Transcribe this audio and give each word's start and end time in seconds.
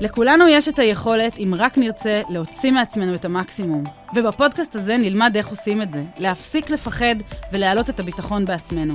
לכולנו 0.00 0.48
יש 0.48 0.68
את 0.68 0.78
היכולת, 0.78 1.38
אם 1.38 1.54
רק 1.58 1.78
נרצה, 1.78 2.22
להוציא 2.28 2.70
מעצמנו 2.70 3.14
את 3.14 3.24
המקסימום. 3.24 3.84
ובפודקאסט 4.16 4.76
הזה 4.76 4.96
נלמד 4.96 5.36
איך 5.36 5.48
עושים 5.48 5.82
את 5.82 5.92
זה, 5.92 6.02
להפסיק 6.18 6.70
לפחד 6.70 7.14
ולהעלות 7.52 7.90
את 7.90 8.00
הביטחון 8.00 8.44
בעצמנו. 8.44 8.94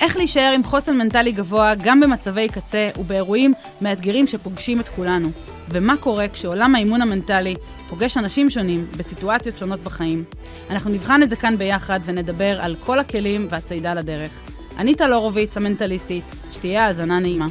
איך 0.00 0.16
להישאר 0.16 0.52
עם 0.54 0.64
חוסן 0.64 0.96
מנטלי 0.96 1.32
גבוה 1.32 1.74
גם 1.74 2.00
במצבי 2.00 2.48
קצה 2.48 2.90
ובאירועים 2.98 3.54
מאתגרים 3.80 4.26
שפוגשים 4.26 4.80
את 4.80 4.88
כולנו. 4.88 5.28
ומה 5.68 5.96
קורה 5.96 6.28
כשעולם 6.28 6.74
האימון 6.74 7.02
המנטלי 7.02 7.54
פוגש 7.88 8.16
אנשים 8.16 8.50
שונים 8.50 8.86
בסיטואציות 8.96 9.58
שונות 9.58 9.80
בחיים. 9.80 10.24
אנחנו 10.70 10.90
נבחן 10.90 11.22
את 11.22 11.30
זה 11.30 11.36
כאן 11.36 11.58
ביחד 11.58 12.00
ונדבר 12.04 12.60
על 12.60 12.76
כל 12.76 12.98
הכלים 12.98 13.46
והצעידה 13.50 13.94
לדרך. 13.94 14.32
אני 14.78 14.94
טל 14.94 15.12
הורוביץ, 15.12 15.56
המנטליסטית, 15.56 16.24
שתהיה 16.52 16.86
האזנה 16.86 17.18
נעימה. 17.18 17.46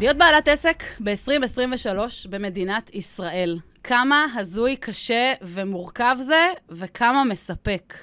להיות 0.00 0.16
בעלת 0.16 0.48
עסק 0.48 0.82
ב-2023 1.00 1.98
במדינת 2.30 2.94
ישראל. 2.94 3.58
כמה 3.82 4.26
הזוי, 4.34 4.76
קשה 4.76 5.32
ומורכב 5.42 6.16
זה, 6.20 6.46
וכמה 6.68 7.24
מספק. 7.24 7.94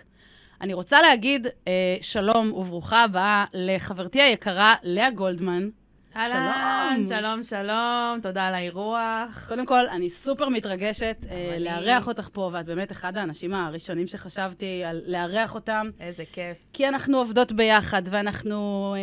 אני 0.61 0.73
רוצה 0.73 1.01
להגיד 1.01 1.47
אה, 1.67 1.97
שלום 2.01 2.53
וברוכה 2.53 3.03
הבאה 3.03 3.45
לחברתי 3.53 4.21
היקרה 4.21 4.75
לאה 4.83 5.11
גולדמן. 5.11 5.69
אהלן, 6.15 7.01
שלום, 7.09 7.43
שלום, 7.43 8.19
תודה 8.21 8.47
על 8.47 8.53
האירוח. 8.53 9.45
קודם 9.47 9.65
כל, 9.65 9.87
אני 9.87 10.09
סופר 10.09 10.49
מתרגשת 10.49 11.17
אה, 11.29 11.57
לארח 11.59 12.07
אותך 12.07 12.29
פה, 12.33 12.49
ואת 12.53 12.65
באמת 12.65 12.91
אחד 12.91 13.17
האנשים 13.17 13.53
הראשונים 13.53 14.07
שחשבתי 14.07 14.83
על 14.83 15.01
לארח 15.05 15.55
אותם. 15.55 15.89
איזה 15.99 16.23
כיף. 16.31 16.57
כי 16.73 16.87
אנחנו 16.87 17.17
עובדות 17.17 17.51
ביחד, 17.51 18.01
ואנחנו 18.05 18.93
אה, 18.97 18.99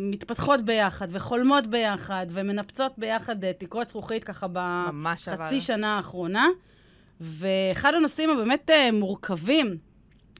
מתפתחות 0.00 0.60
ביחד, 0.60 1.08
וחולמות 1.10 1.66
ביחד, 1.66 2.26
ומנפצות 2.30 2.92
ביחד 2.98 3.44
אה, 3.44 3.52
תקרות 3.58 3.88
זכוכית 3.88 4.24
ככה. 4.24 4.46
בחצי 4.52 5.60
שנה 5.60 5.96
האחרונה. 5.96 6.46
ואחד 7.20 7.94
הנושאים 7.94 8.30
הבאמת 8.30 8.70
אה, 8.70 8.92
מורכבים 8.92 9.76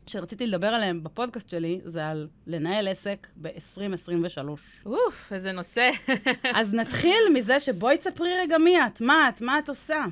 שרציתי 0.06 0.46
לדבר 0.46 0.66
עליהם 0.66 1.04
בפודקאסט 1.04 1.50
שלי, 1.50 1.80
זה 1.84 2.06
על 2.06 2.28
לנהל 2.46 2.88
עסק 2.88 3.26
ב-2023. 3.36 4.48
אוף, 4.86 5.32
איזה 5.32 5.52
נושא. 5.52 5.90
אז 6.58 6.74
נתחיל 6.74 7.22
מזה 7.34 7.60
שבואי 7.60 7.98
תספרי 7.98 8.34
רגע 8.40 8.58
מי 8.58 8.86
את, 8.86 9.00
מה 9.00 9.28
את, 9.28 9.40
מה 9.40 9.58
את 9.58 9.68
עושה. 9.68 10.04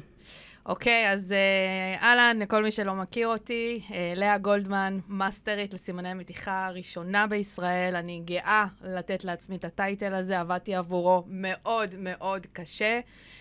אוקיי, 0.66 1.12
אז 1.12 1.32
אה, 1.32 2.02
אהלן, 2.02 2.38
לכל 2.38 2.62
מי 2.62 2.70
שלא 2.70 2.94
מכיר 2.94 3.28
אותי, 3.28 3.80
אה, 3.92 4.12
לאה 4.16 4.38
גולדמן, 4.38 4.98
מאסטרית 5.08 5.74
לסימני 5.74 6.14
מתיחה 6.14 6.70
ראשונה 6.70 7.26
בישראל. 7.26 7.96
אני 7.96 8.22
גאה 8.24 8.66
לתת 8.84 9.24
לעצמי 9.24 9.56
את 9.56 9.64
הטייטל 9.64 10.14
הזה, 10.14 10.40
עבדתי 10.40 10.74
עבורו 10.74 11.24
מאוד 11.26 11.94
מאוד 11.98 12.46
קשה. 12.52 13.00
Uh, 13.00 13.37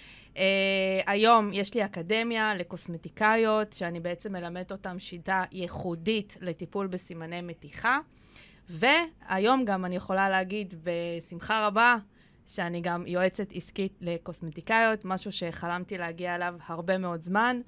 היום 1.05 1.53
יש 1.53 1.73
לי 1.73 1.85
אקדמיה 1.85 2.55
לקוסמטיקאיות, 2.55 3.73
שאני 3.73 3.99
בעצם 3.99 4.33
מלמדת 4.33 4.71
אותם 4.71 4.99
שיטה 4.99 5.43
ייחודית 5.51 6.37
לטיפול 6.41 6.87
בסימני 6.87 7.41
מתיחה. 7.41 7.99
והיום 8.69 9.65
גם 9.65 9.85
אני 9.85 9.95
יכולה 9.95 10.29
להגיד 10.29 10.73
בשמחה 10.83 11.67
רבה 11.67 11.95
שאני 12.47 12.81
גם 12.81 13.07
יועצת 13.07 13.47
עסקית 13.53 13.93
לקוסמטיקאיות, 14.01 15.05
משהו 15.05 15.31
שחלמתי 15.31 15.97
להגיע 15.97 16.35
אליו 16.35 16.55
הרבה 16.67 16.97
מאוד 16.97 17.21
זמן, 17.21 17.61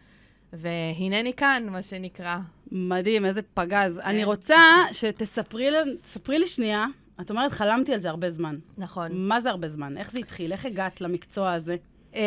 והנני 0.54 1.34
כאן, 1.34 1.68
מה 1.70 1.82
שנקרא. 1.82 2.38
מדהים, 2.72 3.26
איזה 3.26 3.42
פגז. 3.42 4.00
כן. 4.04 4.10
אני 4.10 4.24
רוצה 4.24 4.58
שתספרי 4.92 5.72
לי, 5.72 5.78
תספרי 6.04 6.40
לי 6.40 6.48
שנייה, 6.48 6.86
את 7.22 7.30
אומרת, 7.30 7.52
חלמתי 7.52 7.94
על 7.94 8.00
זה 8.00 8.10
הרבה 8.10 8.30
זמן. 8.30 8.58
נכון. 8.78 9.12
מה 9.14 9.42
זה 9.42 9.50
הרבה 9.50 9.70
זמן? 9.70 9.98
איך 9.98 10.12
זה 10.12 10.20
התחיל? 10.20 10.52
איך 10.52 10.66
הגעת 10.66 11.02
למקצוע 11.02 11.54
הזה? 11.54 11.76
Uh, 12.14 12.18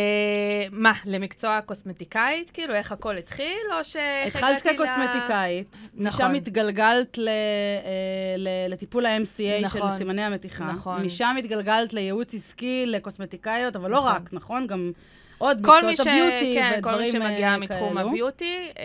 מה, 0.71 0.93
למקצוע 1.05 1.61
קוסמטיקאית? 1.61 2.51
כאילו, 2.51 2.75
איך 2.75 2.93
הכל 2.93 3.17
התחיל, 3.17 3.67
או 3.79 3.85
שאיך 3.85 4.37
התחלת 4.37 4.61
הגעתי 4.61 4.69
ל- 4.69 4.73
כקוסמטיקאית, 4.73 5.77
נכון. 5.95 6.27
משם 6.27 6.35
התגלגלת 6.35 7.19
ל, 7.19 7.29
אה, 7.29 8.35
ל, 8.37 8.49
לטיפול 8.69 9.07
ה-MCA 9.07 9.63
נכון. 9.65 9.91
של 9.91 9.99
סימני 9.99 10.23
המתיחה. 10.23 10.65
נכון. 10.65 11.05
משם 11.05 11.37
התגלגלת 11.39 11.95
לייעוץ 11.95 12.35
עסקי 12.35 12.85
לקוסמטיקאיות, 12.87 13.77
אבל 13.77 13.91
לא 13.91 13.99
נכון. 13.99 14.13
רק, 14.13 14.33
נכון? 14.33 14.67
גם 14.67 14.93
עוד 15.39 15.59
מקצועות 15.61 15.97
ש... 15.97 16.01
הביוטי 16.01 16.55
כן, 16.55 16.81
כל 16.83 16.91
מי 16.91 16.97
ודברים 16.97 17.13
שמגיע 17.13 17.49
אה, 17.49 17.59
מתחום 17.59 17.95
כאלו. 17.95 18.09
הביוטי. 18.09 18.69
Uh, 18.75 18.79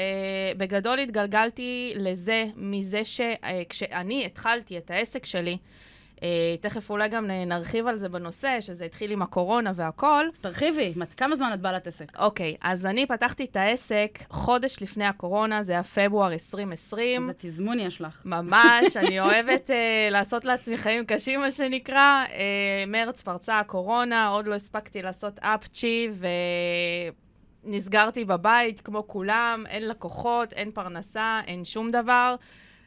בגדול 0.57 0.99
התגלגלתי 0.99 1.93
לזה, 1.95 2.45
מזה 2.55 3.01
שכשאני 3.05 4.25
התחלתי 4.25 4.77
את 4.77 4.91
העסק 4.91 5.25
שלי, 5.25 5.57
תכף 6.61 6.89
אולי 6.89 7.09
גם 7.09 7.27
נרחיב 7.27 7.87
על 7.87 7.97
זה 7.97 8.09
בנושא, 8.09 8.61
שזה 8.61 8.85
התחיל 8.85 9.11
עם 9.11 9.21
הקורונה 9.21 9.71
והכל. 9.75 10.25
אז 10.33 10.39
תרחיבי, 10.39 10.93
כמה 11.17 11.35
זמן 11.35 11.51
את 11.53 11.61
בעלת 11.61 11.87
עסק? 11.87 12.19
אוקיי, 12.19 12.55
אז 12.61 12.85
אני 12.85 13.05
פתחתי 13.05 13.45
את 13.45 13.55
העסק 13.55 14.19
חודש 14.29 14.81
לפני 14.81 15.05
הקורונה, 15.05 15.63
זה 15.63 15.71
היה 15.71 15.83
פברואר 15.83 16.33
2020. 16.33 17.21
איזה 17.21 17.33
תזמון 17.37 17.79
יש 17.79 18.01
לך. 18.01 18.21
ממש, 18.25 18.97
אני 18.97 19.19
אוהבת 19.25 19.69
uh, 19.69 20.11
לעשות 20.11 20.45
לעצמי 20.45 20.77
חיים 20.77 21.05
קשים, 21.05 21.39
מה 21.39 21.51
שנקרא. 21.51 22.25
Uh, 22.27 22.31
מרץ 22.87 23.21
פרצה 23.21 23.59
הקורונה, 23.59 24.27
עוד 24.27 24.47
לא 24.47 24.55
הספקתי 24.55 25.01
לעשות 25.01 25.39
אפצ'י, 25.39 26.09
ונסגרתי 27.63 28.25
בבית 28.25 28.81
כמו 28.81 29.07
כולם, 29.07 29.63
אין 29.69 29.87
לקוחות, 29.87 30.53
אין 30.53 30.71
פרנסה, 30.71 31.41
אין 31.47 31.65
שום 31.65 31.91
דבר. 31.91 32.35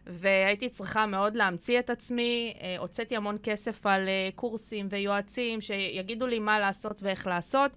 והייתי 0.06 0.68
צריכה 0.68 1.06
מאוד 1.06 1.36
להמציא 1.36 1.78
את 1.78 1.90
עצמי. 1.90 2.54
Uh, 2.56 2.62
הוצאתי 2.78 3.16
המון 3.16 3.36
כסף 3.42 3.86
על 3.86 4.08
uh, 4.08 4.34
קורסים 4.34 4.86
ויועצים 4.90 5.60
שיגידו 5.60 6.26
לי 6.26 6.38
מה 6.38 6.60
לעשות 6.60 7.02
ואיך 7.02 7.26
לעשות. 7.26 7.70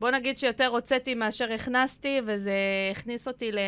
בוא 0.00 0.10
נגיד 0.10 0.38
שיותר 0.38 0.66
הוצאתי 0.66 1.14
מאשר 1.14 1.52
הכנסתי, 1.52 2.20
וזה 2.26 2.52
הכניס 2.90 3.28
אותי 3.28 3.52
ל... 3.52 3.58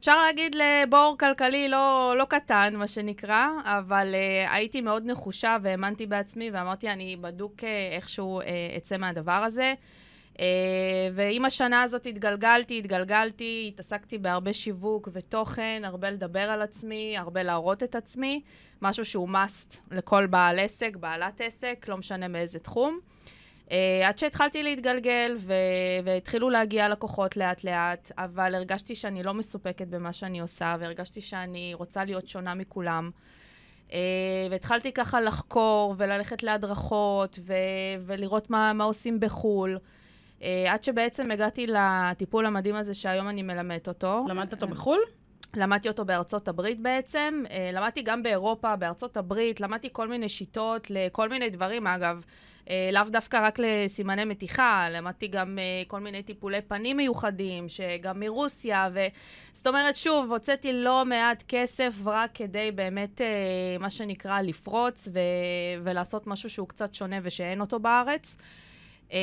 אפשר 0.00 0.22
להגיד 0.22 0.54
לבור 0.54 1.16
כלכלי 1.20 1.68
לא, 1.68 2.14
לא 2.18 2.24
קטן, 2.24 2.74
מה 2.76 2.88
שנקרא, 2.88 3.46
אבל 3.64 4.14
uh, 4.14 4.50
הייתי 4.50 4.80
מאוד 4.80 5.06
נחושה 5.06 5.56
והאמנתי 5.62 6.06
בעצמי 6.06 6.50
ואמרתי, 6.50 6.88
אני 6.88 7.16
בדוק 7.20 7.60
uh, 7.60 7.64
איכשהו 7.96 8.40
uh, 8.40 8.44
אצא 8.76 8.96
מהדבר 8.96 9.32
הזה. 9.32 9.74
ועם 11.14 11.44
השנה 11.44 11.82
הזאת 11.82 12.06
התגלגלתי, 12.06 12.78
התגלגלתי, 12.78 13.70
התעסקתי 13.72 14.18
בהרבה 14.18 14.52
שיווק 14.52 15.08
ותוכן, 15.12 15.82
הרבה 15.84 16.10
לדבר 16.10 16.40
על 16.50 16.62
עצמי, 16.62 17.18
הרבה 17.18 17.42
להראות 17.42 17.82
את 17.82 17.94
עצמי, 17.94 18.42
משהו 18.82 19.04
שהוא 19.04 19.28
must 19.28 19.76
לכל 19.90 20.26
בעל 20.26 20.58
עסק, 20.58 20.96
בעלת 20.96 21.40
עסק, 21.40 21.86
לא 21.88 21.96
משנה 21.96 22.28
מאיזה 22.28 22.58
תחום. 22.58 23.00
Uh, 23.66 23.70
עד 24.04 24.18
שהתחלתי 24.18 24.62
להתגלגל 24.62 25.36
ו- 25.38 25.52
והתחילו 26.04 26.50
להגיע 26.50 26.88
לקוחות 26.88 27.36
לאט-לאט, 27.36 28.12
אבל 28.18 28.54
הרגשתי 28.54 28.94
שאני 28.94 29.22
לא 29.22 29.34
מסופקת 29.34 29.86
במה 29.86 30.12
שאני 30.12 30.40
עושה, 30.40 30.76
והרגשתי 30.80 31.20
שאני 31.20 31.74
רוצה 31.74 32.04
להיות 32.04 32.28
שונה 32.28 32.54
מכולם. 32.54 33.10
Uh, 33.88 33.92
והתחלתי 34.50 34.92
ככה 34.92 35.20
לחקור 35.20 35.94
וללכת 35.98 36.42
להדרכות 36.42 37.38
ו- 37.42 37.54
ולראות 38.06 38.50
מה, 38.50 38.72
מה 38.72 38.84
עושים 38.84 39.20
בחו"ל. 39.20 39.78
Uh, 40.40 40.44
עד 40.68 40.84
שבעצם 40.84 41.30
הגעתי 41.30 41.66
לטיפול 41.66 42.46
המדהים 42.46 42.74
הזה 42.74 42.94
שהיום 42.94 43.28
אני 43.28 43.42
מלמדת 43.42 43.88
אותו. 43.88 44.20
למדת 44.28 44.52
אותו 44.52 44.68
בחו"ל? 44.68 44.98
למדתי 45.56 45.88
אותו 45.88 46.04
בארצות 46.04 46.48
הברית 46.48 46.80
בעצם, 46.80 47.44
אה, 47.50 47.70
למדתי 47.72 48.02
גם 48.02 48.22
באירופה, 48.22 48.76
בארצות 48.76 49.16
הברית, 49.16 49.60
למדתי 49.60 49.88
כל 49.92 50.08
מיני 50.08 50.28
שיטות 50.28 50.90
לכל 50.90 51.28
מיני 51.28 51.50
דברים, 51.50 51.86
אגב. 51.86 52.22
אה, 52.70 52.90
לאו 52.92 53.02
דווקא 53.10 53.46
רק 53.46 53.58
לסימני 53.58 54.24
מתיחה, 54.24 54.88
למדתי 54.90 55.28
גם 55.28 55.58
אה, 55.58 55.82
כל 55.86 56.00
מיני 56.00 56.22
טיפולי 56.22 56.62
פנים 56.62 56.96
מיוחדים, 56.96 57.68
שגם 57.68 58.20
מרוסיה, 58.20 58.88
ו... 58.94 59.06
זאת 59.54 59.66
אומרת, 59.66 59.96
שוב, 59.96 60.32
הוצאתי 60.32 60.72
לא 60.72 61.04
מעט 61.04 61.44
כסף 61.48 61.92
רק 62.04 62.30
כדי 62.34 62.70
באמת, 62.74 63.20
אה, 63.20 63.26
מה 63.80 63.90
שנקרא, 63.90 64.40
לפרוץ 64.40 65.08
ו... 65.12 65.18
ולעשות 65.82 66.26
משהו 66.26 66.50
שהוא 66.50 66.68
קצת 66.68 66.94
שונה 66.94 67.16
ושאין 67.22 67.60
אותו 67.60 67.78
בארץ. 67.78 68.36
אמ, 69.12 69.18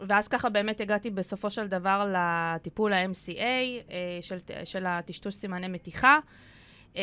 ואז 0.00 0.28
ככה 0.28 0.48
באמת 0.48 0.80
הגעתי 0.80 1.10
בסופו 1.10 1.50
של 1.50 1.66
דבר 1.66 2.12
לטיפול 2.14 2.92
ה-MCA 2.92 3.38
אה, 3.38 4.18
של, 4.20 4.36
של 4.64 4.86
הטשטוש 4.86 5.34
סימני 5.34 5.68
מתיחה. 5.68 6.18
אמ, 6.96 7.02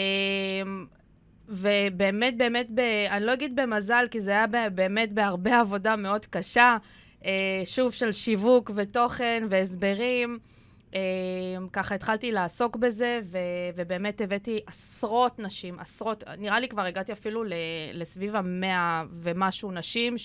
ובאמת, 1.50 2.38
באמת, 2.38 2.68
ב, 2.74 2.80
אני 3.10 3.26
לא 3.26 3.34
אגיד 3.34 3.56
במזל, 3.56 4.06
כי 4.12 4.22
זה 4.22 4.32
היה 4.32 4.70
באמת 4.70 5.12
בהרבה 5.12 5.60
עבודה 5.60 5.96
מאוד 5.96 6.26
קשה, 6.26 6.78
אה, 7.26 7.62
שוב, 7.66 7.92
של 7.92 8.12
שיווק 8.12 8.72
ותוכן 8.76 9.44
והסברים. 9.50 10.40
אה, 10.96 11.00
ככה 11.74 11.96
התחלתי 11.96 12.32
לעסוק 12.32 12.76
בזה, 12.76 13.20
ו, 13.24 13.38
ובאמת 13.76 14.22
הבאתי 14.22 14.60
עשרות 14.66 15.40
נשים, 15.40 15.80
עשרות, 15.80 16.24
נראה 16.38 16.60
לי 16.60 16.68
כבר 16.68 16.82
הגעתי 16.82 17.12
אפילו 17.12 17.44
לסביב 17.94 18.36
המאה 18.36 19.04
ומשהו 19.22 19.72
נשים, 19.72 20.16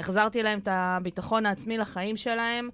שהחזרתי 0.00 0.42
להם 0.42 0.58
את 0.58 0.68
הביטחון 0.70 1.46
העצמי 1.46 1.78
לחיים 1.78 2.16
שלהם. 2.16 2.68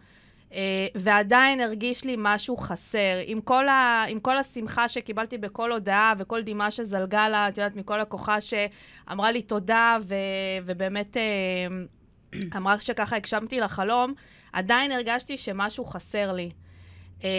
Uh, 0.50 0.54
ועדיין 0.94 1.60
הרגיש 1.60 2.04
לי 2.04 2.14
משהו 2.18 2.56
חסר. 2.56 3.18
עם 3.24 3.40
כל, 3.40 3.68
ה, 3.68 4.04
עם 4.08 4.20
כל 4.20 4.38
השמחה 4.38 4.88
שקיבלתי 4.88 5.38
בכל 5.38 5.72
הודעה 5.72 6.12
וכל 6.18 6.42
דמעה 6.42 6.70
שזלגה 6.70 7.28
לה, 7.28 7.48
את 7.48 7.58
יודעת, 7.58 7.76
מכל 7.76 7.98
לקוחה 7.98 8.36
שאמרה 8.40 9.30
לי 9.30 9.42
תודה, 9.42 9.96
ו, 10.02 10.14
ובאמת 10.64 11.16
uh, 11.16 12.36
אמרה 12.56 12.80
שככה 12.80 13.16
הגשמתי 13.16 13.60
לחלום, 13.60 14.14
עדיין 14.52 14.92
הרגשתי 14.92 15.36
שמשהו 15.36 15.84
חסר 15.84 16.32
לי. 16.32 16.50
אה, 17.24 17.30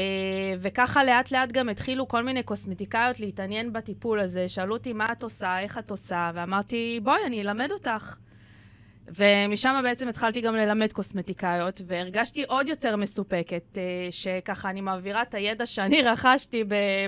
וככה 0.60 1.04
לאט 1.04 1.32
לאט 1.32 1.52
גם 1.52 1.70
התחילו 1.70 2.08
כל 2.08 2.24
מיני 2.24 2.44
קוסמטיקאיות 2.44 3.20
להתעניין 3.20 3.74
בטיפול 3.74 4.20
הזה. 4.20 4.50
שאלו 4.50 4.76
אותי, 4.76 4.94
מה 4.94 5.06
את 5.12 5.24
עושה, 5.24 5.60
איך 5.60 5.78
את 5.78 5.92
עושה, 5.92 6.32
ואמרתי, 6.34 7.00
בואי, 7.04 7.20
אני 7.26 7.42
אלמד 7.42 7.72
אותך. 7.72 8.16
ומשם 9.16 9.80
בעצם 9.84 10.08
התחלתי 10.08 10.42
גם 10.42 10.56
ללמד 10.56 10.94
קוסמטיקאיות, 10.94 11.82
והרגשתי 11.88 12.44
עוד 12.44 12.68
יותר 12.68 12.96
מסופקת, 12.96 13.78
אה, 13.78 13.82
שככה 14.10 14.70
אני 14.70 14.82
מעבירה 14.82 15.22
את 15.22 15.34
הידע 15.34 15.66
שאני 15.66 16.02
רכשתי 16.02 16.64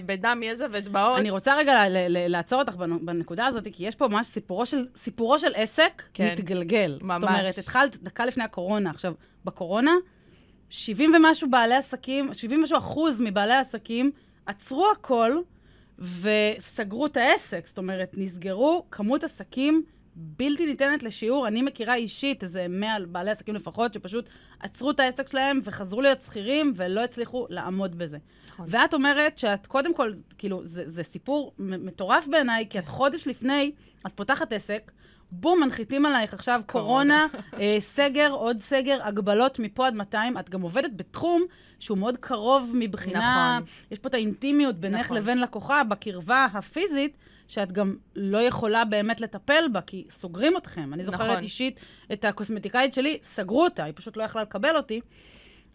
בדם, 0.06 0.42
יזע 0.44 0.68
ודמעות. 0.72 1.19
אני 1.19 1.30
רוצה 1.30 1.56
רגע 1.56 1.84
לעצור 2.10 2.60
אותך 2.60 2.75
בנקודה 2.75 3.46
הזאת, 3.46 3.68
כי 3.72 3.88
יש 3.88 3.96
פה 3.96 4.07
ממש 4.07 4.28
סיפורו 4.28 4.66
של, 4.66 4.86
סיפורו 4.96 5.40
של 5.40 5.51
עסק 5.56 6.04
כן, 6.13 6.34
מתגלגל. 6.34 7.00
ממש. 7.01 7.22
זאת 7.22 7.30
אומרת, 7.30 7.57
התחלת 7.57 8.04
דקה 8.04 8.25
לפני 8.25 8.44
הקורונה. 8.44 8.90
עכשיו, 8.90 9.13
בקורונה, 9.45 9.92
70 10.69 11.13
ומשהו 11.16 11.50
בעלי 11.50 11.75
עסקים, 11.75 12.34
70 12.34 12.60
ומשהו 12.60 12.78
אחוז 12.78 13.22
מבעלי 13.22 13.54
העסקים 13.54 14.12
עצרו 14.45 14.92
הכל 14.92 15.31
וסגרו 16.00 17.06
את 17.06 17.18
העסק. 17.18 17.68
זאת 17.68 17.78
אומרת, 17.78 18.16
נסגרו 18.18 18.86
כמות 18.92 19.24
עסקים 19.24 19.84
בלתי 20.21 20.66
ניתנת 20.66 21.04
לשיעור. 21.04 21.48
אני 21.48 21.62
מכירה 21.62 21.95
אישית 21.95 22.44
איזה 22.44 22.66
100 22.69 22.95
בעלי 23.07 23.31
עסקים 23.31 23.56
לפחות, 23.56 23.94
שפשוט 23.94 24.30
עצרו 24.60 24.92
את 24.92 25.00
העסק 25.00 25.30
שלהם 25.30 25.60
וחזרו 25.63 26.01
להיות 26.01 26.21
שכירים 26.21 26.74
ולא 26.75 27.04
הצליחו 27.04 27.45
לעמוד 27.50 27.98
בזה. 27.98 28.18
נכון. 28.50 28.66
ואת 28.69 28.94
אומרת 28.94 29.38
שאת, 29.38 29.68
קודם 29.68 29.94
כל, 29.94 30.12
כאילו, 30.38 30.62
זה, 30.63 30.83
זה 30.89 31.04
סיפור 31.04 31.54
מטורף 31.60 32.27
בעיניי, 32.27 32.66
כי 32.69 32.80
את 32.80 32.88
חודש 32.98 33.27
לפני, 33.27 33.71
את 34.07 34.12
פותחת 34.12 34.54
עסק, 34.54 34.92
בום, 35.31 35.60
מנחיתים 35.60 36.06
עלייך 36.06 36.33
עכשיו 36.33 36.62
קורונה, 36.66 37.27
אה, 37.60 37.77
סגר, 37.80 38.31
עוד 38.31 38.60
סגר, 38.60 38.98
הגבלות 39.04 39.60
מפה 39.60 39.88
עד 39.88 39.94
200. 39.94 40.38
את 40.38 40.50
גם 40.50 40.62
עובדת 40.62 40.92
בתחום 40.95 41.44
שהוא 41.80 41.98
מאוד 41.98 42.18
קרוב 42.18 42.71
מבחינה... 42.74 43.57
נכון. 43.60 43.74
יש 43.92 44.00
פה 44.00 44.10
את 44.10 44.13
האינטימיות 44.13 44.75
בינך 44.75 45.06
נכון. 45.06 45.18
לבין 45.18 45.42
לקוחה, 45.42 45.83
בקרבה 45.83 46.48
הפיזית. 46.54 47.18
שאת 47.50 47.72
גם 47.72 47.96
לא 48.16 48.38
יכולה 48.38 48.86
באמת 48.86 49.22
לטפל 49.22 49.63
בה, 49.72 49.81
כי 49.81 50.06
סוגרים 50.10 50.57
אתכם. 50.57 50.94
אני 50.94 51.04
זוכרת 51.04 51.30
נכון. 51.30 51.44
אישית 51.44 51.80
את 52.13 52.25
הקוסמטיקאית 52.25 52.94
שלי, 52.94 53.19
סגרו 53.24 53.63
אותה, 53.63 53.84
היא 53.84 53.94
פשוט 53.96 54.18
לא 54.18 54.24
יכלה 54.24 54.42
לקבל 54.42 54.78
אותי, 54.78 55.01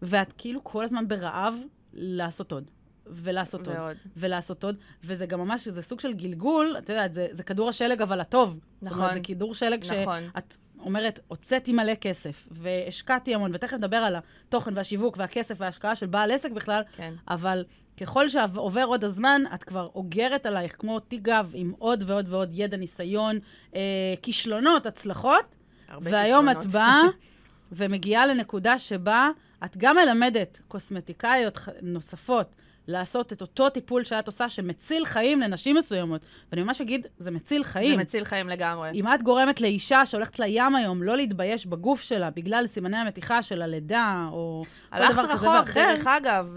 ואת 0.02 0.32
כאילו 0.38 0.64
כל 0.64 0.84
הזמן 0.84 1.08
ברעב 1.08 1.54
לעשות 1.92 2.52
עוד. 2.52 2.70
ולעשות 3.06 3.68
ועוד. 3.68 3.78
עוד. 3.78 3.96
ולעשות 4.16 4.64
עוד. 4.64 4.76
וזה 5.04 5.26
גם 5.26 5.40
ממש, 5.40 5.68
זה 5.68 5.82
סוג 5.82 6.00
של 6.00 6.12
גלגול, 6.12 6.76
את 6.78 6.88
יודעת, 6.88 7.14
זה, 7.14 7.28
זה 7.30 7.42
כדור 7.42 7.68
השלג, 7.68 8.02
אבל 8.02 8.20
הטוב. 8.20 8.48
נכון. 8.48 8.60
זאת 8.80 8.92
אומרת, 8.92 9.10
נכון. 9.10 9.14
זה 9.14 9.20
כדור 9.20 9.54
שלג 9.54 9.84
נכון. 10.00 10.22
שאת 10.34 10.56
אומרת, 10.84 11.20
הוצאתי 11.28 11.72
מלא 11.72 11.94
כסף, 11.94 12.48
והשקעתי 12.50 13.34
המון, 13.34 13.50
ותכף 13.54 13.76
נדבר 13.76 13.96
על 13.96 14.16
התוכן 14.16 14.76
והשיווק 14.76 15.16
והכסף 15.18 15.54
וההשקעה 15.58 15.94
של 15.94 16.06
בעל 16.06 16.30
עסק 16.30 16.50
בכלל, 16.50 16.82
כן. 16.96 17.14
אבל 17.28 17.64
ככל 18.00 18.28
שעובר 18.28 18.84
עוד 18.84 19.04
הזמן, 19.04 19.42
את 19.54 19.64
כבר 19.64 19.88
אוגרת 19.94 20.46
עלייך, 20.46 20.74
כמו 20.78 21.00
תיק 21.00 21.22
גב, 21.22 21.50
עם 21.54 21.72
עוד 21.78 22.04
ועוד 22.06 22.26
ועוד 22.28 22.50
ידע, 22.52 22.76
ניסיון, 22.76 23.38
אה, 23.74 23.80
כישלונות, 24.22 24.86
הצלחות. 24.86 25.54
והיום 26.00 26.46
כישלונות. 26.46 26.66
את 26.66 26.72
באה 26.72 27.02
ומגיעה 27.72 28.26
לנקודה 28.26 28.78
שבה 28.78 29.30
את 29.64 29.76
גם 29.76 29.96
מלמדת 29.96 30.60
קוסמטיקאיות 30.68 31.58
נוספות 31.82 32.54
לעשות 32.88 33.32
את 33.32 33.40
אותו 33.40 33.68
טיפול 33.68 34.04
שאת 34.04 34.26
עושה, 34.26 34.48
שמציל 34.48 35.04
חיים 35.04 35.40
לנשים 35.40 35.76
מסוימות. 35.76 36.20
ואני 36.52 36.62
ממש 36.62 36.80
אגיד, 36.80 37.06
זה 37.18 37.30
מציל 37.30 37.64
חיים. 37.64 37.96
זה 37.96 38.02
מציל 38.02 38.24
חיים 38.24 38.48
לגמרי. 38.48 38.90
אם 38.94 39.14
את 39.14 39.22
גורמת 39.22 39.60
לאישה 39.60 40.06
שהולכת 40.06 40.38
לים 40.38 40.76
היום 40.76 41.02
לא 41.02 41.16
להתבייש 41.16 41.66
בגוף 41.66 42.02
שלה 42.02 42.30
בגלל 42.30 42.66
סימני 42.66 42.96
המתיחה 42.96 43.42
של 43.42 43.62
הלידה, 43.62 44.28
או 44.32 44.64
כל 44.90 44.98
דבר 44.98 45.06
רחוק, 45.06 45.30
כזה 45.30 45.48
ואחר... 45.48 45.50
הלכת 45.50 45.74
רחוק, 45.74 45.98
דרך 45.98 46.06
אגב, 46.06 46.56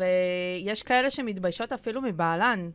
יש 0.64 0.84
כאלה 0.84 1.10
שמתביישות 1.10 1.74
אפילו 1.74 2.02
מבעלן. 2.02 2.70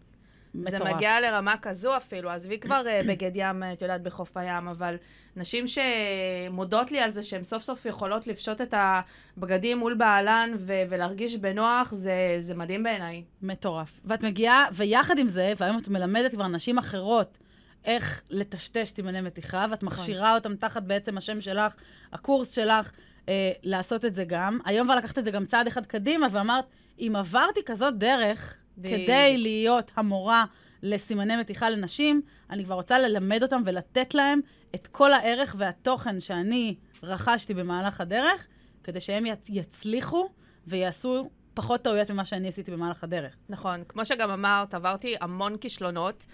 מטורף. 0.54 0.82
זה 0.82 0.94
מגיע 0.94 1.20
לרמה 1.20 1.54
כזו 1.62 1.96
אפילו. 1.96 2.30
עזבי 2.30 2.58
כבר 2.58 2.82
אה, 2.86 3.00
בגד 3.08 3.30
ים, 3.34 3.62
את 3.72 3.82
יודעת, 3.82 4.02
בחוף 4.02 4.36
הים, 4.36 4.68
אבל 4.68 4.96
נשים 5.36 5.64
שמודות 5.66 6.90
לי 6.90 7.00
על 7.00 7.10
זה 7.10 7.22
שהן 7.22 7.44
סוף 7.44 7.62
סוף 7.62 7.86
יכולות 7.86 8.26
לפשוט 8.26 8.60
את 8.60 8.74
הבגדים 8.76 9.78
מול 9.78 9.94
בעלן 9.94 10.52
ו- 10.58 10.82
ולהרגיש 10.88 11.36
בנוח, 11.36 11.94
זה, 11.94 12.12
זה 12.38 12.54
מדהים 12.54 12.82
בעיניי. 12.82 13.22
מטורף. 13.42 14.00
ואת 14.04 14.22
מגיעה, 14.22 14.66
ויחד 14.72 15.18
עם 15.18 15.28
זה, 15.28 15.52
והיום 15.56 15.78
את 15.78 15.88
מלמדת 15.88 16.30
כבר 16.34 16.46
נשים 16.46 16.78
אחרות 16.78 17.38
איך 17.84 18.22
לטשטש 18.30 18.88
סימני 18.88 19.20
מתיחה, 19.20 19.66
ואת 19.70 19.82
נכון. 19.82 19.98
מכשירה 19.98 20.34
אותם 20.34 20.56
תחת 20.56 20.82
בעצם 20.82 21.18
השם 21.18 21.40
שלך, 21.40 21.74
הקורס 22.12 22.50
שלך, 22.50 22.92
אה, 23.28 23.52
לעשות 23.62 24.04
את 24.04 24.14
זה 24.14 24.24
גם. 24.24 24.58
היום 24.64 24.86
כבר 24.86 24.96
לקחת 24.96 25.18
את 25.18 25.24
זה 25.24 25.30
גם 25.30 25.46
צעד 25.46 25.66
אחד 25.66 25.86
קדימה, 25.86 26.26
ואמרת, 26.30 26.64
אם 26.98 27.12
עברתי 27.16 27.60
כזאת 27.66 27.98
דרך, 27.98 28.56
ב... 28.78 28.88
כדי 28.88 29.36
להיות 29.38 29.92
המורה 29.96 30.44
לסימני 30.82 31.36
מתיחה 31.36 31.70
לנשים, 31.70 32.22
אני 32.50 32.64
כבר 32.64 32.74
רוצה 32.74 32.98
ללמד 32.98 33.42
אותם 33.42 33.62
ולתת 33.66 34.14
להם 34.14 34.40
את 34.74 34.86
כל 34.86 35.12
הערך 35.12 35.54
והתוכן 35.58 36.20
שאני 36.20 36.74
רכשתי 37.02 37.54
במהלך 37.54 38.00
הדרך, 38.00 38.46
כדי 38.84 39.00
שהם 39.00 39.24
יצליחו 39.48 40.28
ויעשו 40.66 41.30
פחות 41.54 41.82
טעויות 41.82 42.10
ממה 42.10 42.24
שאני 42.24 42.48
עשיתי 42.48 42.70
במהלך 42.70 43.04
הדרך. 43.04 43.36
נכון. 43.48 43.82
כמו 43.88 44.04
שגם 44.04 44.30
אמרת, 44.30 44.74
עברתי 44.74 45.14
המון 45.20 45.56
כישלונות. 45.56 46.26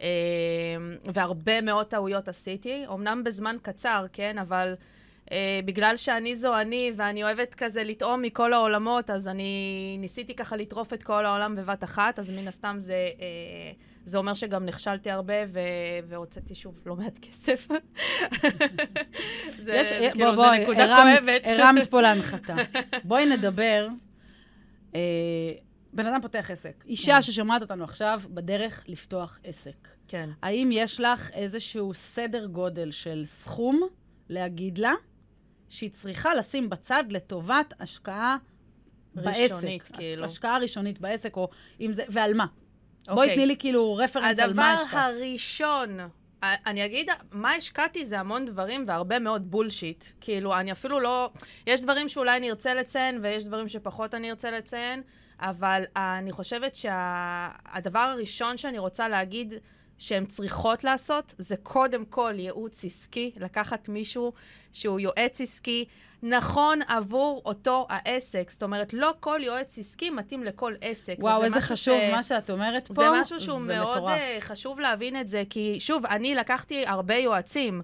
אה, 0.00 0.06
והרבה 1.14 1.60
מאוד 1.60 1.86
טעויות 1.86 2.28
עשיתי, 2.28 2.84
אמנם 2.92 3.24
בזמן 3.24 3.56
קצר, 3.62 4.06
כן, 4.12 4.38
אבל 4.38 4.74
אה, 5.32 5.60
בגלל 5.64 5.96
שאני 5.96 6.36
זו 6.36 6.60
אני, 6.60 6.92
ואני 6.96 7.24
אוהבת 7.24 7.54
כזה 7.54 7.84
לטעום 7.84 8.22
מכל 8.22 8.52
העולמות, 8.52 9.10
אז 9.10 9.28
אני 9.28 9.96
ניסיתי 10.00 10.34
ככה 10.34 10.56
לטרוף 10.56 10.92
את 10.92 11.02
כל 11.02 11.26
העולם 11.26 11.56
בבת 11.56 11.84
אחת, 11.84 12.18
אז 12.18 12.38
מן 12.38 12.48
הסתם 12.48 12.76
זה, 12.78 13.08
אה, 13.20 13.72
זה 14.04 14.18
אומר 14.18 14.34
שגם 14.34 14.66
נכשלתי 14.66 15.10
הרבה, 15.10 15.34
והוצאתי 16.08 16.54
שוב 16.54 16.80
לא 16.86 16.96
מעט 16.96 17.18
כסף. 17.18 17.68
זה, 19.64 19.72
יש, 19.74 19.92
כאילו, 19.92 20.34
בוא, 20.34 20.34
בוא, 20.34 20.54
נקודה 20.54 20.96
הרמת, 20.96 21.24
כואבת. 21.24 21.42
הרמת 21.46 21.86
פה 21.86 22.00
להנחתה. 22.00 22.54
בואי 23.04 23.26
נדבר. 23.26 23.88
אה, 24.94 25.00
בן 25.92 26.06
אדם 26.06 26.22
פותח 26.22 26.50
עסק. 26.50 26.84
אישה 26.86 27.12
כן. 27.12 27.22
ששומעת 27.22 27.62
אותנו 27.62 27.84
עכשיו 27.84 28.20
בדרך 28.28 28.84
לפתוח 28.88 29.38
עסק. 29.44 29.88
כן. 30.08 30.30
האם 30.42 30.70
יש 30.72 31.00
לך 31.00 31.30
איזשהו 31.30 31.94
סדר 31.94 32.46
גודל 32.46 32.90
של 32.90 33.22
סכום 33.24 33.80
להגיד 34.28 34.78
לה? 34.78 34.92
שהיא 35.72 35.90
צריכה 35.90 36.34
לשים 36.34 36.70
בצד 36.70 37.04
לטובת 37.10 37.74
השקעה 37.80 38.36
ראשונית, 39.16 39.82
בעסק. 39.82 39.96
כאילו. 39.96 40.24
השקעה 40.24 40.58
ראשונית 40.58 41.00
בעסק, 41.00 41.36
או 41.36 41.48
אם 41.80 41.92
זה, 41.92 42.04
ועל 42.08 42.34
מה? 42.34 42.46
אוקיי. 43.00 43.14
בואי 43.14 43.34
תני 43.34 43.46
לי 43.46 43.56
כאילו 43.56 43.94
רפרנס 43.94 44.38
על 44.38 44.52
מה 44.52 44.72
השקעת. 44.72 44.88
הדבר 44.88 44.98
הראשון, 44.98 45.98
אני 46.42 46.84
אגיד, 46.84 47.08
מה 47.32 47.54
השקעתי 47.54 48.04
זה 48.04 48.20
המון 48.20 48.44
דברים 48.44 48.84
והרבה 48.86 49.18
מאוד 49.18 49.50
בולשיט. 49.50 50.04
כאילו, 50.20 50.54
אני 50.54 50.72
אפילו 50.72 51.00
לא... 51.00 51.30
יש 51.66 51.82
דברים 51.82 52.08
שאולי 52.08 52.36
אני 52.36 52.50
ארצה 52.50 52.74
לציין, 52.74 53.18
ויש 53.22 53.44
דברים 53.44 53.68
שפחות 53.68 54.14
אני 54.14 54.30
ארצה 54.30 54.50
לציין, 54.50 55.02
אבל 55.40 55.82
אני 55.96 56.32
חושבת 56.32 56.76
שהדבר 56.76 58.04
שה... 58.04 58.12
הראשון 58.12 58.56
שאני 58.56 58.78
רוצה 58.78 59.08
להגיד, 59.08 59.54
שהן 60.02 60.26
צריכות 60.26 60.84
לעשות, 60.84 61.34
זה 61.38 61.56
קודם 61.62 62.04
כל 62.04 62.34
ייעוץ 62.36 62.84
עסקי, 62.84 63.30
לקחת 63.36 63.88
מישהו 63.88 64.32
שהוא 64.72 65.00
יועץ 65.00 65.40
עסקי, 65.40 65.84
נכון 66.22 66.78
עבור 66.88 67.42
אותו 67.44 67.86
העסק. 67.90 68.50
זאת 68.50 68.62
אומרת, 68.62 68.94
לא 68.94 69.14
כל 69.20 69.40
יועץ 69.42 69.78
עסקי 69.78 70.10
מתאים 70.10 70.44
לכל 70.44 70.74
עסק. 70.80 71.14
וואו, 71.18 71.44
איזה 71.44 71.60
חשוב 71.60 72.00
ש... 72.00 72.12
מה 72.12 72.22
שאת 72.22 72.50
אומרת 72.50 72.88
פה. 72.88 72.94
זה 72.94 73.04
משהו 73.12 73.40
שהוא 73.40 73.60
זה 73.60 73.78
מאוד 73.78 73.96
מטורף. 73.96 74.18
אה, 74.18 74.36
חשוב 74.40 74.80
להבין 74.80 75.20
את 75.20 75.28
זה, 75.28 75.42
כי 75.50 75.76
שוב, 75.80 76.06
אני 76.06 76.34
לקחתי 76.34 76.84
הרבה 76.86 77.14
יועצים. 77.14 77.82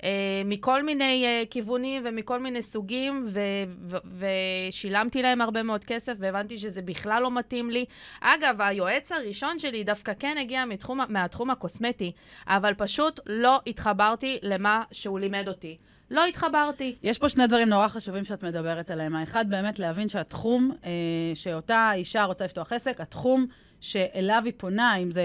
Uh, 0.00 0.02
מכל 0.44 0.82
מיני 0.82 1.26
uh, 1.26 1.46
כיוונים 1.50 2.02
ומכל 2.04 2.38
מיני 2.38 2.62
סוגים, 2.62 3.24
ו- 3.28 3.40
ו- 3.82 4.26
ושילמתי 4.68 5.22
להם 5.22 5.40
הרבה 5.40 5.62
מאוד 5.62 5.84
כסף, 5.84 6.12
והבנתי 6.18 6.58
שזה 6.58 6.82
בכלל 6.82 7.22
לא 7.22 7.30
מתאים 7.30 7.70
לי. 7.70 7.84
אגב, 8.20 8.60
היועץ 8.60 9.12
הראשון 9.12 9.58
שלי 9.58 9.84
דווקא 9.84 10.12
כן 10.18 10.36
הגיע 10.40 10.64
מתחום, 10.64 11.00
מהתחום 11.08 11.50
הקוסמטי, 11.50 12.12
אבל 12.46 12.74
פשוט 12.74 13.20
לא 13.26 13.60
התחברתי 13.66 14.38
למה 14.42 14.82
שהוא 14.92 15.20
לימד 15.20 15.48
אותי. 15.48 15.76
לא 16.10 16.26
התחברתי. 16.26 16.96
יש 17.02 17.18
פה 17.18 17.28
שני 17.28 17.46
דברים 17.46 17.68
נורא 17.68 17.88
חשובים 17.88 18.24
שאת 18.24 18.44
מדברת 18.44 18.90
עליהם. 18.90 19.16
האחד, 19.16 19.50
באמת 19.50 19.78
להבין 19.78 20.08
שהתחום, 20.08 20.70
אה, 20.84 20.90
שאותה 21.34 21.90
אישה 21.94 22.24
רוצה 22.24 22.44
לפתוח 22.44 22.72
עסק, 22.72 23.00
התחום 23.00 23.46
שאליו 23.80 24.42
היא 24.44 24.52
פונה, 24.56 24.96
אם 24.96 25.10
זה 25.10 25.22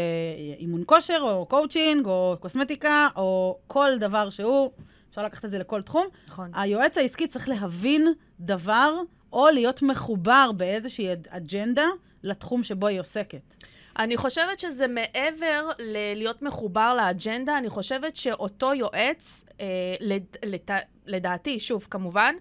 אימון 0.57 0.83
כושר, 0.85 1.19
או 1.21 1.45
קואוצ'ינג, 1.45 2.05
או 2.05 2.35
קוסמטיקה, 2.39 3.07
או 3.15 3.57
כל 3.67 3.97
דבר 3.99 4.29
שהוא, 4.29 4.71
אפשר 5.09 5.25
לקחת 5.25 5.45
את 5.45 5.51
זה 5.51 5.59
לכל 5.59 5.81
תחום. 5.81 6.07
נכון. 6.27 6.51
היועץ 6.53 6.97
העסקי 6.97 7.27
צריך 7.27 7.49
להבין 7.49 8.07
דבר, 8.39 9.01
או 9.33 9.47
להיות 9.49 9.81
מחובר 9.81 10.51
באיזושהי 10.57 11.07
אג'נדה 11.29 11.87
לתחום 12.23 12.63
שבו 12.63 12.87
היא 12.87 12.99
עוסקת. 12.99 13.55
אני 13.99 14.17
חושבת 14.17 14.59
שזה 14.59 14.87
מעבר 14.87 15.69
ללהיות 15.79 16.41
מחובר 16.41 16.93
לאג'נדה, 16.93 17.57
אני 17.57 17.69
חושבת 17.69 18.15
שאותו 18.15 18.73
יועץ, 18.73 19.45
אה, 19.61 19.65
לד, 19.99 20.23
לד, 20.45 20.69
לדעתי, 21.05 21.59
שוב, 21.59 21.87
כמובן, 21.91 22.35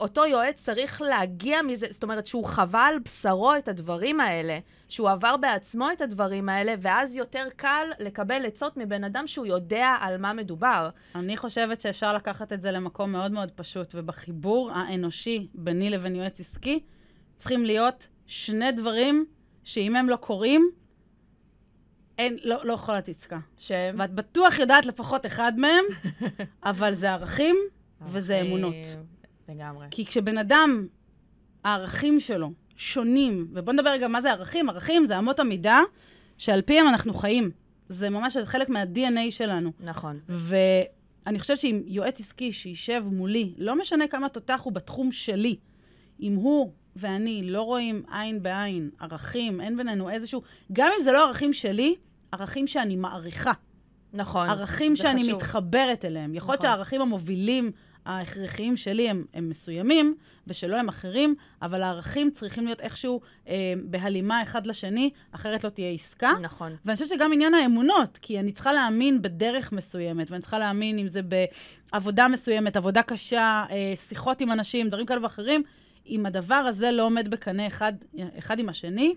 אותו 0.00 0.26
יועץ 0.26 0.64
צריך 0.64 1.02
להגיע 1.02 1.62
מזה, 1.62 1.86
זאת 1.90 2.02
אומרת 2.02 2.26
שהוא 2.26 2.44
חווה 2.44 2.86
על 2.86 2.98
בשרו 2.98 3.56
את 3.56 3.68
הדברים 3.68 4.20
האלה, 4.20 4.58
שהוא 4.88 5.10
עבר 5.10 5.36
בעצמו 5.36 5.92
את 5.92 6.00
הדברים 6.00 6.48
האלה, 6.48 6.74
ואז 6.80 7.16
יותר 7.16 7.46
קל 7.56 7.86
לקבל 7.98 8.46
עצות 8.46 8.76
מבן 8.76 9.04
אדם 9.04 9.26
שהוא 9.26 9.46
יודע 9.46 9.96
על 10.00 10.16
מה 10.16 10.32
מדובר. 10.32 10.88
אני 11.14 11.36
חושבת 11.36 11.80
שאפשר 11.80 12.14
לקחת 12.14 12.52
את 12.52 12.60
זה 12.60 12.72
למקום 12.72 13.12
מאוד 13.12 13.32
מאוד 13.32 13.50
פשוט, 13.50 13.94
ובחיבור 13.94 14.70
האנושי 14.72 15.48
ביני 15.54 15.90
לבין 15.90 16.16
יועץ 16.16 16.40
עסקי, 16.40 16.80
צריכים 17.36 17.64
להיות 17.64 18.08
שני 18.26 18.72
דברים 18.72 19.26
שאם 19.64 19.96
הם 19.96 20.08
לא 20.08 20.16
קורים, 20.16 20.70
אין, 22.18 22.38
לא, 22.44 22.56
לא 22.64 22.72
יכולה 22.72 22.96
להיות 22.96 23.08
עסקה. 23.08 23.38
שהם? 23.58 23.96
ואת 23.98 24.14
בטוח 24.14 24.58
יודעת 24.58 24.86
לפחות 24.86 25.26
אחד 25.26 25.52
מהם, 25.56 25.84
אבל 26.70 26.94
זה 26.94 27.10
ערכים 27.10 27.56
וזה 28.00 28.40
אמונות. 28.40 28.74
לגמרי. 29.48 29.86
כי 29.90 30.06
כשבן 30.06 30.38
אדם, 30.38 30.86
הערכים 31.64 32.20
שלו 32.20 32.52
שונים, 32.76 33.48
ובוא 33.52 33.72
נדבר 33.72 33.90
רגע 33.90 34.08
מה 34.08 34.22
זה 34.22 34.30
ערכים, 34.30 34.68
ערכים 34.68 35.06
זה 35.06 35.18
אמות 35.18 35.40
המידה 35.40 35.80
שעל 36.38 36.62
פיהם 36.62 36.88
אנחנו 36.88 37.14
חיים. 37.14 37.50
זה 37.88 38.10
ממש 38.10 38.36
חלק 38.44 38.68
מה-DNA 38.68 39.30
שלנו. 39.30 39.72
נכון. 39.80 40.18
ואני 40.28 41.38
חושבת 41.38 41.58
שאם 41.58 41.82
יועץ 41.86 42.20
עסקי 42.20 42.52
שישב 42.52 43.02
מולי, 43.06 43.54
לא 43.58 43.78
משנה 43.78 44.08
כמה 44.08 44.28
תותח 44.28 44.60
הוא 44.64 44.72
בתחום 44.72 45.12
שלי, 45.12 45.56
אם 46.20 46.34
הוא 46.34 46.72
ואני 46.96 47.42
לא 47.50 47.62
רואים 47.62 48.02
עין 48.10 48.42
בעין 48.42 48.90
ערכים, 49.00 49.60
אין 49.60 49.76
בינינו 49.76 50.10
איזשהו, 50.10 50.42
גם 50.72 50.90
אם 50.96 51.02
זה 51.04 51.12
לא 51.12 51.24
ערכים 51.24 51.52
שלי, 51.52 51.94
ערכים 52.32 52.66
שאני 52.66 52.96
מעריכה. 52.96 53.52
נכון. 54.12 54.48
ערכים 54.48 54.96
זה 54.96 55.02
שאני 55.02 55.22
חשוב. 55.22 55.34
מתחברת 55.34 56.04
אליהם. 56.04 56.34
יכול 56.34 56.52
להיות 56.52 56.60
נכון. 56.60 56.70
שהערכים 56.70 57.00
המובילים, 57.00 57.72
ההכרחיים 58.18 58.76
שלי 58.76 59.10
הם, 59.10 59.24
הם 59.34 59.48
מסוימים, 59.48 60.14
ושלא 60.46 60.76
הם 60.76 60.88
אחרים, 60.88 61.34
אבל 61.62 61.82
הערכים 61.82 62.30
צריכים 62.30 62.64
להיות 62.64 62.80
איכשהו 62.80 63.20
אה, 63.48 63.54
בהלימה 63.84 64.42
אחד 64.42 64.66
לשני, 64.66 65.10
אחרת 65.32 65.64
לא 65.64 65.68
תהיה 65.68 65.90
עסקה. 65.90 66.32
נכון. 66.40 66.76
ואני 66.84 66.94
חושבת 66.94 67.08
שגם 67.08 67.32
עניין 67.32 67.54
האמונות, 67.54 68.18
כי 68.22 68.40
אני 68.40 68.52
צריכה 68.52 68.72
להאמין 68.72 69.22
בדרך 69.22 69.72
מסוימת, 69.72 70.30
ואני 70.30 70.40
צריכה 70.40 70.58
להאמין 70.58 70.98
אם 70.98 71.08
זה 71.08 71.20
בעבודה 71.22 72.28
מסוימת, 72.28 72.76
עבודה 72.76 73.02
קשה, 73.02 73.64
אה, 73.70 73.92
שיחות 73.96 74.40
עם 74.40 74.52
אנשים, 74.52 74.88
דברים 74.88 75.06
כאלה 75.06 75.22
ואחרים. 75.22 75.62
אם 76.06 76.26
הדבר 76.26 76.54
הזה 76.54 76.90
לא 76.90 77.02
עומד 77.02 77.28
בקנה 77.28 77.66
אחד, 77.66 77.92
אחד 78.38 78.58
עם 78.58 78.68
השני, 78.68 79.14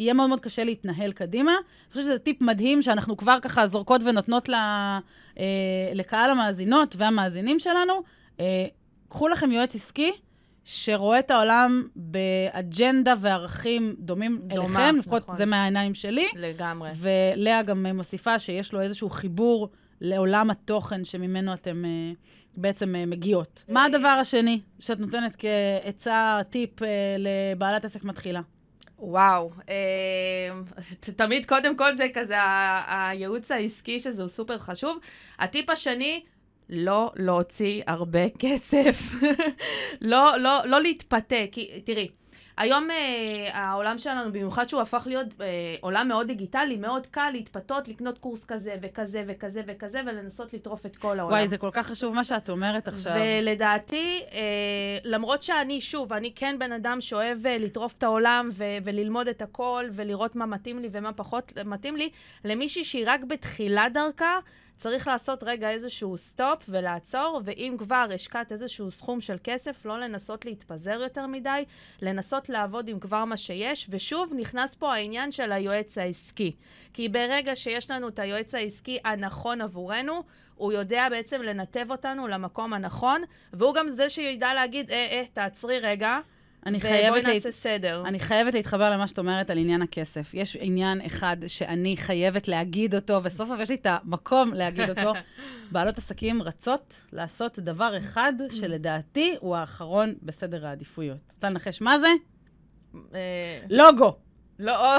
יהיה 0.00 0.14
מאוד 0.14 0.28
מאוד 0.28 0.40
קשה 0.40 0.64
להתנהל 0.64 1.12
קדימה. 1.12 1.52
אני 1.52 1.92
חושבת 1.92 2.04
שזה 2.04 2.18
טיפ 2.18 2.40
מדהים 2.40 2.82
שאנחנו 2.82 3.16
כבר 3.16 3.38
ככה 3.42 3.66
זורקות 3.66 4.00
ונותנות 4.04 4.48
ל, 4.48 4.54
אה, 5.40 5.44
לקהל 5.94 6.30
המאזינות 6.30 6.96
והמאזינים 6.98 7.58
שלנו. 7.58 7.92
אה, 8.40 8.66
קחו 9.08 9.28
לכם 9.28 9.52
יועץ 9.52 9.74
עסקי 9.74 10.12
שרואה 10.64 11.18
את 11.18 11.30
העולם 11.30 11.88
באג'נדה 11.96 13.14
וערכים 13.20 13.94
דומים 13.98 14.40
דומה, 14.42 14.88
אליכם, 14.88 14.96
לפחות 14.98 15.22
נכון. 15.22 15.36
זה 15.36 15.46
מהעיניים 15.46 15.94
שלי. 15.94 16.28
לגמרי. 16.36 16.90
ולאה 16.96 17.62
גם 17.62 17.86
אה, 17.86 17.92
מוסיפה 17.92 18.38
שיש 18.38 18.72
לו 18.72 18.80
איזשהו 18.80 19.10
חיבור 19.10 19.68
לעולם 20.00 20.50
התוכן 20.50 21.04
שממנו 21.04 21.54
אתם 21.54 21.84
אה, 21.84 22.12
בעצם 22.56 22.94
אה, 22.96 23.06
מגיעות. 23.06 23.64
מה 23.68 23.84
הדבר 23.84 24.08
השני 24.08 24.60
שאת 24.78 25.00
נותנת 25.00 25.36
כעצה, 25.38 26.40
טיפ 26.50 26.82
אה, 26.82 26.88
לבעלת 27.18 27.84
עסק 27.84 28.04
מתחילה? 28.04 28.40
וואו, 29.00 29.50
אה, 29.68 29.74
תמיד 31.16 31.46
קודם 31.46 31.76
כל 31.76 31.94
זה 31.94 32.06
כזה 32.14 32.34
הייעוץ 32.86 33.50
העסקי 33.50 33.98
שזה 33.98 34.28
סופר 34.28 34.58
חשוב. 34.58 34.98
הטיפ 35.38 35.70
השני, 35.70 36.22
לא 36.68 37.12
להוציא 37.16 37.82
הרבה 37.86 38.28
כסף. 38.38 39.12
לא, 40.00 40.36
לא, 40.38 40.60
לא 40.64 40.80
להתפתה, 40.80 41.36
כי 41.52 41.80
תראי, 41.84 42.08
היום 42.60 42.90
אה, 42.90 42.96
העולם 43.52 43.98
שלנו, 43.98 44.32
במיוחד 44.32 44.68
שהוא 44.68 44.82
הפך 44.82 45.02
להיות 45.06 45.26
אה, 45.40 45.46
עולם 45.80 46.08
מאוד 46.08 46.26
דיגיטלי, 46.26 46.76
מאוד 46.76 47.06
קל 47.06 47.30
להתפתות, 47.32 47.88
לקנות 47.88 48.18
קורס 48.18 48.44
כזה 48.44 48.74
וכזה 48.82 49.24
וכזה 49.26 49.62
וכזה, 49.66 50.00
ולנסות 50.06 50.52
לטרוף 50.54 50.86
את 50.86 50.96
כל 50.96 51.20
העולם. 51.20 51.34
וואי, 51.34 51.48
זה 51.48 51.58
כל 51.58 51.70
כך 51.72 51.86
חשוב 51.86 52.14
מה 52.14 52.24
שאת 52.24 52.50
אומרת 52.50 52.88
עכשיו. 52.88 53.12
ולדעתי, 53.16 54.22
אה, 54.32 54.40
למרות 55.04 55.42
שאני, 55.42 55.80
שוב, 55.80 56.12
אני 56.12 56.32
כן 56.34 56.56
בן 56.58 56.72
אדם 56.72 57.00
שאוהב 57.00 57.46
אה, 57.46 57.58
לטרוף 57.58 57.94
את 57.98 58.02
העולם 58.02 58.48
ו- 58.52 58.64
וללמוד 58.84 59.28
את 59.28 59.42
הכל 59.42 59.84
ולראות 59.92 60.36
מה 60.36 60.46
מתאים 60.46 60.78
לי 60.78 60.88
ומה 60.92 61.12
פחות 61.12 61.52
מתאים 61.64 61.96
לי, 61.96 62.10
למישהי 62.44 62.84
שהיא 62.84 63.04
רק 63.06 63.24
בתחילת 63.24 63.92
דרכה, 63.92 64.38
צריך 64.80 65.08
לעשות 65.08 65.42
רגע 65.42 65.70
איזשהו 65.70 66.16
סטופ 66.16 66.64
ולעצור, 66.68 67.40
ואם 67.44 67.74
כבר 67.78 68.06
השקעת 68.14 68.52
איזשהו 68.52 68.90
סכום 68.90 69.20
של 69.20 69.36
כסף, 69.44 69.84
לא 69.84 70.00
לנסות 70.00 70.44
להתפזר 70.44 71.00
יותר 71.02 71.26
מדי, 71.26 71.64
לנסות 72.02 72.48
לעבוד 72.48 72.88
עם 72.88 73.00
כבר 73.00 73.24
מה 73.24 73.36
שיש, 73.36 73.86
ושוב, 73.90 74.32
נכנס 74.36 74.74
פה 74.74 74.94
העניין 74.94 75.32
של 75.32 75.52
היועץ 75.52 75.98
העסקי. 75.98 76.56
כי 76.94 77.08
ברגע 77.08 77.56
שיש 77.56 77.90
לנו 77.90 78.08
את 78.08 78.18
היועץ 78.18 78.54
העסקי 78.54 78.98
הנכון 79.04 79.60
עבורנו, 79.60 80.22
הוא 80.54 80.72
יודע 80.72 81.08
בעצם 81.10 81.42
לנתב 81.42 81.86
אותנו 81.90 82.28
למקום 82.28 82.72
הנכון, 82.72 83.22
והוא 83.52 83.74
גם 83.74 83.90
זה 83.90 84.08
שידע 84.08 84.54
להגיד, 84.54 84.90
אה, 84.90 84.96
אה, 84.96 85.22
תעצרי 85.32 85.78
רגע, 85.78 86.18
אני 86.66 86.80
חייבת, 86.80 87.06
ובואי 87.08 87.22
להת... 87.22 87.34
נעשה 87.34 87.52
סדר. 87.52 88.02
אני 88.06 88.20
חייבת 88.20 88.54
להתחבר 88.54 88.90
למה 88.90 89.08
שאת 89.08 89.18
אומרת 89.18 89.50
על 89.50 89.58
עניין 89.58 89.82
הכסף. 89.82 90.34
יש 90.34 90.56
עניין 90.60 91.00
אחד 91.06 91.36
שאני 91.46 91.96
חייבת 91.96 92.48
להגיד 92.48 92.94
אותו, 92.94 93.20
וסוף 93.24 93.48
סוף 93.48 93.60
יש 93.60 93.68
לי 93.68 93.74
את 93.74 93.86
המקום 93.86 94.54
להגיד 94.54 94.90
אותו. 94.90 95.12
בעלות 95.72 95.98
עסקים 95.98 96.42
רצות 96.42 97.00
לעשות 97.12 97.58
דבר 97.58 97.98
אחד 97.98 98.32
שלדעתי 98.50 99.34
הוא 99.40 99.56
האחרון 99.56 100.14
בסדר 100.22 100.66
העדיפויות. 100.66 101.20
רוצה 101.34 101.50
לנחש 101.50 101.80
מה 101.80 101.98
זה? 101.98 102.08
אה, 103.14 103.60
לוגו. 103.70 104.16
לא, 104.58 104.98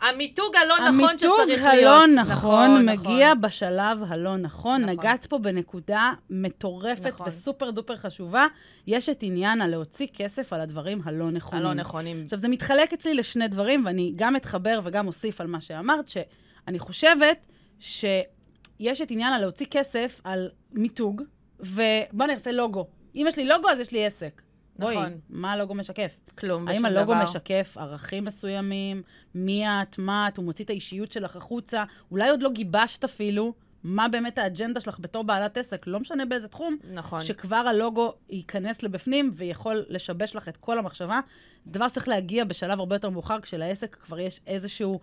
המיתוג 0.00 0.56
הלא 0.56 0.74
נכון 0.88 1.04
המיתוג 1.04 1.36
שצריך 1.42 1.64
הלא 1.64 2.06
להיות. 2.06 2.26
נכון 2.28 2.86
מגיע 2.86 3.34
בשלב 3.34 4.02
הלא 4.08 4.36
נכון. 4.36 4.82
נכון. 4.82 4.96
נגעת 4.96 5.26
פה 5.26 5.38
בנקודה 5.38 6.12
מטורפת 6.30 7.06
נכון. 7.06 7.28
וסופר 7.28 7.70
דופר 7.70 7.96
חשובה. 7.96 8.46
יש 8.86 9.08
את 9.08 9.18
עניין 9.22 9.60
הלהוציא 9.60 10.06
כסף 10.14 10.52
על 10.52 10.60
הדברים 10.60 11.00
הלא 11.04 11.30
נכונים. 11.30 11.66
הלא 11.66 11.74
נכונים. 11.74 12.22
עכשיו, 12.24 12.38
זה 12.38 12.48
מתחלק 12.48 12.92
אצלי 12.92 13.14
לשני 13.14 13.48
דברים, 13.48 13.86
ואני 13.86 14.12
גם 14.16 14.36
אתחבר 14.36 14.80
וגם 14.84 15.06
אוסיף 15.06 15.40
על 15.40 15.46
מה 15.46 15.60
שאמרת, 15.60 16.08
שאני 16.08 16.78
חושבת 16.78 17.46
שיש 17.80 19.00
את 19.02 19.10
עניין 19.10 19.32
הלהוציא 19.32 19.66
כסף 19.70 20.20
על 20.24 20.50
מיתוג, 20.72 21.22
ובוא 21.60 22.26
נעשה 22.26 22.52
לוגו. 22.52 22.86
אם 23.14 23.24
יש 23.28 23.36
לי 23.36 23.44
לוגו, 23.44 23.68
אז 23.68 23.80
יש 23.80 23.92
לי 23.92 24.06
עסק. 24.06 24.42
בואי, 24.78 24.96
נכון. 24.96 25.18
מה 25.30 25.52
הלוגו 25.52 25.74
משקף? 25.74 26.16
כלום, 26.38 26.68
האם 26.68 26.74
בשום 26.74 26.84
הלוגו 26.84 27.14
דבר. 27.14 27.22
משקף 27.22 27.76
ערכים 27.80 28.24
מסוימים? 28.24 29.02
מי 29.34 29.68
את? 29.68 29.98
מה 29.98 30.28
את? 30.28 30.36
הוא 30.36 30.44
מוציא 30.44 30.64
את 30.64 30.70
האישיות 30.70 31.12
שלך 31.12 31.36
החוצה? 31.36 31.84
אולי 32.10 32.30
עוד 32.30 32.42
לא 32.42 32.50
גיבשת 32.50 33.04
אפילו 33.04 33.54
מה 33.84 34.08
באמת 34.08 34.38
האג'נדה 34.38 34.80
שלך 34.80 34.98
בתור 35.00 35.24
בעלת 35.24 35.56
עסק, 35.56 35.86
לא 35.86 36.00
משנה 36.00 36.26
באיזה 36.26 36.48
תחום, 36.48 36.76
נכון. 36.92 37.22
שכבר 37.22 37.56
הלוגו 37.56 38.12
ייכנס 38.30 38.82
לבפנים 38.82 39.30
ויכול 39.34 39.84
לשבש 39.88 40.36
לך 40.36 40.48
את 40.48 40.56
כל 40.56 40.78
המחשבה. 40.78 41.20
זה 41.64 41.72
דבר 41.72 41.88
שצריך 41.88 42.08
להגיע 42.08 42.44
בשלב 42.44 42.78
הרבה 42.78 42.94
יותר 42.96 43.10
מאוחר, 43.10 43.40
כשלעסק 43.40 43.96
כבר 44.06 44.18
יש 44.18 44.40
איזשהו 44.46 45.00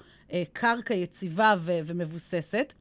קרקע 0.54 0.94
יציבה 0.94 1.56
ו- 1.60 1.80
ומבוססת. 1.86 2.74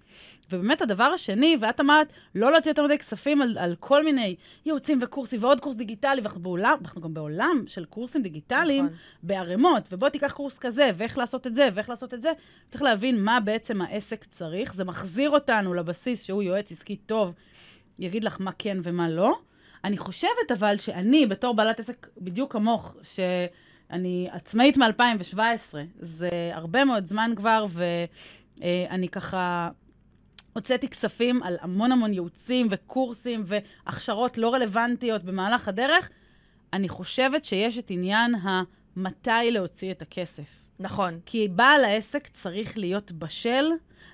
ובאמת 0.52 0.82
הדבר 0.82 1.04
השני, 1.04 1.56
ואת 1.60 1.80
אמרת, 1.80 2.12
לא 2.34 2.52
להוציא 2.52 2.70
יותר 2.70 2.84
מדי 2.84 2.98
כספים 2.98 3.42
על, 3.42 3.58
על 3.58 3.76
כל 3.80 4.04
מיני 4.04 4.36
ייעוצים 4.66 4.98
וקורסים 5.02 5.42
ועוד 5.42 5.60
קורס 5.60 5.76
דיגיטלי, 5.76 6.20
ואנחנו 6.20 6.40
בעולם, 6.40 6.78
אנחנו 6.84 7.00
גם 7.00 7.14
בעולם 7.14 7.62
של 7.66 7.84
קורסים 7.84 8.22
דיגיטליים 8.22 8.84
נכון. 8.84 8.96
בערימות, 9.22 9.88
ובוא 9.92 10.08
תיקח 10.08 10.32
קורס 10.32 10.58
כזה, 10.58 10.90
ואיך 10.96 11.18
לעשות 11.18 11.46
את 11.46 11.54
זה, 11.54 11.68
ואיך 11.74 11.88
לעשות 11.88 12.14
את 12.14 12.22
זה. 12.22 12.32
צריך 12.68 12.82
להבין 12.82 13.24
מה 13.24 13.40
בעצם 13.40 13.82
העסק 13.82 14.24
צריך. 14.24 14.74
זה 14.74 14.84
מחזיר 14.84 15.30
אותנו 15.30 15.74
לבסיס 15.74 16.24
שהוא 16.24 16.42
יועץ 16.42 16.72
עסקי 16.72 16.96
טוב, 16.96 17.34
יגיד 17.98 18.24
לך 18.24 18.36
מה 18.40 18.50
כן 18.58 18.78
ומה 18.82 19.08
לא. 19.10 19.38
אני 19.84 19.98
חושבת 19.98 20.52
אבל 20.52 20.76
שאני, 20.76 21.26
בתור 21.26 21.54
בעלת 21.54 21.80
עסק 21.80 22.06
בדיוק 22.18 22.52
כמוך, 22.52 22.94
שאני 23.90 24.28
עצמאית 24.30 24.76
מ-2017, 24.76 25.38
זה 25.98 26.30
הרבה 26.52 26.84
מאוד 26.84 27.06
זמן 27.06 27.30
כבר, 27.36 27.66
ואני 28.60 29.08
ככה 29.08 29.70
הוצאתי 30.52 30.88
כספים 30.88 31.42
על 31.42 31.56
המון 31.60 31.92
המון 31.92 32.12
ייעוצים 32.12 32.66
וקורסים 32.70 33.44
והכשרות 33.46 34.38
לא 34.38 34.54
רלוונטיות 34.54 35.24
במהלך 35.24 35.68
הדרך. 35.68 36.10
אני 36.72 36.88
חושבת 36.88 37.44
שיש 37.44 37.78
את 37.78 37.90
עניין 37.90 38.34
המתי 38.42 39.50
להוציא 39.50 39.90
את 39.90 40.02
הכסף. 40.02 40.64
נכון. 40.78 41.20
כי 41.26 41.48
בעל 41.48 41.84
העסק 41.84 42.28
צריך 42.28 42.78
להיות 42.78 43.12
בשל 43.12 43.64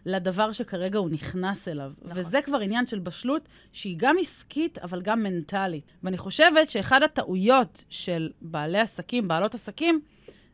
לדבר 0.06 0.52
שכרגע 0.52 0.98
הוא 0.98 1.10
נכנס 1.10 1.68
אליו. 1.68 1.92
נכון. 2.02 2.18
וזה 2.18 2.42
כבר 2.42 2.58
עניין 2.58 2.86
של 2.86 2.98
בשלות 2.98 3.48
שהיא 3.72 3.96
גם 3.98 4.16
עסקית, 4.20 4.78
אבל 4.78 5.02
גם 5.02 5.22
מנטלית. 5.22 5.84
ואני 6.02 6.18
חושבת 6.18 6.70
שאחד 6.70 7.02
הטעויות 7.02 7.84
של 7.88 8.30
בעלי 8.40 8.78
עסקים, 8.78 9.28
בעלות 9.28 9.54
עסקים, 9.54 10.00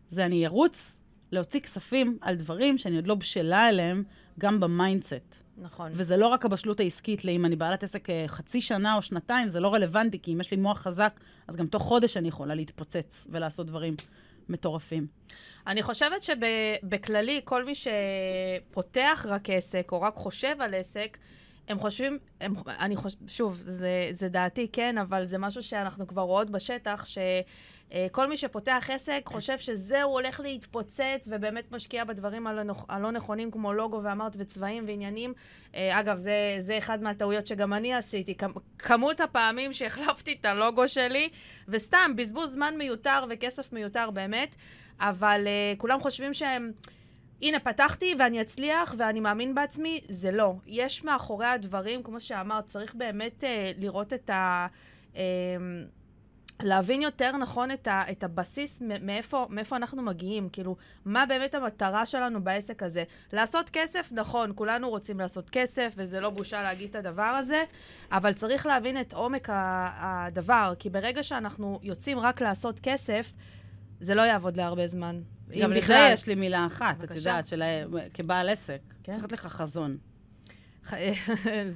זה 0.08 0.26
אני 0.26 0.46
ארוץ 0.46 0.96
להוציא 1.32 1.60
כספים 1.60 2.18
על 2.20 2.36
דברים 2.36 2.78
שאני 2.78 2.96
עוד 2.96 3.06
לא 3.06 3.14
בשלה 3.14 3.68
אליהם, 3.68 4.02
גם 4.38 4.60
ב 4.60 4.69
mindset. 4.69 5.36
נכון. 5.58 5.92
וזה 5.94 6.16
לא 6.16 6.26
רק 6.26 6.44
הבשלות 6.44 6.80
העסקית, 6.80 7.24
לאם 7.24 7.44
אני 7.44 7.56
בעלת 7.56 7.82
עסק 7.82 8.10
אה, 8.10 8.24
חצי 8.26 8.60
שנה 8.60 8.96
או 8.96 9.02
שנתיים, 9.02 9.48
זה 9.48 9.60
לא 9.60 9.74
רלוונטי, 9.74 10.18
כי 10.22 10.34
אם 10.34 10.40
יש 10.40 10.50
לי 10.50 10.56
מוח 10.56 10.78
חזק, 10.78 11.20
אז 11.48 11.56
גם 11.56 11.66
תוך 11.66 11.82
חודש 11.82 12.16
אני 12.16 12.28
יכולה 12.28 12.54
להתפוצץ 12.54 13.26
ולעשות 13.30 13.66
דברים 13.66 13.96
מטורפים. 14.48 15.06
אני 15.66 15.82
חושבת 15.82 16.22
שבכללי, 16.22 17.40
כל 17.44 17.64
מי 17.64 17.72
שפותח 17.74 19.26
רק 19.28 19.50
עסק, 19.50 19.88
או 19.92 20.00
רק 20.00 20.14
חושב 20.14 20.56
על 20.60 20.74
עסק, 20.74 21.18
הם 21.68 21.78
חושבים, 21.78 22.18
הם, 22.40 22.54
אני 22.66 22.96
חושב, 22.96 23.18
שוב, 23.28 23.56
זה, 23.56 24.10
זה 24.12 24.28
דעתי, 24.28 24.68
כן, 24.72 24.98
אבל 24.98 25.24
זה 25.24 25.38
משהו 25.38 25.62
שאנחנו 25.62 26.06
כבר 26.06 26.22
רואות 26.22 26.50
בשטח, 26.50 27.06
שכל 27.90 28.26
מי 28.26 28.36
שפותח 28.36 28.90
עסק 28.92 29.22
חושב 29.26 29.58
שזהו, 29.58 30.10
הולך 30.10 30.40
להתפוצץ, 30.40 31.28
ובאמת 31.30 31.72
משקיע 31.72 32.04
בדברים 32.04 32.46
הלא 32.88 33.12
נכונים, 33.12 33.50
כמו 33.50 33.72
לוגו 33.72 34.00
ואמרת 34.02 34.36
וצבעים 34.38 34.84
ועניינים. 34.86 35.34
אה, 35.74 36.00
אגב, 36.00 36.18
זה, 36.18 36.56
זה 36.60 36.78
אחד 36.78 37.02
מהטעויות 37.02 37.46
שגם 37.46 37.72
אני 37.72 37.94
עשיתי. 37.94 38.34
כמות 38.78 39.20
הפעמים 39.20 39.72
שהחלפתי 39.72 40.36
את 40.40 40.44
הלוגו 40.44 40.88
שלי, 40.88 41.28
וסתם, 41.68 42.12
בזבוז 42.16 42.52
זמן 42.52 42.74
מיותר 42.78 43.24
וכסף 43.30 43.72
מיותר 43.72 44.10
באמת, 44.10 44.56
אבל 45.00 45.46
uh, 45.46 45.78
כולם 45.78 46.00
חושבים 46.00 46.34
שהם... 46.34 46.72
הנה, 47.42 47.60
פתחתי 47.60 48.14
ואני 48.18 48.40
אצליח 48.40 48.94
ואני 48.98 49.20
מאמין 49.20 49.54
בעצמי, 49.54 50.00
זה 50.08 50.30
לא. 50.30 50.54
יש 50.66 51.04
מאחורי 51.04 51.46
הדברים, 51.46 52.02
כמו 52.02 52.20
שאמרת, 52.20 52.66
צריך 52.66 52.94
באמת 52.94 53.44
אה, 53.44 53.72
לראות 53.78 54.12
את 54.12 54.30
ה... 54.30 54.66
אה, 55.16 55.22
להבין 56.62 57.02
יותר 57.02 57.36
נכון 57.36 57.70
את, 57.70 57.86
ה, 57.86 58.02
את 58.10 58.24
הבסיס 58.24 58.82
מאיפה, 59.00 59.46
מאיפה 59.50 59.76
אנחנו 59.76 60.02
מגיעים, 60.02 60.48
כאילו, 60.48 60.76
מה 61.04 61.26
באמת 61.26 61.54
המטרה 61.54 62.06
שלנו 62.06 62.44
בעסק 62.44 62.82
הזה. 62.82 63.04
לעשות 63.32 63.70
כסף, 63.70 64.08
נכון, 64.12 64.52
כולנו 64.54 64.90
רוצים 64.90 65.18
לעשות 65.20 65.50
כסף, 65.50 65.94
וזה 65.96 66.20
לא 66.20 66.30
בושה 66.30 66.62
להגיד 66.62 66.90
את 66.90 66.96
הדבר 66.96 67.22
הזה, 67.22 67.64
אבל 68.12 68.32
צריך 68.32 68.66
להבין 68.66 69.00
את 69.00 69.12
עומק 69.12 69.48
הדבר, 69.52 70.74
כי 70.78 70.90
ברגע 70.90 71.22
שאנחנו 71.22 71.80
יוצאים 71.82 72.18
רק 72.18 72.40
לעשות 72.40 72.80
כסף, 72.80 73.32
זה 74.00 74.14
לא 74.14 74.22
יעבוד 74.22 74.56
להרבה 74.56 74.86
זמן. 74.86 75.20
גם 75.60 75.72
לזה 75.72 76.08
יש 76.12 76.26
לי 76.26 76.34
מילה 76.34 76.66
אחת, 76.66 77.04
את 77.04 77.10
יודעת, 77.16 77.46
של, 77.46 77.62
כבעל 78.14 78.48
עסק. 78.48 78.80
כן? 79.02 79.12
צריך 79.12 79.22
להיות 79.22 79.32
לך 79.32 79.46
חזון. 79.46 79.96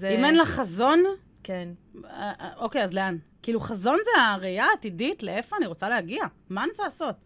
זה... 0.01 0.09
אם 0.09 0.25
אין 0.25 0.39
לך 0.39 0.49
חזון... 0.49 1.05
כן. 1.43 1.69
אה, 2.05 2.33
אה, 2.41 2.51
אוקיי, 2.57 2.85
אז 2.85 2.95
לאן? 2.95 3.17
כאילו, 3.43 3.61
חזון 3.61 3.99
זה 4.05 4.23
הראייה 4.23 4.65
העתידית 4.65 5.23
לאיפה 5.23 5.57
אני 5.57 5.67
רוצה 5.67 5.89
להגיע. 5.89 6.25
מה 6.51 6.63
אני 6.63 6.71
רוצה 6.71 6.83
לעשות? 6.83 7.17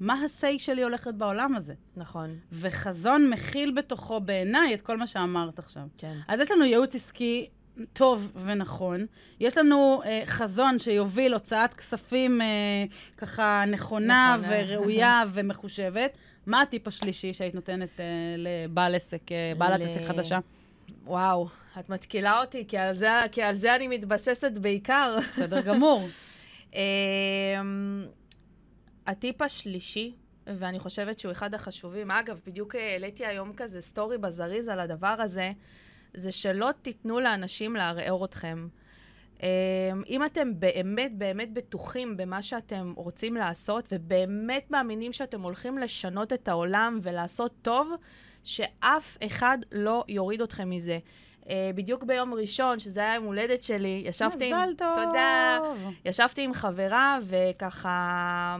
מה 0.00 0.14
ה-say 0.14 0.58
שלי 0.58 0.82
הולכת 0.82 1.14
בעולם 1.14 1.56
הזה? 1.56 1.74
נכון. 1.96 2.38
וחזון 2.52 3.30
מכיל 3.30 3.72
בתוכו, 3.72 4.20
בעיניי, 4.20 4.74
את 4.74 4.80
כל 4.80 4.96
מה 4.96 5.06
שאמרת 5.06 5.58
עכשיו. 5.58 5.82
כן. 5.98 6.16
אז 6.28 6.40
יש 6.40 6.50
לנו 6.50 6.64
ייעוץ 6.64 6.94
עסקי 6.94 7.48
טוב 7.92 8.32
ונכון. 8.44 9.06
יש 9.40 9.58
לנו 9.58 10.02
אה, 10.04 10.22
חזון 10.26 10.78
שיוביל 10.78 11.34
הוצאת 11.34 11.74
כספים 11.74 12.40
אה, 12.40 12.46
ככה 13.16 13.64
נכונה, 13.66 14.36
נכונה. 14.38 14.64
וראויה 14.64 15.22
ומחושבת. 15.32 16.16
מה 16.46 16.62
הטיפ 16.62 16.88
השלישי 16.88 17.34
שהיית 17.34 17.54
נותנת 17.54 18.00
אה, 18.00 18.04
לבעל 18.38 18.94
עסק, 18.94 19.32
אה, 19.32 19.52
בעלת 19.58 19.80
ל... 19.80 19.82
עסק 19.82 20.02
חדשה? 20.02 20.38
וואו, 21.04 21.48
את 21.78 21.88
מתקילה 21.88 22.40
אותי, 22.40 22.64
כי 22.68 22.78
על 22.78 22.94
זה, 22.94 23.08
כי 23.32 23.42
על 23.42 23.56
זה 23.56 23.76
אני 23.76 23.88
מתבססת 23.88 24.52
בעיקר. 24.58 25.16
בסדר 25.30 25.60
גמור. 25.60 26.08
אמ, 26.74 28.06
הטיפ 29.06 29.42
השלישי, 29.42 30.14
ואני 30.46 30.78
חושבת 30.78 31.18
שהוא 31.18 31.32
אחד 31.32 31.54
החשובים, 31.54 32.10
אגב, 32.10 32.40
בדיוק 32.46 32.74
העליתי 32.74 33.26
היום 33.26 33.52
כזה 33.52 33.80
סטורי 33.80 34.18
בזריז 34.18 34.68
על 34.68 34.80
הדבר 34.80 35.16
הזה, 35.18 35.52
זה 36.14 36.32
שלא 36.32 36.70
תיתנו 36.82 37.20
לאנשים 37.20 37.76
לערער 37.76 38.24
אתכם. 38.24 38.68
אמ, 39.42 39.46
אם 40.08 40.24
אתם 40.24 40.60
באמת 40.60 41.18
באמת 41.18 41.52
בטוחים 41.52 42.16
במה 42.16 42.42
שאתם 42.42 42.92
רוצים 42.96 43.34
לעשות, 43.34 43.88
ובאמת 43.92 44.70
מאמינים 44.70 45.12
שאתם 45.12 45.42
הולכים 45.42 45.78
לשנות 45.78 46.32
את 46.32 46.48
העולם 46.48 46.98
ולעשות 47.02 47.52
טוב, 47.62 47.92
שאף 48.44 49.16
אחד 49.26 49.58
לא 49.72 50.04
יוריד 50.08 50.42
אתכם 50.42 50.70
מזה. 50.70 50.98
Uh, 51.42 51.46
בדיוק 51.74 52.04
ביום 52.04 52.34
ראשון, 52.34 52.78
שזה 52.78 53.00
היה 53.00 53.14
יום 53.14 53.24
הולדת 53.24 53.62
שלי, 53.62 54.02
ישבתי 54.06 54.50
עם... 54.50 54.56
מזל 54.56 54.74
טוב. 54.78 55.04
תודה. 55.04 55.58
ישבתי 56.04 56.42
עם 56.42 56.52
חברה, 56.52 57.18
וככה... 57.22 58.56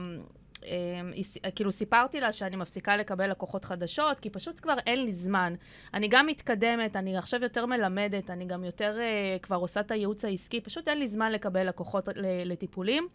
אה, 0.65 1.51
כאילו 1.55 1.71
סיפרתי 1.71 2.19
לה 2.19 2.31
שאני 2.31 2.55
מפסיקה 2.55 2.97
לקבל 2.97 3.31
לקוחות 3.31 3.65
חדשות, 3.65 4.19
כי 4.19 4.29
פשוט 4.29 4.59
כבר 4.59 4.75
אין 4.85 5.05
לי 5.05 5.11
זמן. 5.11 5.53
אני 5.93 6.07
גם 6.07 6.27
מתקדמת, 6.27 6.95
אני 6.95 7.17
עכשיו 7.17 7.43
יותר 7.43 7.65
מלמדת, 7.65 8.29
אני 8.29 8.45
גם 8.45 8.63
יותר 8.63 8.97
uh, 8.97 9.39
כבר 9.41 9.55
עושה 9.55 9.79
את 9.79 9.91
הייעוץ 9.91 10.25
העסקי, 10.25 10.61
פשוט 10.61 10.87
אין 10.87 10.99
לי 10.99 11.07
זמן 11.07 11.31
לקבל 11.31 11.67
לקוחות 11.67 12.07
לטיפולים. 12.45 13.07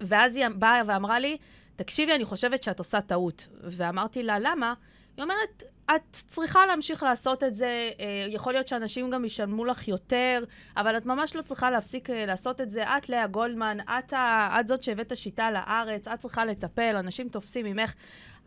ואז 0.00 0.36
היא 0.36 0.46
באה 0.48 0.82
ואמרה 0.86 1.18
לי, 1.18 1.36
תקשיבי, 1.76 2.14
אני 2.14 2.24
חושבת 2.24 2.62
שאת 2.62 2.78
עושה 2.78 3.00
טעות. 3.00 3.48
ואמרתי 3.62 4.22
לה, 4.22 4.38
למה? 4.38 4.74
היא 5.16 5.22
אומרת, 5.22 5.62
את 5.96 6.12
צריכה 6.12 6.66
להמשיך 6.66 7.02
לעשות 7.02 7.44
את 7.44 7.54
זה, 7.54 7.90
אה, 8.00 8.26
יכול 8.28 8.52
להיות 8.52 8.68
שאנשים 8.68 9.10
גם 9.10 9.24
ישלמו 9.24 9.64
לך 9.64 9.88
יותר, 9.88 10.44
אבל 10.76 10.96
את 10.96 11.06
ממש 11.06 11.36
לא 11.36 11.42
צריכה 11.42 11.70
להפסיק 11.70 12.10
אה, 12.10 12.26
לעשות 12.26 12.60
את 12.60 12.70
זה. 12.70 12.82
את 12.82 13.08
לאה 13.08 13.26
גולדמן, 13.26 13.78
את, 13.98 14.12
ה, 14.12 14.56
את 14.60 14.66
זאת 14.66 14.82
שהבאת 14.82 15.16
שיטה 15.16 15.50
לארץ, 15.50 16.08
את 16.08 16.18
צריכה 16.18 16.44
לטפל, 16.44 16.96
אנשים 16.96 17.28
תופסים 17.28 17.66
ממך. 17.66 17.94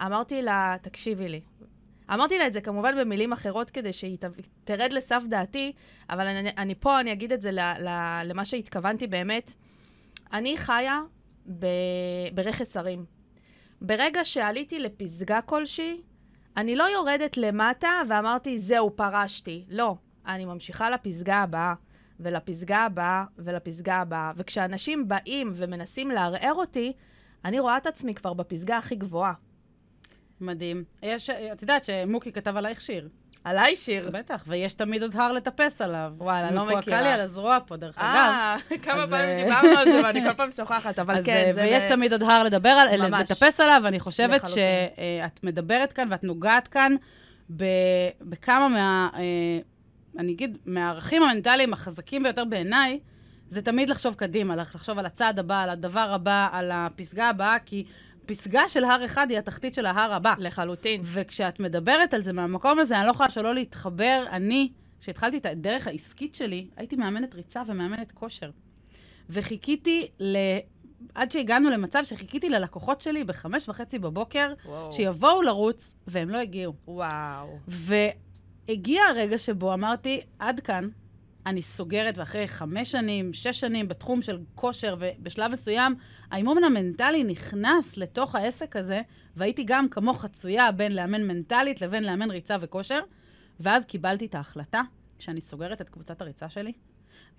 אמרתי 0.01 0.41
לה, 0.41 0.75
תקשיבי 0.81 1.29
לי. 1.29 1.41
אמרתי 2.13 2.39
לה 2.39 2.47
את 2.47 2.53
זה 2.53 2.61
כמובן 2.61 2.99
במילים 2.99 3.33
אחרות 3.33 3.69
כדי 3.69 3.93
שהיא 3.93 4.17
תרד 4.63 4.93
לסף 4.93 5.23
דעתי, 5.29 5.73
אבל 6.09 6.27
אני, 6.27 6.49
אני 6.57 6.75
פה, 6.75 6.99
אני 6.99 7.11
אגיד 7.11 7.31
את 7.31 7.41
זה 7.41 7.51
ל, 7.51 7.59
ל, 7.59 7.89
למה 8.25 8.45
שהתכוונתי 8.45 9.07
באמת. 9.07 9.53
אני 10.33 10.57
חיה 10.57 11.01
ב, 11.59 11.65
ברכס 12.33 12.77
הרים. 12.77 13.05
ברגע 13.81 14.23
שעליתי 14.23 14.79
לפסגה 14.79 15.41
כלשהי, 15.41 16.01
אני 16.57 16.75
לא 16.75 16.83
יורדת 16.83 17.37
למטה 17.37 18.01
ואמרתי, 18.09 18.59
זהו, 18.59 18.95
פרשתי. 18.95 19.65
לא. 19.69 19.95
אני 20.27 20.45
ממשיכה 20.45 20.89
לפסגה 20.89 21.35
הבאה, 21.35 21.73
ולפסגה 22.19 22.77
הבאה, 22.77 23.25
ולפסגה 23.37 23.95
הבאה. 23.95 24.31
וכשאנשים 24.35 25.07
באים 25.07 25.51
ומנסים 25.55 26.11
לערער 26.11 26.53
אותי, 26.53 26.93
אני 27.45 27.59
רואה 27.59 27.77
את 27.77 27.87
עצמי 27.87 28.13
כבר 28.13 28.33
בפסגה 28.33 28.77
הכי 28.77 28.95
גבוהה. 28.95 29.33
מדהים. 30.41 30.83
יש, 31.03 31.29
את 31.29 31.61
יודעת 31.61 31.85
שמוקי 31.85 32.31
כתב 32.31 32.57
עלייך 32.57 32.81
שיר. 32.81 33.09
עליי 33.43 33.75
שיר. 33.75 34.09
בטח, 34.13 34.43
ויש 34.47 34.73
תמיד 34.73 35.01
עוד 35.01 35.15
הר 35.15 35.31
לטפס 35.31 35.81
עליו. 35.81 36.13
וואלה, 36.17 36.51
לא 36.51 36.65
מכירה. 36.65 36.79
מקועקע 36.79 37.01
לי 37.01 37.07
על 37.07 37.19
הזרוע 37.19 37.57
פה, 37.67 37.75
דרך 37.75 37.97
אגב. 37.97 38.07
אה, 38.07 38.57
כמה 38.81 39.07
פעמים 39.07 39.29
אה, 39.29 39.43
דיברנו 39.43 39.77
על 39.77 39.91
זה 39.91 40.01
ואני 40.03 40.21
כל 40.27 40.33
פעם 40.33 40.51
שוכחת, 40.51 40.99
אבל 40.99 41.23
כן, 41.23 41.51
זה... 41.53 41.61
ויש 41.61 41.83
תמיד 41.83 42.11
עוד 42.11 42.23
הר 42.23 42.43
לדבר 42.43 42.69
על, 42.69 43.21
לטפס 43.21 43.59
עליו, 43.59 43.81
ואני 43.83 43.99
חושבת 43.99 44.41
שאת 44.47 45.43
מדברת 45.43 45.93
כאן 45.93 46.07
ואת 46.11 46.23
נוגעת 46.23 46.67
כאן 46.67 46.95
בכמה 48.21 48.67
מה... 48.67 49.09
אה, 49.13 49.19
אני 50.17 50.31
אגיד, 50.31 50.57
מהערכים 50.65 51.23
המנטליים 51.23 51.73
החזקים 51.73 52.23
ביותר 52.23 52.45
בעיניי, 52.45 52.99
זה 53.47 53.61
תמיד 53.61 53.89
לחשוב 53.89 54.13
קדימה, 54.15 54.55
לחשוב 54.55 54.99
על 54.99 55.05
הצעד 55.05 55.39
הבא, 55.39 55.63
על 55.63 55.69
הדבר 55.69 56.13
הבא, 56.13 56.49
על 56.51 56.71
הפסגה 56.73 57.29
הבאה, 57.29 57.59
כי 57.65 57.85
פסגה 58.25 58.69
של 58.69 58.83
הר 58.83 59.05
אחד 59.05 59.27
היא 59.29 59.37
התחתית 59.37 59.73
של 59.73 59.85
ההר 59.85 60.13
הבא. 60.13 60.33
לחלוטין. 60.37 61.01
וכשאת 61.03 61.59
מדברת 61.59 62.13
על 62.13 62.21
זה 62.21 62.33
מהמקום 62.33 62.79
הזה, 62.79 62.97
אני 62.97 63.05
לא 63.05 63.11
יכולה 63.11 63.29
שלא 63.29 63.55
להתחבר. 63.55 64.25
אני, 64.31 64.69
כשהתחלתי 64.99 65.37
את 65.37 65.45
הדרך 65.45 65.87
העסקית 65.87 66.35
שלי, 66.35 66.67
הייתי 66.77 66.95
מאמנת 66.95 67.35
ריצה 67.35 67.61
ומאמנת 67.67 68.11
כושר. 68.11 68.51
וחיכיתי 69.29 70.07
ל... 70.19 70.37
עד 71.15 71.31
שהגענו 71.31 71.69
למצב 71.69 72.03
שחיכיתי 72.03 72.49
ללקוחות 72.49 73.01
שלי 73.01 73.23
בחמש 73.23 73.69
וחצי 73.69 73.99
בבוקר, 73.99 74.53
וואו. 74.65 74.93
שיבואו 74.93 75.41
לרוץ, 75.41 75.93
והם 76.07 76.29
לא 76.29 76.37
הגיעו. 76.37 76.73
וואו. 76.87 77.59
והגיע 77.67 79.03
הרגע 79.03 79.37
שבו 79.37 79.73
אמרתי, 79.73 80.21
עד 80.39 80.59
כאן, 80.59 80.89
אני 81.45 81.61
סוגרת, 81.61 82.17
ואחרי 82.17 82.47
חמש 82.47 82.91
שנים, 82.91 83.33
שש 83.33 83.59
שנים 83.59 83.87
בתחום 83.87 84.21
של 84.21 84.39
כושר, 84.55 84.95
ובשלב 84.99 85.51
מסוים, 85.51 85.95
האימון 86.31 86.63
המנטלי 86.63 87.23
נכנס 87.23 87.97
לתוך 87.97 88.35
העסק 88.35 88.75
הזה, 88.75 89.01
והייתי 89.35 89.63
גם 89.63 89.89
כמו 89.89 90.13
חצויה 90.13 90.71
בין 90.71 90.95
לאמן 90.95 91.27
מנטלית 91.27 91.81
לבין 91.81 92.03
לאמן 92.03 92.31
ריצה 92.31 92.57
וכושר, 92.61 92.99
ואז 93.59 93.85
קיבלתי 93.85 94.25
את 94.25 94.35
ההחלטה 94.35 94.81
שאני 95.19 95.41
סוגרת 95.41 95.81
את 95.81 95.89
קבוצת 95.89 96.21
הריצה 96.21 96.49
שלי, 96.49 96.73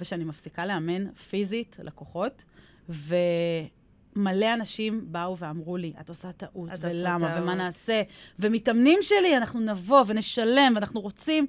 ושאני 0.00 0.24
מפסיקה 0.24 0.66
לאמן 0.66 1.12
פיזית 1.12 1.76
לקוחות, 1.82 2.44
ומלא 2.88 4.54
אנשים 4.54 5.04
באו 5.12 5.38
ואמרו 5.38 5.76
לי, 5.76 5.92
את 6.00 6.08
עושה 6.08 6.32
טעות, 6.32 6.70
את 6.74 6.78
ולמה, 6.80 7.28
טעות. 7.28 7.42
ומה 7.42 7.54
נעשה, 7.54 8.02
ומתאמנים 8.38 8.98
שלי, 9.02 9.36
אנחנו 9.36 9.60
נבוא 9.60 10.04
ונשלם, 10.06 10.72
ואנחנו 10.74 11.00
רוצים. 11.00 11.46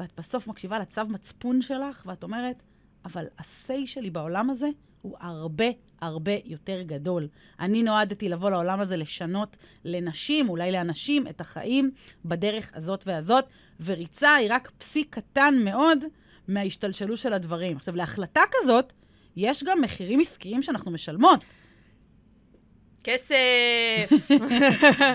ואת 0.00 0.12
בסוף 0.18 0.46
מקשיבה 0.46 0.78
לצו 0.78 1.04
מצפון 1.08 1.62
שלך, 1.62 2.02
ואת 2.06 2.22
אומרת, 2.22 2.62
אבל 3.04 3.24
ה-say 3.38 3.86
שלי 3.86 4.10
בעולם 4.10 4.50
הזה 4.50 4.68
הוא 5.02 5.16
הרבה 5.20 5.64
הרבה 6.00 6.32
יותר 6.44 6.82
גדול. 6.82 7.28
אני 7.60 7.82
נועדתי 7.82 8.28
לבוא 8.28 8.50
לעולם 8.50 8.80
הזה 8.80 8.96
לשנות 8.96 9.56
לנשים, 9.84 10.48
אולי 10.48 10.72
לאנשים, 10.72 11.26
את 11.26 11.40
החיים 11.40 11.90
בדרך 12.24 12.70
הזאת 12.74 13.02
והזאת, 13.06 13.44
וריצה 13.80 14.34
היא 14.34 14.48
רק 14.50 14.70
פסיק 14.78 15.14
קטן 15.14 15.54
מאוד 15.64 16.04
מההשתלשלות 16.48 17.18
של 17.18 17.32
הדברים. 17.32 17.76
עכשיו, 17.76 17.96
להחלטה 17.96 18.40
כזאת, 18.52 18.92
יש 19.36 19.64
גם 19.64 19.80
מחירים 19.80 20.20
עסקיים 20.20 20.62
שאנחנו 20.62 20.90
משלמות. 20.90 21.44
כסף. 23.06 24.12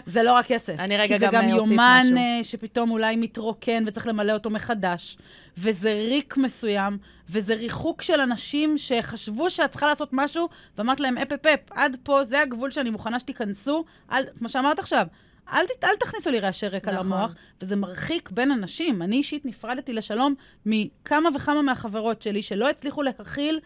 זה 0.05 0.23
לא 0.23 0.33
רק 0.33 0.45
כסף. 0.45 0.79
אני 0.79 0.97
רגע 0.97 1.17
גם 1.17 1.31
גם 1.31 1.41
כי 1.41 1.47
זה 1.47 1.51
גם 1.51 1.59
אוסיף 1.59 1.69
יומן 1.71 2.01
משהו. 2.05 2.17
אה, 2.17 2.43
שפתאום 2.43 2.91
אולי 2.91 3.15
מתרוקן 3.15 3.83
וצריך 3.87 4.07
למלא 4.07 4.33
אותו 4.33 4.49
מחדש. 4.49 5.17
וזה 5.57 5.93
ריק 5.93 6.37
מסוים, 6.37 6.97
וזה 7.29 7.55
ריחוק 7.55 8.01
של 8.01 8.19
אנשים 8.19 8.77
שחשבו 8.77 9.49
שאת 9.49 9.69
צריכה 9.69 9.87
לעשות 9.87 10.09
משהו, 10.11 10.49
ואמרת 10.77 10.99
להם, 10.99 11.17
אפ 11.17 11.31
אפ 11.31 11.45
אפ, 11.45 11.59
עד 11.71 11.97
פה, 12.03 12.23
זה 12.23 12.41
הגבול 12.41 12.71
שאני 12.71 12.89
מוכנה 12.89 13.19
שתיכנסו. 13.19 13.83
אל, 14.11 14.23
כמו 14.37 14.49
שאמרת 14.49 14.79
עכשיו, 14.79 15.07
אל, 15.53 15.65
ת- 15.65 15.83
אל 15.83 15.95
תכניסו 15.99 16.29
לי 16.29 16.39
רעשי 16.39 16.67
רקע 16.67 16.91
נכון. 16.91 17.05
למוח, 17.05 17.33
וזה 17.61 17.75
מרחיק 17.75 18.29
בין 18.29 18.51
אנשים. 18.51 19.01
אני 19.01 19.15
אישית 19.15 19.45
נפרדתי 19.45 19.93
לשלום 19.93 20.33
מכמה 20.65 21.29
וכמה 21.35 21.61
מהחברות 21.61 22.21
שלי 22.21 22.41
שלא 22.41 22.69
הצליחו 22.69 23.01
להכיל 23.01 23.59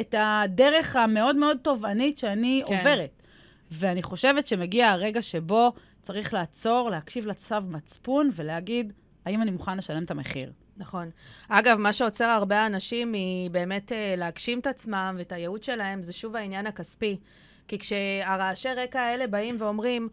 את 0.00 0.14
הדרך 0.18 0.96
המאוד 0.96 1.36
מאוד 1.36 1.58
תובענית 1.62 2.18
שאני 2.18 2.62
כן. 2.66 2.78
עוברת. 2.78 3.21
ואני 3.72 4.02
חושבת 4.02 4.46
שמגיע 4.46 4.90
הרגע 4.90 5.22
שבו 5.22 5.72
צריך 6.02 6.34
לעצור, 6.34 6.90
להקשיב 6.90 7.26
לצו 7.26 7.60
מצפון 7.68 8.30
ולהגיד, 8.34 8.92
האם 9.24 9.42
אני 9.42 9.50
מוכן 9.50 9.78
לשלם 9.78 10.04
את 10.04 10.10
המחיר? 10.10 10.52
נכון. 10.76 11.10
אגב, 11.48 11.76
מה 11.76 11.92
שעוצר 11.92 12.24
הרבה 12.24 12.66
אנשים 12.66 13.14
מבאמת 13.14 13.92
אה, 13.92 14.14
להגשים 14.16 14.58
את 14.58 14.66
עצמם 14.66 15.14
ואת 15.18 15.32
הייעוד 15.32 15.62
שלהם, 15.62 16.02
זה 16.02 16.12
שוב 16.12 16.36
העניין 16.36 16.66
הכספי. 16.66 17.16
כי 17.68 17.78
כשהרעשי 17.78 18.68
רקע 18.68 19.00
האלה 19.00 19.26
באים 19.26 19.56
ואומרים, 19.58 20.08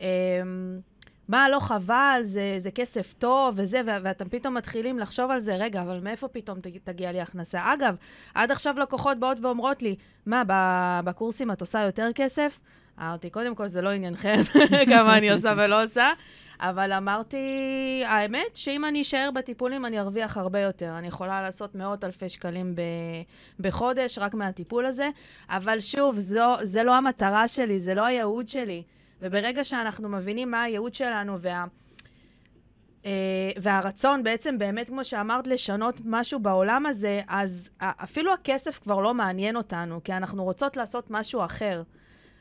אמ, 0.00 0.06
מה, 1.28 1.48
לא 1.48 1.60
חבל, 1.60 2.20
זה, 2.22 2.54
זה 2.58 2.70
כסף 2.70 3.12
טוב 3.12 3.54
וזה, 3.56 3.80
ו- 3.86 3.96
ואתם 4.02 4.28
פתאום 4.28 4.54
מתחילים 4.54 4.98
לחשוב 4.98 5.30
על 5.30 5.38
זה, 5.38 5.56
רגע, 5.56 5.82
אבל 5.82 6.00
מאיפה 6.00 6.28
פתאום 6.28 6.60
ת- 6.60 6.66
תגיע 6.84 7.12
לי 7.12 7.20
הכנסה? 7.20 7.74
אגב, 7.74 7.96
עד 8.34 8.50
עכשיו 8.50 8.78
לקוחות 8.78 9.18
באות 9.18 9.38
ואומרות 9.40 9.82
לי, 9.82 9.96
מה, 10.26 10.42
בקורסים 11.04 11.50
את 11.50 11.60
עושה 11.60 11.80
יותר 11.80 12.08
כסף? 12.14 12.58
אמרתי, 12.98 13.30
קודם 13.30 13.54
כל, 13.54 13.66
זה 13.66 13.82
לא 13.82 13.90
עניינכם 13.90 14.40
כמה 14.92 15.18
אני 15.18 15.30
עושה 15.30 15.54
ולא 15.56 15.84
עושה, 15.84 16.12
אבל 16.60 16.92
אמרתי, 16.92 17.38
האמת, 18.06 18.56
שאם 18.56 18.84
אני 18.84 19.00
אשאר 19.00 19.30
בטיפולים, 19.34 19.86
אני 19.86 20.00
ארוויח 20.00 20.36
הרבה 20.36 20.58
יותר. 20.58 20.94
אני 20.98 21.08
יכולה 21.08 21.42
לעשות 21.42 21.74
מאות 21.74 22.04
אלפי 22.04 22.28
שקלים 22.28 22.74
ב- 22.74 22.82
בחודש 23.60 24.18
רק 24.18 24.34
מהטיפול 24.34 24.86
הזה, 24.86 25.08
אבל 25.48 25.80
שוב, 25.80 26.18
זו, 26.18 26.54
זה 26.62 26.82
לא 26.82 26.94
המטרה 26.94 27.48
שלי, 27.48 27.78
זה 27.78 27.94
לא 27.94 28.04
הייעוד 28.04 28.48
שלי. 28.48 28.82
וברגע 29.22 29.64
שאנחנו 29.64 30.08
מבינים 30.08 30.50
מה 30.50 30.62
הייעוד 30.62 30.94
שלנו 30.94 31.40
וה... 31.40 31.64
אה, 33.06 33.50
והרצון 33.56 34.22
בעצם 34.22 34.58
באמת, 34.58 34.86
כמו 34.88 35.04
שאמרת, 35.04 35.46
לשנות 35.46 36.00
משהו 36.04 36.40
בעולם 36.40 36.86
הזה, 36.86 37.20
אז 37.28 37.70
אפילו 37.80 38.34
הכסף 38.34 38.78
כבר 38.78 39.00
לא 39.00 39.14
מעניין 39.14 39.56
אותנו, 39.56 40.00
כי 40.04 40.12
אנחנו 40.12 40.44
רוצות 40.44 40.76
לעשות 40.76 41.10
משהו 41.10 41.44
אחר. 41.44 41.82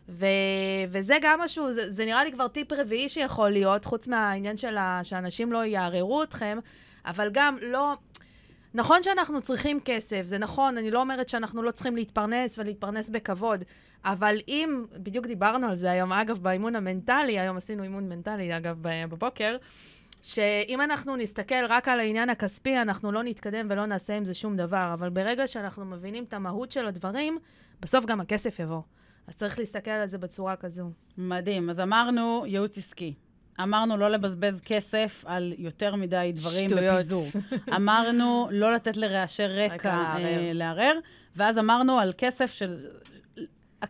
ו- 0.09 0.25
וזה 0.89 1.17
גם 1.21 1.39
משהו, 1.39 1.73
זה, 1.73 1.91
זה 1.91 2.05
נראה 2.05 2.23
לי 2.23 2.31
כבר 2.31 2.47
טיפ 2.47 2.71
רביעי 2.71 3.09
שיכול 3.09 3.49
להיות, 3.49 3.85
חוץ 3.85 4.07
מהעניין 4.07 4.57
של 4.57 4.77
ה- 4.77 4.99
שאנשים 5.03 5.51
לא 5.51 5.65
יערערו 5.65 6.23
אתכם, 6.23 6.59
אבל 7.05 7.29
גם 7.33 7.57
לא... 7.61 7.93
נכון 8.73 9.03
שאנחנו 9.03 9.41
צריכים 9.41 9.79
כסף, 9.85 10.21
זה 10.25 10.37
נכון, 10.37 10.77
אני 10.77 10.91
לא 10.91 10.99
אומרת 10.99 11.29
שאנחנו 11.29 11.63
לא 11.63 11.71
צריכים 11.71 11.95
להתפרנס 11.95 12.57
ולהתפרנס 12.57 13.09
בכבוד, 13.09 13.63
אבל 14.05 14.37
אם, 14.47 14.85
בדיוק 14.93 15.25
דיברנו 15.25 15.67
על 15.67 15.75
זה 15.75 15.91
היום, 15.91 16.13
אגב, 16.13 16.39
באימון 16.39 16.75
המנטלי, 16.75 17.39
היום 17.39 17.57
עשינו 17.57 17.83
אימון 17.83 18.09
מנטלי, 18.09 18.57
אגב, 18.57 18.77
בבוקר, 18.81 19.57
שאם 20.21 20.81
אנחנו 20.81 21.15
נסתכל 21.15 21.65
רק 21.69 21.87
על 21.87 21.99
העניין 21.99 22.29
הכספי, 22.29 22.77
אנחנו 22.77 23.11
לא 23.11 23.23
נתקדם 23.23 23.67
ולא 23.69 23.85
נעשה 23.85 24.17
עם 24.17 24.25
זה 24.25 24.33
שום 24.33 24.57
דבר, 24.57 24.91
אבל 24.93 25.09
ברגע 25.09 25.47
שאנחנו 25.47 25.85
מבינים 25.85 26.23
את 26.23 26.33
המהות 26.33 26.71
של 26.71 26.85
הדברים, 26.85 27.37
בסוף 27.81 28.05
גם 28.05 28.21
הכסף 28.21 28.59
יבוא. 28.59 28.81
אז 29.27 29.35
צריך 29.35 29.59
להסתכל 29.59 29.91
על 29.91 30.07
זה 30.07 30.17
בצורה 30.17 30.55
כזו. 30.55 30.91
מדהים. 31.17 31.69
אז 31.69 31.79
אמרנו 31.79 32.43
ייעוץ 32.47 32.77
עסקי. 32.77 33.13
אמרנו 33.63 33.97
לא 33.97 34.09
לבזבז 34.09 34.61
כסף 34.65 35.23
על 35.27 35.53
יותר 35.57 35.95
מדי 35.95 36.31
דברים 36.35 36.69
שטויות. 36.69 36.93
בפיזור. 36.93 37.27
אמרנו 37.75 38.47
לא 38.51 38.73
לתת 38.73 38.97
לרעשי 38.97 39.43
רקע. 39.47 39.89
אה, 39.93 40.51
לערער, 40.53 40.99
ואז 41.35 41.57
אמרנו 41.57 41.99
על 41.99 42.13
כסף 42.17 42.51
של... 42.51 42.85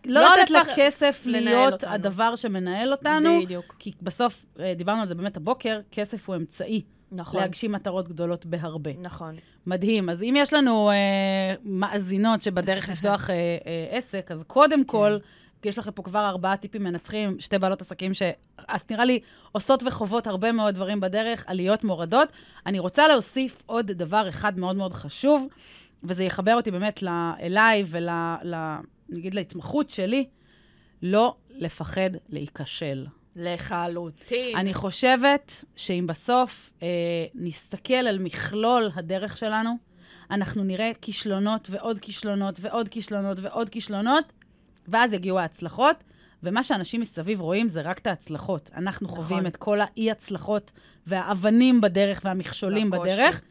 לא, 0.06 0.22
לא 0.22 0.36
לתת 0.42 0.50
לפח- 0.52 0.68
לכסף 0.72 1.22
להיות 1.26 1.74
אותנו. 1.74 1.92
הדבר 1.92 2.36
שמנהל 2.36 2.92
אותנו, 2.92 3.42
בדיוק. 3.44 3.76
כי 3.80 3.92
בסוף, 4.02 4.46
אה, 4.60 4.74
דיברנו 4.74 5.02
על 5.02 5.08
זה 5.08 5.16
באמת 5.16 5.38
הבוקר, 5.38 5.80
כסף 5.92 6.30
הוא 6.30 6.36
אמצעי 6.36 6.82
נכון. 7.12 7.40
להגשים 7.40 7.72
מטרות 7.72 8.08
גדולות 8.08 8.46
בהרבה. 8.46 8.92
נכון. 9.02 9.36
מדהים. 9.68 10.10
אז 10.10 10.24
אם 10.24 10.34
יש 10.38 10.54
לנו 10.54 10.90
אה, 10.90 11.56
מאזינות 11.64 12.42
שבדרך 12.42 12.90
לפתוח 12.92 13.30
אה, 13.30 13.36
אה, 13.36 13.98
עסק, 13.98 14.32
אז 14.32 14.44
קודם 14.48 14.86
כל, 14.86 15.18
כי 15.62 15.70
יש 15.70 15.78
לכם 15.78 15.92
פה 15.92 16.04
כבר 16.04 16.28
ארבעה 16.28 16.58
טיפים 16.58 16.84
מנצחים, 16.84 17.40
שתי 17.40 17.58
בעלות 17.58 17.82
עסקים 17.82 18.14
ש... 18.14 18.22
אז 18.68 18.82
נראה 18.92 19.06
לי 19.06 19.20
עושות 19.52 19.84
וחוות 19.84 20.28
הרבה 20.28 20.52
מאוד 20.52 20.76
דברים 20.76 21.00
בדרך, 21.00 21.44
עליות 21.48 21.84
מורדות. 21.84 22.30
אני 22.66 22.80
רוצה 22.80 23.08
להוסיף 23.08 23.64
עוד 23.66 23.92
דבר 23.92 24.30
אחד 24.30 24.60
מאוד 24.60 24.76
מאוד 24.76 24.94
חשוב, 24.94 25.48
וזה 26.04 26.24
יחבר 26.24 26.56
אותי 26.56 26.72
באמת 26.72 27.04
ל- 27.04 27.32
אליי 27.42 27.84
ול... 27.88 28.10
ל... 28.44 28.76
נגיד 29.10 29.34
להתמחות 29.34 29.90
שלי, 29.90 30.26
לא 31.02 31.36
לפחד 31.50 32.10
להיכשל. 32.30 33.06
לחלוטין. 33.36 34.58
אני 34.58 34.74
חושבת 34.74 35.66
שאם 35.76 36.06
בסוף 36.08 36.72
אה, 36.84 36.88
נסתכל 37.36 37.94
על 37.94 38.20
מכלול 38.20 38.90
הדרך 38.96 39.38
שלנו, 39.38 39.78
אנחנו 40.32 40.64
נראה 40.64 40.92
כישלונות 41.02 41.68
ועוד 41.72 42.00
כישלונות 42.00 42.60
ועוד 42.62 42.90
כישלונות 42.90 43.38
ועוד 43.42 43.70
כישלונות, 43.70 44.34
ואז 44.88 45.14
יגיעו 45.14 45.40
ההצלחות, 45.40 46.04
ומה 46.44 46.64
שאנשים 46.64 47.02
מסביב 47.02 47.42
רואים 47.42 47.70
זה 47.70 47.82
רק 47.82 48.00
את 48.00 48.08
ההצלחות. 48.08 48.70
אנחנו 48.76 49.08
נכון. 49.08 49.24
חווים 49.24 49.48
את 49.48 49.56
כל 49.56 49.82
האי-הצלחות 49.82 50.72
והאבנים 51.08 51.82
בדרך 51.82 52.22
והמכשולים 52.24 52.92
והקושי. 52.92 53.14
בדרך, 53.14 53.42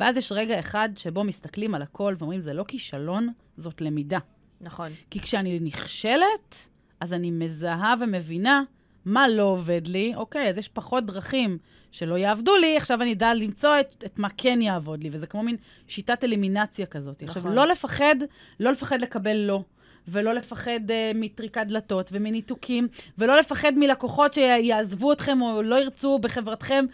ואז 0.00 0.16
יש 0.16 0.32
רגע 0.32 0.60
אחד 0.60 0.88
שבו 0.96 1.24
מסתכלים 1.24 1.74
על 1.74 1.82
הכל 1.82 2.14
ואומרים, 2.18 2.40
זה 2.40 2.54
לא 2.54 2.64
כישלון, 2.68 3.32
זאת 3.56 3.80
למידה. 3.80 4.18
נכון. 4.60 4.88
כי 5.10 5.20
כשאני 5.20 5.58
נכשלת, 5.60 6.68
אז 7.00 7.12
אני 7.12 7.30
מזהה 7.30 7.94
ומבינה 8.00 8.62
מה 9.08 9.28
לא 9.28 9.42
עובד 9.42 9.86
לי. 9.86 10.12
אוקיי, 10.16 10.48
אז 10.48 10.58
יש 10.58 10.68
פחות 10.68 11.06
דרכים 11.06 11.58
שלא 11.92 12.18
יעבדו 12.18 12.56
לי, 12.56 12.76
עכשיו 12.76 13.02
אני 13.02 13.12
אדע 13.12 13.34
למצוא 13.34 13.80
את, 13.80 14.04
את 14.06 14.18
מה 14.18 14.28
כן 14.36 14.62
יעבוד 14.62 15.02
לי, 15.02 15.08
וזה 15.12 15.26
כמו 15.26 15.42
מין 15.42 15.56
שיטת 15.86 16.24
אלימינציה 16.24 16.86
כזאת. 16.86 17.22
נכון. 17.22 17.28
עכשיו, 17.28 17.54
לא 17.54 17.66
לפחד, 17.66 18.14
לא 18.60 18.70
לפחד 18.70 19.00
לקבל 19.00 19.36
לא. 19.36 19.62
ולא 20.10 20.32
לפחד 20.32 20.80
uh, 20.88 20.92
מטריקת 21.14 21.66
דלתות 21.66 22.10
ומניתוקים, 22.12 22.88
ולא 23.18 23.38
לפחד 23.38 23.72
מלקוחות 23.76 24.34
שיעזבו 24.34 25.12
אתכם 25.12 25.42
או 25.42 25.62
לא 25.62 25.76
ירצו 25.76 26.18
בחברתכם, 26.18 26.84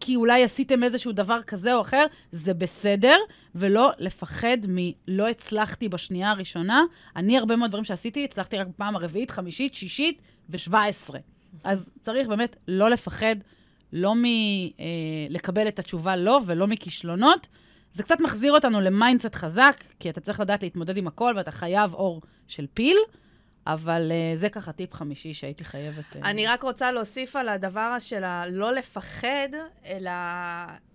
כי 0.00 0.16
אולי 0.16 0.44
עשיתם 0.44 0.82
איזשהו 0.82 1.12
דבר 1.12 1.42
כזה 1.42 1.74
או 1.74 1.80
אחר, 1.80 2.06
זה 2.32 2.54
בסדר, 2.54 3.16
ולא 3.54 3.90
לפחד 3.98 4.58
מלא 4.68 5.28
הצלחתי 5.28 5.88
בשנייה 5.88 6.30
הראשונה. 6.30 6.82
אני, 7.16 7.38
הרבה 7.38 7.56
מאוד 7.56 7.70
דברים 7.70 7.84
שעשיתי, 7.84 8.24
הצלחתי 8.24 8.56
רק 8.58 8.66
בפעם 8.66 8.96
הרביעית, 8.96 9.30
חמישית, 9.30 9.74
שישית 9.74 10.22
ושבע 10.50 10.84
עשרה. 10.84 11.18
אז 11.64 11.90
צריך 12.02 12.28
באמת 12.28 12.56
לא 12.68 12.90
לפחד, 12.90 13.36
לא 13.92 14.14
מלקבל 14.16 15.68
את 15.68 15.78
התשובה 15.78 16.16
לא 16.16 16.40
ולא 16.46 16.66
מכישלונות. 16.66 17.46
זה 17.92 18.02
קצת 18.02 18.20
מחזיר 18.20 18.52
אותנו 18.52 18.80
ל 18.80 18.87
mindset 18.87 19.34
חזק, 19.34 19.84
כי 20.00 20.10
אתה 20.10 20.20
צריך 20.20 20.40
לדעת 20.40 20.62
להתמודד 20.62 20.96
עם 20.96 21.06
הכל 21.06 21.34
ואתה 21.36 21.50
חייב 21.50 21.94
עור 21.94 22.22
של 22.48 22.66
פיל, 22.74 22.96
אבל 23.66 24.12
אה, 24.12 24.38
זה 24.38 24.48
ככה 24.48 24.72
טיפ 24.72 24.94
חמישי 24.94 25.34
שהייתי 25.34 25.64
חייבת... 25.64 26.04
אה... 26.12 26.18
אני 26.24 26.46
רק 26.46 26.62
רוצה 26.62 26.92
להוסיף 26.92 27.36
על 27.36 27.48
הדבר 27.48 27.96
של 27.98 28.24
הלא 28.24 28.72
לפחד, 28.72 29.48
אלא 29.86 30.10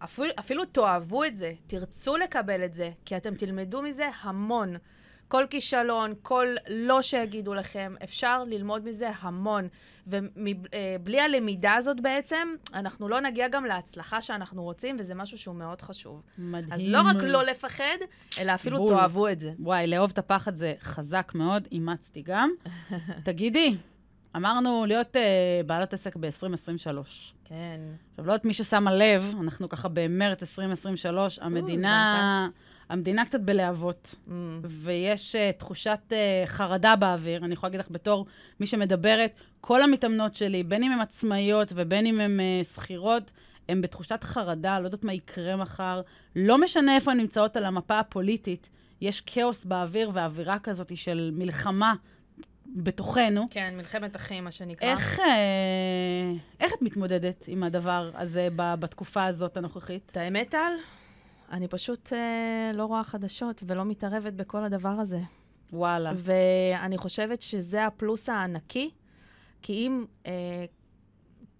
אפילו, 0.04 0.30
אפילו 0.40 0.66
תאהבו 0.66 1.24
את 1.24 1.36
זה, 1.36 1.54
תרצו 1.68 2.18
לקבל 2.18 2.66
את 2.66 2.74
זה, 2.74 2.90
כי 3.06 3.18
אתם 3.18 3.36
תלמדו 3.36 3.82
מזה 3.82 4.10
המון. 4.22 4.76
כל 5.32 5.46
כישלון, 5.50 6.14
כל 6.22 6.48
לא 6.70 7.02
שיגידו 7.02 7.54
לכם, 7.54 7.96
אפשר 8.04 8.44
ללמוד 8.44 8.86
מזה 8.86 9.10
המון. 9.20 9.68
ובלי 10.08 11.22
הלמידה 11.22 11.74
הזאת 11.74 12.02
בעצם, 12.02 12.48
אנחנו 12.74 13.10
לא 13.10 13.22
נגיע 13.22 13.48
גם 13.48 13.66
להצלחה 13.66 14.22
שאנחנו 14.22 14.64
רוצים, 14.64 14.98
וזה 15.00 15.16
משהו 15.16 15.38
שהוא 15.38 15.56
מאוד 15.56 15.82
חשוב. 15.82 16.22
מדהים. 16.38 16.74
אז 16.74 16.82
לא 16.84 17.02
רק 17.02 17.16
לא 17.22 17.44
לפחד, 17.44 17.98
אלא 18.40 18.54
אפילו 18.54 18.78
בול. 18.78 18.88
תאהבו 18.88 19.28
את 19.28 19.40
זה. 19.40 19.52
וואי, 19.60 19.88
לאהוב 19.88 20.12
את 20.12 20.18
הפחד 20.18 20.56
זה 20.56 20.74
חזק 20.82 21.32
מאוד, 21.36 21.68
אימצתי 21.72 22.22
גם. 22.22 22.50
תגידי, 23.24 23.76
אמרנו 24.36 24.86
להיות 24.86 25.16
uh, 25.16 25.20
בעלת 25.66 25.94
עסק 25.94 26.16
ב-2023. 26.16 26.88
כן. 27.46 27.80
עכשיו, 28.10 28.26
לא 28.26 28.32
יודעת 28.32 28.46
מי 28.46 28.54
ששמה 28.54 28.94
לב, 28.94 29.36
אנחנו 29.42 29.70
ככה 29.70 29.88
במרץ 29.94 30.44
2023, 30.44 31.40
המדינה, 31.40 32.50
המדינה 32.92 33.26
קצת 33.26 33.40
בלהבות, 33.40 34.16
Mm. 34.28 34.32
ויש 34.64 35.36
uh, 35.36 35.60
תחושת 35.60 36.00
uh, 36.10 36.14
חרדה 36.48 36.96
באוויר. 36.96 37.46
אני 37.46 37.54
יכולה 37.54 37.68
להגיד 37.70 37.80
לך 37.80 37.92
בתור 37.92 38.26
מי 38.60 38.68
שמדברת, 38.68 39.32
כל 39.62 39.84
המתאמנות 39.84 40.36
שלי, 40.36 40.64
בין 40.64 40.84
אם 40.84 40.92
הן 40.92 41.00
עצמאיות 41.00 41.74
ובין 41.76 42.06
אם 42.06 42.20
הן 42.20 42.40
uh, 42.40 42.66
שכירות, 42.68 43.32
הן 43.70 43.82
בתחושת 43.82 44.24
חרדה, 44.24 44.80
לא 44.80 44.86
יודעת 44.86 45.04
מה 45.04 45.14
יקרה 45.14 45.56
מחר. 45.56 46.02
לא 46.36 46.58
משנה 46.58 46.96
איפה 46.96 47.12
הן 47.12 47.18
נמצאות 47.18 47.58
על 47.58 47.66
המפה 47.66 48.00
הפוליטית, 48.00 48.70
יש 49.02 49.22
כאוס 49.26 49.66
באוויר 49.66 50.12
ואווירה 50.14 50.60
כזאת 50.60 50.98
של 50.98 51.32
מלחמה 51.34 51.94
בתוכנו. 52.76 53.48
כן, 53.50 53.74
מלחמת 53.78 54.16
אחים, 54.16 54.44
מה 54.44 54.52
שנקרא. 54.52 54.88
איך, 54.88 55.20
אה, 55.20 55.26
איך 56.60 56.74
את 56.74 56.82
מתמודדת 56.82 57.46
עם 57.48 57.64
הדבר 57.64 58.12
הזה 58.14 58.48
ב- 58.56 58.76
בתקופה 58.80 59.26
הזאת 59.26 59.58
הנוכחית? 59.58 60.10
את 60.12 60.18
האמת, 60.18 60.50
טל? 60.50 60.74
אני 61.52 61.68
פשוט 61.68 62.14
אה, 62.14 62.72
לא 62.74 62.86
רואה 62.86 63.04
חדשות 63.04 63.64
ולא 63.68 63.86
מתערבת 63.86 64.34
בכל 64.34 64.64
הדבר 64.64 64.90
הזה. 64.90 65.20
וואלה. 65.74 66.12
ואני 66.16 66.98
חושבת 66.98 67.42
שזה 67.42 67.86
הפלוס 67.86 68.30
הענקי, 68.30 68.90
כי 69.62 69.74
אם, 69.74 70.06
אה, 70.26 70.66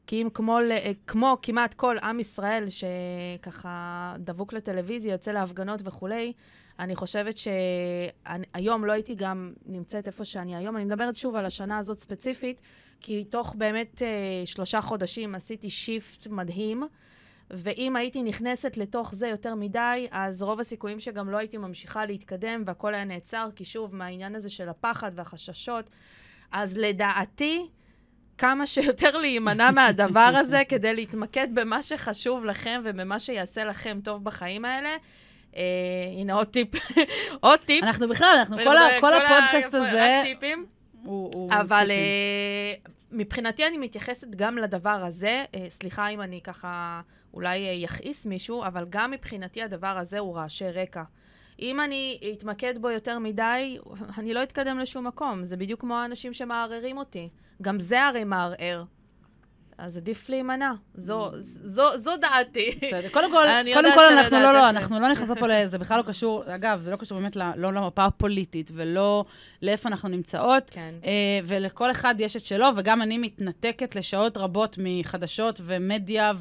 כי 0.08 0.22
אם 0.22 0.30
כמו, 0.34 0.60
אה, 0.60 0.92
כמו 1.08 1.38
כמעט 1.42 1.74
כל 1.74 1.98
עם 2.04 2.20
ישראל 2.20 2.66
שככה 2.70 4.16
דבוק 4.20 4.54
לטלוויזיה, 4.54 5.12
יוצא 5.12 5.32
להפגנות 5.32 5.82
וכולי, 5.84 6.34
אני 6.80 6.96
חושבת 6.96 7.36
שהיום 7.38 8.86
לא 8.86 8.92
הייתי 8.92 9.16
גם 9.16 9.54
נמצאת 9.66 10.08
איפה 10.08 10.26
שאני 10.26 10.56
היום. 10.56 10.78
אני 10.78 10.86
מדברת 10.86 11.16
שוב 11.16 11.36
על 11.36 11.46
השנה 11.46 11.78
הזאת 11.78 12.00
ספציפית, 12.00 12.62
כי 13.00 13.24
תוך 13.24 13.56
באמת 13.58 14.02
אה, 14.02 14.08
שלושה 14.46 14.82
חודשים 14.82 15.36
עשיתי 15.36 15.70
שיפט 15.70 16.28
מדהים. 16.28 16.84
ואם 17.54 17.96
הייתי 17.96 18.24
נכנסת 18.24 18.78
לתוך 18.78 19.16
זה 19.16 19.28
יותר 19.28 19.56
מדי, 19.56 20.08
אז 20.12 20.44
רוב 20.44 20.60
הסיכויים 20.60 21.00
שגם 21.00 21.30
לא 21.30 21.38
הייתי 21.38 21.58
ממשיכה 21.58 22.06
להתקדם 22.06 22.64
והכל 22.66 22.94
היה 22.94 23.04
נעצר, 23.04 23.50
כי 23.56 23.66
שוב, 23.66 23.96
מהעניין 23.96 24.36
הזה 24.36 24.50
של 24.50 24.70
הפחד 24.70 25.12
והחששות. 25.16 25.90
אז 26.52 26.78
לדעתי, 26.78 27.68
כמה 28.38 28.66
שיותר 28.66 29.18
להימנע 29.18 29.72
מהדבר 29.76 30.34
הזה 30.40 30.62
כדי 30.70 30.96
להתמקד 30.96 31.48
במה 31.54 31.82
שחשוב 31.82 32.46
לכם 32.46 32.82
ובמה 32.86 33.20
שיעשה 33.20 33.64
לכם 33.64 34.00
טוב 34.04 34.24
בחיים 34.24 34.66
האלה. 34.66 34.90
אה, 35.56 35.62
הנה 36.18 36.34
עוד 36.34 36.48
טיפ, 36.48 36.70
עוד 37.40 37.60
טיפ. 37.60 37.84
אנחנו 37.84 38.08
בכלל, 38.10 38.36
אנחנו 38.40 38.58
כל, 38.58 38.78
ה, 38.78 38.90
כל 39.02 39.14
הפודקאסט 39.14 39.74
הזה... 39.74 40.20
רק 40.20 40.26
טיפים. 40.26 40.66
הוא, 41.04 41.32
הוא 41.34 41.52
אבל 41.52 41.80
טיפים. 41.80 42.00
אה, 42.00 42.92
מבחינתי 43.12 43.68
אני 43.68 43.78
מתייחסת 43.78 44.28
גם 44.36 44.58
לדבר 44.58 45.04
הזה, 45.06 45.44
אה, 45.56 45.66
סליחה 45.70 46.08
אם 46.08 46.22
אני 46.22 46.42
ככה 46.42 47.02
אולי 47.34 47.68
אה, 47.68 47.74
יכעיס 47.74 48.26
מישהו, 48.26 48.64
אבל 48.64 48.86
גם 48.90 49.12
מבחינתי 49.12 49.64
הדבר 49.64 49.98
הזה 49.98 50.20
הוא 50.20 50.36
רעשי 50.36 50.70
רקע. 50.70 51.04
אם 51.60 51.82
אני 51.82 52.20
אתמקד 52.34 52.74
בו 52.82 52.90
יותר 52.90 53.20
מדי, 53.20 53.78
אני 54.18 54.34
לא 54.34 54.44
אתקדם 54.44 54.80
לשום 54.80 55.08
מקום. 55.08 55.46
זה 55.46 55.58
בדיוק 55.58 55.82
כמו 55.82 55.96
האנשים 55.98 56.34
שמערערים 56.34 56.98
אותי. 56.98 57.30
גם 57.62 57.80
זה 57.80 58.04
הרי 58.04 58.24
מערער. 58.24 58.84
אז 59.82 59.98
עדיף 59.98 60.30
להימנע. 60.30 60.72
זו, 60.96 61.32
זו, 61.40 61.98
זו 61.98 62.12
דעתי. 62.18 62.70
בסדר. 62.82 63.10
קודם 63.10 63.32
כל, 63.32 63.46
קודם 63.74 63.90
שלדעתך 63.96 64.34
אנחנו 64.34 64.38
לא. 64.40 64.54
לא, 64.54 64.70
אנחנו 64.70 65.00
לא 65.00 65.12
נכנסות 65.12 65.40
פה 65.40 65.48
לזה, 65.48 65.78
בכלל 65.78 65.98
לא 65.98 66.04
קשור, 66.04 66.44
אגב, 66.56 66.80
זה 66.80 66.92
לא 66.92 66.96
קשור 66.96 67.20
באמת 67.20 67.36
לא 67.36 67.74
למפה 67.74 68.06
הפוליטית 68.06 68.72
ולא 68.74 69.26
לאיפה 69.62 69.90
אנחנו 69.90 70.10
נמצאות. 70.10 70.70
כן. 70.70 70.94
אה, 71.06 71.12
ולכל 71.44 71.92
אחד 71.92 72.16
יש 72.20 72.36
את 72.36 72.46
שלו, 72.46 72.66
וגם 72.76 73.02
אני 73.02 73.18
מתנתקת 73.18 73.96
לשעות 73.96 74.38
רבות 74.38 74.78
מחדשות 74.80 75.62
ומדיה, 75.64 76.32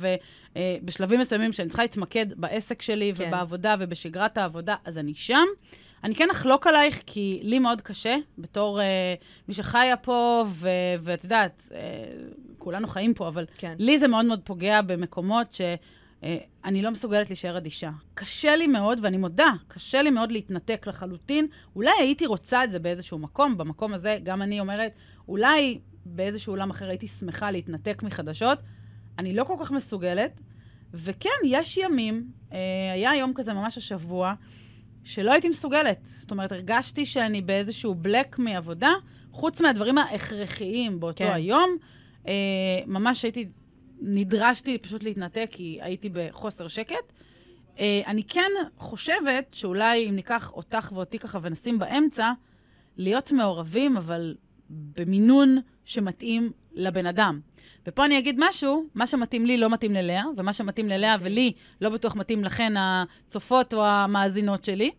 ובשלבים 0.56 1.20
מסוימים 1.20 1.52
שאני 1.52 1.68
צריכה 1.68 1.82
להתמקד 1.82 2.26
בעסק 2.36 2.82
שלי 2.82 3.12
כן. 3.16 3.24
ובעבודה 3.28 3.76
ובשגרת 3.78 4.38
העבודה, 4.38 4.74
אז 4.84 4.98
אני 4.98 5.14
שם. 5.14 5.46
אני 6.04 6.14
כן 6.14 6.30
אחלוק 6.30 6.66
עלייך, 6.66 7.02
כי 7.06 7.40
לי 7.42 7.58
מאוד 7.58 7.80
קשה, 7.80 8.16
בתור 8.38 8.80
אה, 8.80 9.14
מי 9.48 9.54
שחיה 9.54 9.96
פה, 9.96 10.44
ואת 11.00 11.24
יודעת, 11.24 11.68
אה, 11.74 11.78
כולנו 12.60 12.88
חיים 12.88 13.14
פה, 13.14 13.28
אבל 13.28 13.46
כן. 13.58 13.74
לי 13.78 13.98
זה 13.98 14.08
מאוד 14.08 14.24
מאוד 14.24 14.40
פוגע 14.44 14.82
במקומות 14.82 15.54
שאני 15.54 16.82
לא 16.82 16.90
מסוגלת 16.90 17.30
להישאר 17.30 17.56
אדישה. 17.56 17.90
קשה 18.14 18.56
לי 18.56 18.66
מאוד, 18.66 18.98
ואני 19.02 19.16
מודה, 19.16 19.52
קשה 19.68 20.02
לי 20.02 20.10
מאוד 20.10 20.32
להתנתק 20.32 20.86
לחלוטין. 20.86 21.46
אולי 21.76 21.92
הייתי 21.98 22.26
רוצה 22.26 22.64
את 22.64 22.70
זה 22.70 22.78
באיזשהו 22.78 23.18
מקום, 23.18 23.58
במקום 23.58 23.92
הזה 23.94 24.18
גם 24.22 24.42
אני 24.42 24.60
אומרת, 24.60 24.92
אולי 25.28 25.80
באיזשהו 26.04 26.52
עולם 26.52 26.70
אחר 26.70 26.88
הייתי 26.88 27.08
שמחה 27.08 27.50
להתנתק 27.50 28.02
מחדשות. 28.02 28.58
אני 29.18 29.34
לא 29.34 29.44
כל 29.44 29.54
כך 29.60 29.70
מסוגלת, 29.70 30.40
וכן, 30.94 31.30
יש 31.44 31.76
ימים, 31.76 32.26
אה, 32.52 32.58
היה 32.94 33.16
יום 33.16 33.32
כזה 33.34 33.54
ממש 33.54 33.78
השבוע, 33.78 34.34
שלא 35.04 35.32
הייתי 35.32 35.48
מסוגלת. 35.48 35.98
זאת 36.04 36.30
אומרת, 36.30 36.52
הרגשתי 36.52 37.06
שאני 37.06 37.42
באיזשהו 37.42 37.94
בלק 37.94 38.38
מעבודה, 38.38 38.90
חוץ 39.32 39.60
מהדברים 39.60 39.98
ההכרחיים 39.98 41.00
באותו 41.00 41.24
כן. 41.24 41.32
היום. 41.32 41.76
אה, 42.26 42.32
ממש 42.86 43.22
הייתי, 43.22 43.48
נדרשתי 44.00 44.78
פשוט 44.78 45.02
להתנתק, 45.02 45.48
כי 45.50 45.78
הייתי 45.82 46.08
בחוסר 46.12 46.68
שקט. 46.68 47.12
אה, 47.78 48.02
אני 48.06 48.22
כן 48.22 48.50
חושבת 48.76 49.46
שאולי 49.52 50.08
אם 50.08 50.16
ניקח 50.16 50.52
אותך 50.52 50.92
ואותי 50.94 51.18
ככה 51.18 51.38
ונשים 51.42 51.78
באמצע, 51.78 52.32
להיות 52.96 53.32
מעורבים, 53.32 53.96
אבל 53.96 54.34
במינון 54.70 55.58
שמתאים 55.84 56.52
לבן 56.72 57.06
אדם. 57.06 57.40
ופה 57.86 58.04
אני 58.04 58.18
אגיד 58.18 58.36
משהו, 58.38 58.84
מה 58.94 59.06
שמתאים 59.06 59.46
לי 59.46 59.56
לא 59.56 59.70
מתאים 59.70 59.92
ללאה, 59.92 60.24
ומה 60.36 60.52
שמתאים 60.52 60.88
ללאה 60.88 61.14
אוקיי. 61.14 61.32
ולי 61.32 61.52
לא 61.80 61.88
בטוח 61.88 62.16
מתאים 62.16 62.44
לכן 62.44 62.72
הצופות 62.76 63.74
או 63.74 63.86
המאזינות 63.86 64.64
שלי. 64.64 64.90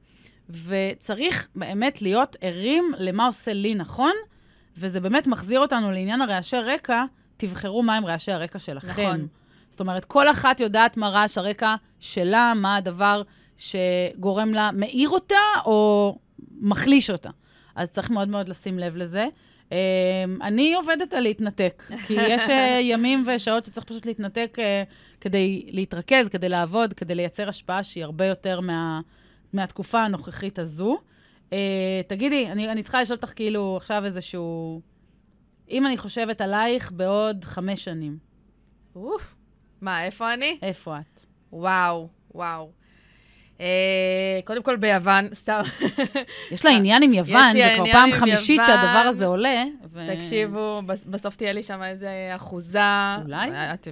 וצריך 0.50 1.50
באמת 1.56 2.02
להיות 2.02 2.36
ערים 2.42 2.92
למה 2.98 3.28
עושה 3.28 3.54
לי 3.54 3.76
נכון, 3.76 4.14
וזה 4.78 5.00
באמת 5.00 5.28
מחזיר 5.28 5.60
אותנו 5.60 5.92
לעניין 5.92 6.22
הרעשי 6.22 6.58
רקע, 6.58 7.04
תבחרו 7.38 7.84
מהם 7.84 8.06
רעשי 8.06 8.32
הרקע 8.32 8.60
שלכם. 8.60 9.02
נכון. 9.02 9.28
זאת 9.70 9.80
אומרת, 9.80 10.06
כל 10.06 10.32
אחת 10.32 10.60
יודעת 10.60 10.98
מה 10.98 11.10
רעש 11.10 11.38
הרקע 11.38 11.76
שלה, 12.00 12.54
מה 12.56 12.76
הדבר 12.76 13.22
שגורם 13.58 14.54
לה, 14.54 14.70
מאיר 14.74 15.10
אותה 15.10 15.36
או 15.66 16.18
מחליש 16.60 17.10
אותה. 17.10 17.30
אז 17.76 17.92
צריך 17.92 18.10
מאוד 18.10 18.28
מאוד 18.28 18.50
לשים 18.50 18.80
לב 18.80 18.96
לזה. 18.96 19.26
אמ, 19.72 19.78
אני 20.42 20.74
עובדת 20.74 21.14
על 21.14 21.24
להתנתק, 21.24 21.84
כי 22.08 22.14
יש 22.14 22.50
אה, 22.50 22.80
ימים 22.92 23.24
ושעות 23.28 23.66
שצריך 23.66 23.86
פשוט 23.86 24.06
להתנתק 24.06 24.58
אה, 24.60 24.84
כדי 25.22 25.66
להתרכז, 25.72 26.30
כדי 26.30 26.50
לעבוד, 26.50 26.94
כדי 26.94 27.16
לייצר 27.16 27.50
השפעה 27.50 27.84
שהיא 27.84 28.04
הרבה 28.04 28.26
יותר 28.26 28.62
מה, 28.62 29.02
מהתקופה 29.54 30.04
הנוכחית 30.04 30.60
הזו. 30.60 30.98
אה, 31.54 32.02
תגידי, 32.08 32.48
אני, 32.52 32.72
אני 32.72 32.84
צריכה 32.84 33.02
לשאול 33.02 33.20
אותך 33.22 33.34
כאילו 33.36 33.78
עכשיו 33.78 34.06
איזשהו... 34.06 34.82
אם 35.70 35.86
אני 35.86 35.98
חושבת 35.98 36.42
עלייך 36.42 36.92
בעוד 36.92 37.44
חמש 37.44 37.84
שנים, 37.84 38.18
אוף. 38.96 39.36
מה, 39.82 40.04
איפה 40.06 40.34
אני? 40.34 40.58
איפה 40.62 40.98
את? 40.98 41.26
וואו, 41.52 42.08
וואו. 42.36 42.72
אה, 43.62 43.66
קודם 44.46 44.64
כל 44.64 44.76
ביוון, 44.76 45.28
סתם. 45.34 45.62
יש 46.52 46.66
לה 46.66 46.72
עניין 46.72 47.04
עם 47.04 47.14
יוון, 47.14 47.54
זה 47.54 47.74
כבר 47.76 47.92
פעם 47.92 48.10
עם 48.10 48.16
חמישית. 48.20 48.62
שהדבר 48.66 48.88
הזה 49.08 49.26
עולה. 49.26 49.64
תקשיבו, 50.16 50.82
בס- 50.86 51.06
בסוף 51.06 51.36
תהיה 51.36 51.54
לי 51.54 51.64
שם 51.64 51.84
איזה 51.84 52.10
אחוזה. 52.36 52.80
אולי? 53.26 53.50
אתם, 53.74 53.92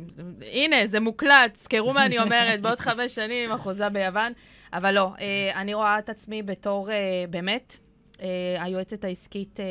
הנה, 0.51 0.75
זה 0.86 0.99
מוקלט, 0.99 1.55
זכרו 1.55 1.93
מה 1.93 2.05
אני 2.05 2.19
אומרת, 2.19 2.62
בעוד 2.62 2.79
חמש 2.79 3.15
שנים 3.15 3.51
אחוזה 3.51 3.89
ביוון. 3.89 4.32
אבל 4.73 4.91
לא, 4.95 5.12
אה, 5.19 5.62
אני 5.62 5.73
רואה 5.73 5.99
את 5.99 6.10
עצמי 6.10 6.43
בתור, 6.43 6.91
אה, 6.91 6.95
באמת, 7.29 7.77
אה, 8.21 8.27
היועצת 8.63 9.03
העסקית 9.03 9.60
אה, 9.60 9.65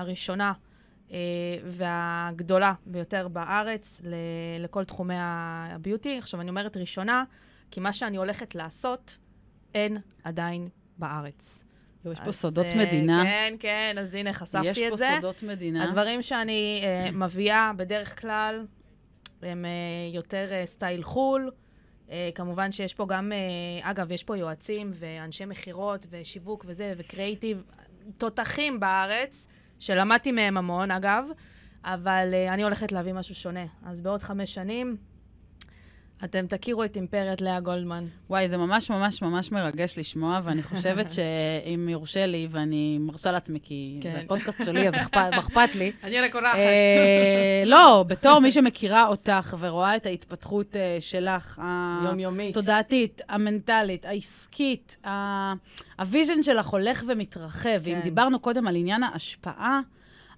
הראשונה 0.00 0.52
אה, 1.12 1.16
והגדולה 1.64 2.72
ביותר 2.86 3.28
בארץ 3.28 4.00
לכל 4.60 4.84
תחומי 4.84 5.14
הביוטי. 5.18 6.18
עכשיו, 6.18 6.40
אני 6.40 6.50
אומרת 6.50 6.76
ראשונה, 6.76 7.24
כי 7.70 7.80
מה 7.80 7.92
שאני 7.92 8.16
הולכת 8.16 8.54
לעשות, 8.54 9.16
אין 9.74 9.98
עדיין 10.24 10.68
בארץ. 10.98 11.64
יש 12.12 12.20
פה 12.24 12.32
סודות 12.32 12.66
אה, 12.66 12.86
מדינה. 12.86 13.22
כן, 13.24 13.54
כן, 13.58 13.96
אז 13.98 14.14
הנה, 14.14 14.32
חשפתי 14.32 14.66
יש 14.66 14.78
את 14.78 14.90
פה 14.90 14.96
זה. 14.96 15.08
סודות 15.14 15.42
מדינה. 15.42 15.84
הדברים 15.84 16.22
שאני 16.22 16.82
uh, 16.82 17.14
מביאה 17.14 17.70
בדרך 17.76 18.20
כלל 18.20 18.66
הם 19.42 19.64
uh, 19.64 20.14
יותר 20.14 20.46
סטייל 20.64 21.02
חו"ל. 21.02 21.50
כמובן 22.34 22.72
שיש 22.72 22.94
פה 22.94 23.06
גם, 23.06 23.32
אגב, 23.82 24.10
יש 24.12 24.24
פה 24.24 24.36
יועצים 24.36 24.92
ואנשי 24.94 25.44
מכירות 25.44 26.06
ושיווק 26.10 26.64
וזה, 26.68 26.94
וקריאיטיב, 26.96 27.62
תותחים 28.18 28.80
בארץ, 28.80 29.46
שלמדתי 29.78 30.32
מהם 30.32 30.56
המון, 30.56 30.90
אגב, 30.90 31.24
אבל 31.84 32.34
אני 32.48 32.62
הולכת 32.62 32.92
להביא 32.92 33.12
משהו 33.12 33.34
שונה. 33.34 33.64
אז 33.84 34.02
בעוד 34.02 34.22
חמש 34.22 34.54
שנים, 34.54 34.96
אתם 36.24 36.46
תכירו 36.46 36.84
את 36.84 36.96
אימפריית 36.96 37.40
לאה 37.40 37.60
גולדמן. 37.60 38.04
וואי, 38.30 38.48
זה 38.48 38.56
ממש 38.56 38.90
ממש 38.90 39.22
ממש 39.22 39.52
מרגש 39.52 39.98
לשמוע, 39.98 40.40
ואני 40.44 40.62
חושבת 40.62 41.10
שאם 41.14 41.88
יורשה 41.88 42.26
לי, 42.26 42.48
ואני 42.50 42.98
מרשה 43.00 43.32
לעצמי, 43.32 43.58
כי 43.62 43.98
כן. 44.02 44.12
זה 44.12 44.28
פודקאסט 44.28 44.64
שלי, 44.64 44.88
אז 44.88 44.94
אכפת- 45.38 45.74
לי. 45.74 45.92
אני 46.04 46.20
רק 46.20 46.34
אורחת. 46.36 46.54
אה, 46.56 47.62
לא, 47.66 48.04
בתור 48.08 48.38
מי 48.38 48.52
שמכירה 48.52 49.06
אותך 49.06 49.56
ורואה 49.60 49.96
את 49.96 50.06
ההתפתחות 50.06 50.76
אה, 50.76 50.96
שלך, 51.00 51.58
ה- 51.62 52.00
יומיומית. 52.04 52.56
התודעתית, 52.56 53.20
המנטלית, 53.28 54.04
העסקית, 54.04 54.96
ה- 55.06 55.52
ה 55.98 56.04
vision 56.04 56.42
שלך 56.42 56.66
הולך 56.66 57.04
ומתרחב. 57.08 57.68
ואם 57.82 57.94
כן. 57.94 58.00
דיברנו 58.00 58.38
קודם 58.40 58.66
על 58.66 58.76
עניין 58.76 59.02
ההשפעה, 59.02 59.80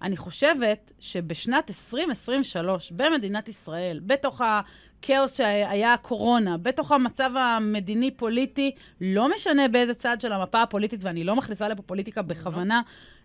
אני 0.03 0.17
חושבת 0.17 0.93
שבשנת 1.01 1.71
2023, 1.71 2.93
במדינת 2.93 3.49
ישראל, 3.49 4.01
בתוך 4.07 4.41
הכאוס 4.99 5.37
שהיה 5.37 5.93
הקורונה, 5.93 6.57
בתוך 6.57 6.93
המצב 6.93 7.31
המדיני-פוליטי, 7.37 8.71
לא 9.01 9.35
משנה 9.35 9.69
באיזה 9.69 9.95
צד 9.95 10.17
של 10.21 10.33
המפה 10.33 10.63
הפוליטית, 10.63 11.05
ואני 11.05 11.25
לא 11.25 11.37
מכניסה 11.37 11.69
לפה 11.69 11.83
פוליטיקה 11.83 12.23
בכוונה, 12.23 12.83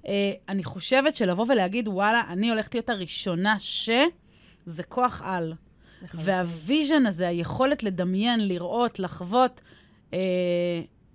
אה, 0.08 0.32
אני 0.50 0.64
חושבת 0.64 1.16
שלבוא 1.16 1.46
ולהגיד, 1.50 1.88
וואלה, 1.88 2.24
אני 2.30 2.50
הולכת 2.50 2.74
להיות 2.74 2.90
הראשונה 2.90 3.56
ש... 3.60 3.90
זה 4.66 4.84
כוח 4.84 5.22
על. 5.26 5.54
וה 6.14 6.37
vision 6.37 7.06
הזה, 7.06 7.28
היכולת 7.28 7.84
לדמיין, 7.84 8.48
לראות, 8.48 9.00
לחוות, 9.00 9.62
אה, 10.14 10.20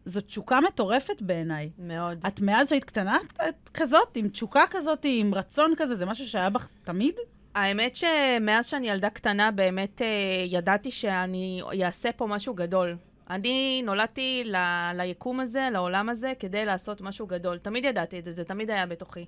זו 0.06 0.20
תשוקה 0.20 0.60
מטורפת 0.60 1.22
בעיניי. 1.22 1.70
מאוד. 1.78 2.18
את 2.26 2.40
מאז 2.40 2.68
שהיית 2.68 2.84
קטנה 2.84 3.18
את 3.48 3.68
כזאת, 3.74 4.16
עם 4.16 4.28
תשוקה 4.28 4.64
כזאת, 4.70 5.06
עם 5.08 5.34
רצון 5.34 5.72
כזה, 5.76 5.94
זה 5.94 6.06
משהו 6.06 6.26
שהיה 6.26 6.50
בך 6.50 6.68
תמיד? 6.84 7.14
האמת 7.56 7.96
שמאז 7.96 8.66
שאני 8.66 8.88
ילדה 8.90 9.10
קטנה, 9.10 9.50
באמת 9.50 10.02
אה, 10.02 10.06
ידעתי 10.46 10.90
שאני 10.90 11.62
אעשה 11.84 12.12
פה 12.12 12.26
משהו 12.26 12.54
גדול. 12.54 12.96
אני 13.30 13.82
נולדתי 13.84 14.42
ל, 14.44 14.56
ליקום 14.94 15.40
הזה, 15.40 15.68
לעולם 15.72 16.08
הזה, 16.08 16.32
כדי 16.38 16.64
לעשות 16.64 17.00
משהו 17.00 17.26
גדול. 17.26 17.58
תמיד 17.58 17.84
ידעתי 17.84 18.18
את 18.18 18.24
זה, 18.24 18.32
זה 18.32 18.44
תמיד 18.44 18.70
היה 18.70 18.86
בתוכי. 18.86 19.26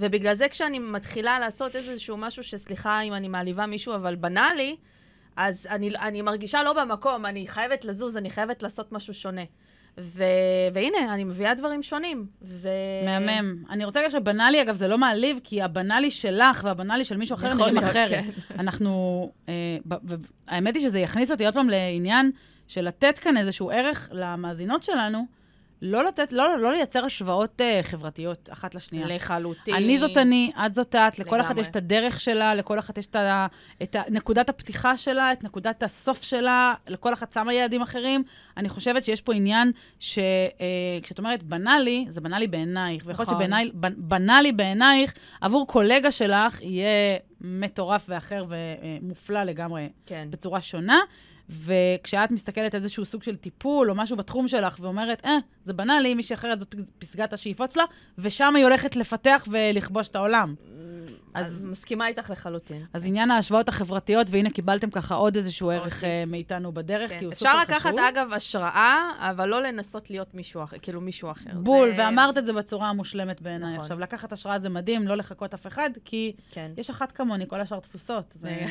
ובגלל 0.00 0.34
זה 0.34 0.48
כשאני 0.48 0.78
מתחילה 0.78 1.38
לעשות 1.38 1.76
איזשהו 1.76 2.16
משהו 2.16 2.42
שסליחה 2.42 3.00
אם 3.00 3.12
אני 3.14 3.28
מעליבה 3.28 3.66
מישהו, 3.66 3.94
אבל 3.94 4.14
בנאלי, 4.14 4.76
אז 5.36 5.66
אני, 5.70 5.90
אני 5.96 6.22
מרגישה 6.22 6.62
לא 6.62 6.72
במקום, 6.72 7.26
אני 7.26 7.46
חייבת 7.48 7.84
לזוז, 7.84 8.16
אני 8.16 8.30
חייבת 8.30 8.62
לעשות 8.62 8.92
משהו 8.92 9.14
שונה. 9.14 9.44
ו, 9.98 10.24
והנה, 10.74 11.14
אני 11.14 11.24
מביאה 11.24 11.54
דברים 11.54 11.82
שונים. 11.82 12.26
ו... 12.42 12.68
מהמם. 13.04 13.64
אני 13.70 13.84
רוצה 13.84 14.00
להגיד 14.00 14.18
שבנאלי, 14.18 14.62
אגב, 14.62 14.74
זה 14.74 14.88
לא 14.88 14.98
מעליב, 14.98 15.40
כי 15.44 15.62
הבנאלי 15.62 16.10
שלך 16.10 16.60
והבנאלי 16.64 17.04
של 17.04 17.16
מישהו 17.16 17.34
אחר 17.34 17.54
נראים 17.54 17.78
אחרת. 17.78 18.10
כן. 18.10 18.30
אנחנו... 18.58 19.32
אה, 19.48 19.54
ב- 19.88 20.14
האמת 20.48 20.74
היא 20.74 20.82
שזה 20.82 20.98
יכניס 20.98 21.30
אותי 21.30 21.44
עוד 21.44 21.54
פעם 21.54 21.70
לעניין 21.70 22.30
של 22.68 22.80
לתת 22.88 23.18
כאן 23.18 23.36
איזשהו 23.36 23.70
ערך 23.70 24.10
למאזינות 24.12 24.82
שלנו, 24.82 25.26
לא 25.86 26.04
לתת, 26.04 26.32
לא, 26.32 26.58
לא 26.58 26.72
לייצר 26.72 27.04
השוואות 27.04 27.60
אה, 27.60 27.80
חברתיות 27.82 28.48
אחת 28.52 28.74
לשנייה. 28.74 29.06
לחלוטין. 29.06 29.74
אני 29.74 29.98
זאת 29.98 30.16
אני, 30.16 30.52
את 30.66 30.74
זאת 30.74 30.94
את, 30.94 31.18
לכל 31.18 31.40
אחת 31.40 31.50
לגמרי. 31.50 31.60
יש 31.60 31.68
את 31.68 31.76
הדרך 31.76 32.20
שלה, 32.20 32.54
לכל 32.54 32.78
אחת 32.78 32.98
יש 32.98 33.06
את, 33.06 33.16
ה, 33.16 33.46
את 33.82 33.96
ה, 33.96 34.02
נקודת 34.08 34.48
הפתיחה 34.48 34.96
שלה, 34.96 35.32
את 35.32 35.44
נקודת 35.44 35.82
הסוף 35.82 36.22
שלה, 36.22 36.74
לכל 36.88 37.12
אחת 37.12 37.32
שמה 37.32 37.52
יעדים 37.52 37.82
אחרים. 37.82 38.22
אני 38.56 38.68
חושבת 38.68 39.04
שיש 39.04 39.20
פה 39.20 39.34
עניין 39.34 39.72
שכשאת 40.00 41.18
אומרת 41.18 41.42
בנאלי, 41.42 42.06
זה 42.08 42.20
בנאלי 42.20 42.46
בעינייך, 42.46 43.02
ויכול 43.06 43.24
להיות 43.28 43.42
נכון. 43.42 43.72
שבנאלי 43.92 44.52
בעינייך, 44.52 45.14
עבור 45.40 45.66
קולגה 45.66 46.10
שלך 46.10 46.62
יהיה 46.62 47.18
מטורף 47.40 48.06
ואחר 48.08 48.44
ומופלא 48.48 49.42
לגמרי 49.42 49.88
כן. 50.06 50.28
בצורה 50.30 50.62
שונה. 50.62 50.98
וכשאת 51.50 52.30
מסתכלת 52.30 52.74
איזשהו 52.74 53.04
סוג 53.04 53.22
של 53.22 53.36
טיפול 53.36 53.90
או 53.90 53.94
משהו 53.94 54.16
בתחום 54.16 54.48
שלך 54.48 54.76
ואומרת, 54.80 55.24
אה, 55.24 55.38
זה 55.64 55.72
בנאלי, 55.72 56.14
מישהי 56.14 56.34
אחרת 56.34 56.60
זאת 56.60 56.74
פסגת 56.98 57.32
השאיפות 57.32 57.72
שלה, 57.72 57.84
ושם 58.18 58.56
היא 58.56 58.64
הולכת 58.64 58.96
לפתח 58.96 59.48
ולכבוש 59.50 60.08
את 60.08 60.16
העולם. 60.16 60.54
אז, 61.34 61.46
אז- 61.46 61.66
מסכימה 61.66 62.06
איתך 62.06 62.30
לחלוטין. 62.30 62.84
אז 62.92 63.06
עניין 63.06 63.30
ההשוואות 63.30 63.68
החברתיות, 63.68 64.26
והנה 64.30 64.50
קיבלתם 64.50 64.90
ככה 64.90 65.14
עוד 65.14 65.36
איזשהו 65.36 65.70
ערך 65.70 65.94
אוקיי. 65.96 66.10
אה, 66.10 66.24
מאיתנו 66.26 66.72
בדרך, 66.72 67.10
כן. 67.10 67.18
כי 67.18 67.24
הוא 67.24 67.34
סופר 67.34 67.50
אפשר 67.62 67.74
חשוב. 67.74 67.92
לקחת, 67.92 68.08
אגב, 68.08 68.32
השראה, 68.32 68.94
אבל 69.18 69.48
לא 69.48 69.62
לנסות 69.62 70.10
להיות 70.10 70.34
מישהו 70.34 70.62
אחר, 70.62 70.76
כאילו 70.82 71.00
מישהו 71.00 71.30
אחר. 71.30 71.50
בול, 71.54 71.96
זה- 71.96 72.02
ואמרת 72.04 72.38
את 72.38 72.46
זה 72.46 72.52
בצורה 72.52 72.88
המושלמת 72.88 73.40
בעיניי. 73.42 73.68
נכון. 73.70 73.80
עכשיו, 73.80 74.00
לקחת 74.00 74.32
השראה 74.32 74.58
זה 74.58 74.68
מדהים, 74.68 75.08
לא 75.08 75.16
לחכות 75.16 75.54
אף 75.54 75.66
אחד, 75.66 75.90
כי 76.04 76.32
כן. 76.50 76.70
יש 76.76 76.90
אחת 76.90 77.12
כמוני, 77.12 77.44
כל 77.48 77.60
השאר 77.60 77.80
תפוסות. 77.80 78.24
זה... 78.34 78.56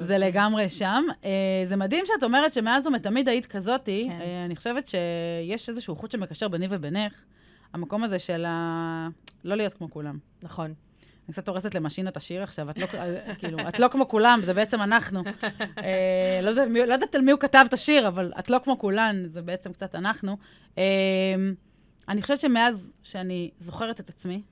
זה 0.00 0.18
לגמרי 0.18 0.68
שם. 0.68 1.04
אה, 1.24 1.30
זה 1.64 1.76
מדהים 1.76 2.04
שאת 2.06 2.22
אומרת 2.22 2.52
שמאז 2.54 2.86
ומתמיד 2.86 3.28
היית 3.28 3.46
כזאתי. 3.46 4.06
כן. 4.10 4.20
אה, 4.20 4.44
אני 4.44 4.56
חושבת 4.56 4.88
שיש 4.88 5.68
איזשהו 5.68 5.96
חוט 5.96 6.10
שמקשר 6.10 6.48
ביני 6.48 6.66
ובינך, 6.70 7.12
המקום 7.72 8.04
הזה 8.04 8.18
של 8.18 8.44
ה... 8.48 9.08
לא 9.44 9.54
להיות 9.54 9.74
כמו 9.74 9.90
כולם. 9.90 10.18
נכון. 10.42 10.74
אני 11.28 11.32
קצת 11.32 11.48
הורסת 11.48 11.74
למשין 11.74 12.08
את 12.08 12.16
השיר 12.16 12.42
עכשיו, 12.42 12.70
את 12.70 12.78
לא, 12.78 12.86
אה, 12.94 13.34
כאילו, 13.34 13.58
את 13.68 13.78
לא 13.78 13.88
כמו 13.88 14.08
כולם, 14.08 14.40
זה 14.42 14.54
בעצם 14.54 14.82
אנחנו. 14.82 15.20
אה, 15.78 16.40
לא, 16.42 16.48
יודעת, 16.50 16.68
לא 16.88 16.92
יודעת 16.94 17.14
על 17.14 17.20
מי 17.20 17.30
הוא 17.30 17.40
כתב 17.40 17.64
את 17.68 17.72
השיר, 17.72 18.08
אבל 18.08 18.32
את 18.38 18.50
לא 18.50 18.58
כמו 18.64 18.78
כולן, 18.78 19.22
זה 19.26 19.42
בעצם 19.42 19.72
קצת 19.72 19.94
אנחנו. 19.94 20.36
אה, 20.78 20.84
אני 22.08 22.22
חושבת 22.22 22.40
שמאז 22.40 22.90
שאני 23.02 23.50
זוכרת 23.58 24.00
את 24.00 24.08
עצמי, 24.08 24.42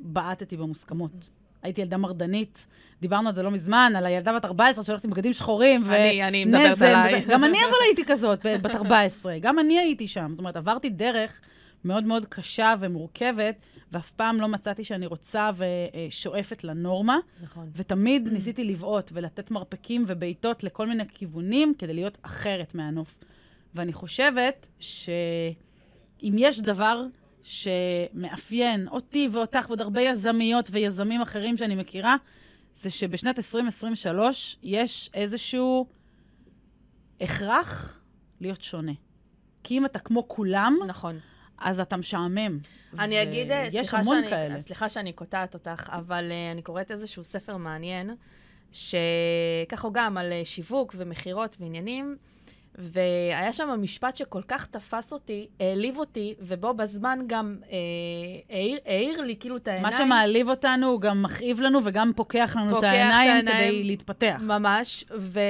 בעטתי 0.00 0.56
במוסכמות. 0.56 1.30
הייתי 1.62 1.80
ילדה 1.80 1.96
מרדנית, 1.96 2.66
דיברנו 3.00 3.28
על 3.28 3.34
זה 3.34 3.42
לא 3.42 3.50
מזמן, 3.50 3.92
על 3.96 4.06
הילדה 4.06 4.32
בת 4.36 4.44
14 4.44 4.84
שהולכת 4.84 5.04
עם 5.04 5.10
בגדים 5.10 5.32
שחורים, 5.32 5.84
אני- 5.84 6.28
אני 6.28 6.44
מדברת 6.44 6.66
ונזם 6.68 6.84
עליי. 6.84 7.24
גם 7.28 7.44
אני 7.44 7.58
אבל 7.64 7.74
הייתי 7.86 8.04
כזאת, 8.04 8.46
בת 8.62 8.74
14. 8.74 9.38
גם 9.40 9.58
אני 9.58 9.78
הייתי 9.78 10.08
שם. 10.08 10.26
זאת 10.30 10.38
אומרת, 10.38 10.56
עברתי 10.56 10.90
דרך 10.90 11.40
מאוד 11.84 12.04
מאוד 12.04 12.26
קשה 12.26 12.74
ומורכבת, 12.80 13.56
ואף 13.92 14.10
פעם 14.10 14.40
לא 14.40 14.48
מצאתי 14.48 14.84
שאני 14.84 15.06
רוצה 15.06 15.50
ושואפת 15.56 16.64
לנורמה, 16.64 17.18
נכון. 17.42 17.70
ותמיד 17.76 18.28
ניסיתי 18.32 18.64
לבעוט 18.64 19.10
ולתת 19.14 19.50
מרפקים 19.50 20.04
ובעיטות 20.06 20.64
לכל 20.64 20.86
מיני 20.86 21.08
כיוונים 21.08 21.74
כדי 21.78 21.94
להיות 21.94 22.18
אחרת 22.22 22.74
מהנוף. 22.74 23.14
ואני 23.74 23.92
חושבת 23.92 24.68
שאם 24.80 26.34
יש 26.38 26.60
דבר 26.60 27.04
שמאפיין 27.42 28.88
אותי 28.88 29.28
ואותך 29.32 29.64
ועוד 29.68 29.80
הרבה 29.80 30.00
יזמיות 30.00 30.68
ויזמים 30.70 31.22
אחרים 31.22 31.56
שאני 31.56 31.74
מכירה, 31.74 32.16
זה 32.74 32.90
שבשנת 32.90 33.38
2023 33.38 34.58
יש 34.62 35.10
איזשהו 35.14 35.86
הכרח 37.20 38.00
להיות 38.40 38.62
שונה. 38.62 38.92
כי 39.64 39.78
אם 39.78 39.86
אתה 39.86 39.98
כמו 39.98 40.28
כולם, 40.28 40.76
נכון. 40.86 41.18
אז 41.62 41.80
אתה 41.80 41.96
משעמם. 41.96 42.58
אני 42.98 43.22
אגיד, 43.22 43.50
אה, 43.50 43.68
יש 43.72 43.86
סליחה 43.86 43.98
המון 43.98 44.18
שאני, 44.20 44.30
כאלה. 44.30 44.60
סליחה 44.60 44.88
שאני 44.88 45.12
קוטעת 45.12 45.54
אותך, 45.54 45.90
אבל 45.92 46.30
uh, 46.30 46.52
אני 46.54 46.62
קוראת 46.62 46.90
איזשהו 46.90 47.24
ספר 47.24 47.56
מעניין, 47.56 48.10
שככה 48.72 49.86
הוא 49.86 49.94
גם 49.94 50.16
על 50.16 50.32
uh, 50.32 50.44
שיווק 50.44 50.94
ומכירות 50.98 51.56
ועניינים, 51.60 52.16
והיה 52.78 53.52
שם 53.52 53.78
משפט 53.82 54.16
שכל 54.16 54.42
כך 54.48 54.66
תפס 54.66 55.12
אותי, 55.12 55.46
העליב 55.60 55.98
אותי, 55.98 56.34
ובו 56.40 56.74
בזמן 56.74 57.18
גם 57.26 57.56
אה, 57.70 57.76
העיר, 58.50 58.78
העיר 58.86 59.22
לי 59.22 59.36
כאילו 59.40 59.56
את 59.56 59.68
העיניים. 59.68 59.92
מה 59.94 59.98
שמעליב 60.04 60.48
אותנו, 60.48 60.86
הוא 60.86 61.00
גם 61.00 61.22
מכאיב 61.22 61.60
לנו 61.60 61.78
וגם 61.84 62.12
פוקח 62.16 62.56
לנו 62.56 62.70
את 62.70 62.74
פוקח 62.74 62.88
את 62.88 62.92
העיניים 62.92 63.30
העיניים. 63.30 63.72
כדי 63.72 63.84
להתפתח. 63.84 64.40
ממש, 64.46 65.04
ו... 65.18 65.40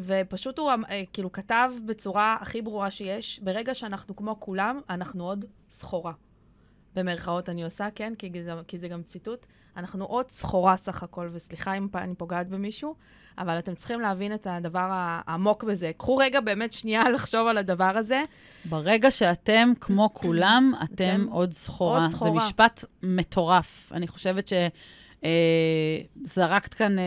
ופשוט 0.00 0.58
הוא 0.58 0.70
אה, 0.70 1.02
כאילו 1.12 1.32
כתב 1.32 1.72
בצורה 1.86 2.36
הכי 2.40 2.62
ברורה 2.62 2.90
שיש, 2.90 3.40
ברגע 3.42 3.74
שאנחנו 3.74 4.16
כמו 4.16 4.40
כולם, 4.40 4.80
אנחנו 4.90 5.24
עוד 5.24 5.44
סחורה. 5.70 6.12
במרכאות 6.96 7.48
אני 7.48 7.64
עושה, 7.64 7.88
כן? 7.94 8.12
כי 8.18 8.42
זה, 8.42 8.52
כי 8.68 8.78
זה 8.78 8.88
גם 8.88 9.02
ציטוט. 9.02 9.46
אנחנו 9.76 10.04
עוד 10.04 10.30
סחורה 10.30 10.76
סך 10.76 11.02
הכל, 11.02 11.28
וסליחה 11.32 11.76
אם 11.76 11.88
אני 11.94 12.14
פוגעת 12.14 12.48
במישהו, 12.48 12.94
אבל 13.38 13.58
אתם 13.58 13.74
צריכים 13.74 14.00
להבין 14.00 14.34
את 14.34 14.46
הדבר 14.50 14.88
העמוק 14.90 15.64
בזה. 15.64 15.90
קחו 15.96 16.16
רגע 16.16 16.40
באמת 16.40 16.72
שנייה 16.72 17.08
לחשוב 17.14 17.46
על 17.46 17.58
הדבר 17.58 17.96
הזה. 17.96 18.22
ברגע 18.64 19.10
שאתם 19.10 19.72
כמו 19.80 20.10
כולם, 20.20 20.72
אתם 20.84 20.94
אתם 20.94 21.26
עוד 21.30 21.52
סחורה. 21.52 22.00
עוד 22.00 22.10
סחורה. 22.10 22.30
זה 22.30 22.36
משפט 22.36 22.84
מטורף. 23.02 23.92
אני 23.92 24.08
חושבת 24.08 24.48
ש... 24.48 24.52
אה, 25.24 25.30
זרקת 26.24 26.74
כאן 26.74 26.98
אה, 26.98 27.04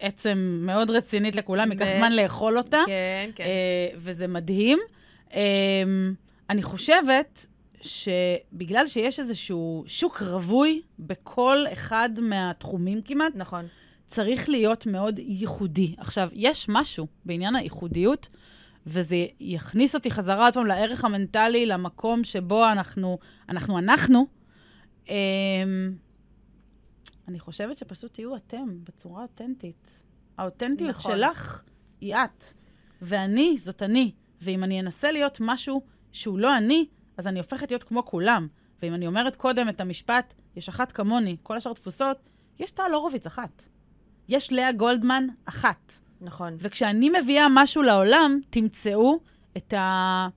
עצם 0.00 0.58
מאוד 0.62 0.90
רצינית 0.90 1.36
לכולם, 1.36 1.72
ייקח 1.72 1.86
זמן 1.96 2.12
לאכול 2.12 2.58
אותה, 2.58 2.80
כן, 2.86 3.30
כן. 3.34 3.44
אה, 3.44 3.88
וזה 3.96 4.26
מדהים. 4.26 4.78
אה, 5.34 5.40
אני 6.50 6.62
חושבת 6.62 7.46
שבגלל 7.86 8.86
שיש 8.86 9.20
איזשהו 9.20 9.84
שוק 9.86 10.22
רווי 10.22 10.82
בכל 10.98 11.64
אחד 11.72 12.10
מהתחומים 12.22 13.02
כמעט, 13.02 13.32
נכון. 13.34 13.66
צריך 14.06 14.48
להיות 14.48 14.86
מאוד 14.86 15.18
ייחודי. 15.18 15.94
עכשיו, 15.98 16.28
יש 16.32 16.66
משהו 16.68 17.06
בעניין 17.24 17.56
הייחודיות, 17.56 18.28
וזה 18.86 19.16
יכניס 19.40 19.94
אותי 19.94 20.10
חזרה 20.10 20.44
עוד 20.44 20.54
פעם 20.54 20.66
לערך 20.66 21.04
המנטלי, 21.04 21.66
למקום 21.66 22.24
שבו 22.24 22.72
אנחנו, 22.72 23.18
אנחנו 23.48 23.78
אנחנו. 23.78 24.26
אמ, 25.08 25.14
אני 27.28 27.40
חושבת 27.40 27.78
שפשוט 27.78 28.14
תהיו 28.14 28.36
אתם 28.36 28.84
בצורה 28.84 29.22
אותנטית. 29.22 30.02
האותנטיות 30.38 30.90
נכון. 30.90 31.12
שלך 31.12 31.62
היא 32.00 32.14
את. 32.14 32.44
ואני, 33.02 33.56
זאת 33.58 33.82
אני. 33.82 34.12
ואם 34.40 34.64
אני 34.64 34.80
אנסה 34.80 35.12
להיות 35.12 35.38
משהו 35.40 35.82
שהוא 36.12 36.38
לא 36.38 36.56
אני, 36.56 36.86
אז 37.16 37.26
אני 37.26 37.38
הופכת 37.38 37.70
להיות 37.70 37.84
כמו 37.84 38.04
כולם. 38.04 38.48
ואם 38.82 38.94
אני 38.94 39.06
אומרת 39.06 39.36
קודם 39.36 39.68
את 39.68 39.80
המשפט, 39.80 40.34
יש 40.56 40.68
אחת 40.68 40.92
כמוני, 40.92 41.36
כל 41.42 41.56
השאר 41.56 41.72
תפוסות, 41.72 42.16
יש 42.58 42.70
טל 42.70 42.92
הורוביץ 42.92 43.26
אחת. 43.26 43.62
יש 44.28 44.52
לאה 44.52 44.72
גולדמן 44.72 45.26
אחת. 45.44 45.92
נכון. 46.20 46.54
וכשאני 46.58 47.10
מביאה 47.22 47.46
משהו 47.50 47.82
לעולם, 47.82 48.40
תמצאו 48.50 49.20
את 49.56 49.72
ה... 49.72 50.28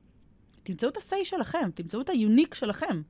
תמצאו 0.63 0.89
את 0.89 0.97
ה-say 0.97 1.23
שלכם, 1.23 1.69
תמצאו 1.75 2.01
את 2.01 2.09
היוניק 2.09 2.53
שלכם. 2.53 3.01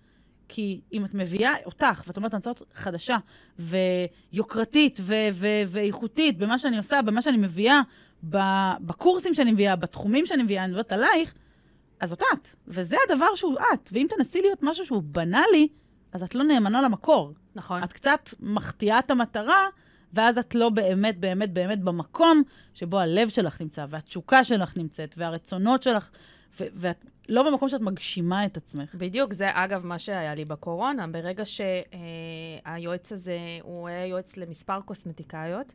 כי 0.47 0.81
אם 0.93 1.05
את 1.05 1.13
מביאה 1.13 1.53
אותך, 1.65 2.03
ואת 2.07 2.17
אומרת, 2.17 2.33
אני 2.33 2.37
רוצה 2.37 2.49
להיות 2.49 2.63
חדשה, 2.73 3.17
ויוקרתית, 3.59 4.99
ו- 5.01 5.13
ו- 5.33 5.63
ואיכותית 5.67 6.37
במה 6.37 6.59
שאני 6.59 6.77
עושה, 6.77 7.01
במה 7.01 7.21
שאני 7.21 7.37
מביאה, 7.37 7.81
בקורסים 8.79 9.33
שאני 9.33 9.51
מביאה, 9.51 9.75
בתחומים 9.75 10.25
שאני 10.25 10.43
מביאה, 10.43 10.63
אני 10.63 10.71
מדברת 10.71 10.91
עלייך, 10.91 11.33
אז 11.99 12.09
זאת 12.09 12.21
את. 12.33 12.47
וזה 12.67 12.95
הדבר 13.09 13.35
שהוא 13.35 13.57
את. 13.73 13.89
ואם 13.93 14.07
תנסי 14.09 14.41
להיות 14.41 14.59
משהו 14.61 14.85
שהוא 14.85 15.03
בנאלי, 15.05 15.67
אז 16.11 16.23
את 16.23 16.35
לא 16.35 16.43
נאמנה 16.43 16.81
למקור. 16.81 17.33
נכון. 17.55 17.83
את 17.83 17.93
קצת 17.93 18.29
מחטיאה 18.39 18.99
את 18.99 19.11
המטרה, 19.11 19.67
ואז 20.13 20.37
את 20.37 20.55
לא 20.55 20.69
באמת, 20.69 21.19
באמת, 21.19 21.53
באמת 21.53 21.79
במקום 21.83 22.43
שבו 22.73 22.99
הלב 22.99 23.29
שלך 23.29 23.61
נמצא, 23.61 23.85
והתשוקה 23.89 24.43
שלך 24.43 24.77
נמצאת, 24.77 25.15
והרצונות 25.17 25.83
שלך, 25.83 26.09
ו- 26.59 26.67
ואת 26.73 27.05
לא 27.29 27.51
במקום 27.51 27.69
שאת 27.69 27.81
מגשימה 27.81 28.45
את 28.45 28.57
עצמך. 28.57 28.95
בדיוק, 28.95 29.33
זה 29.33 29.47
אגב 29.53 29.85
מה 29.85 29.99
שהיה 29.99 30.35
לי 30.35 30.45
בקורונה. 30.45 31.07
ברגע 31.07 31.43
שהיועץ 31.45 33.11
הזה, 33.11 33.37
הוא 33.61 33.87
היה 33.87 34.05
יועץ 34.05 34.37
למספר 34.37 34.81
קוסמטיקאיות, 34.81 35.73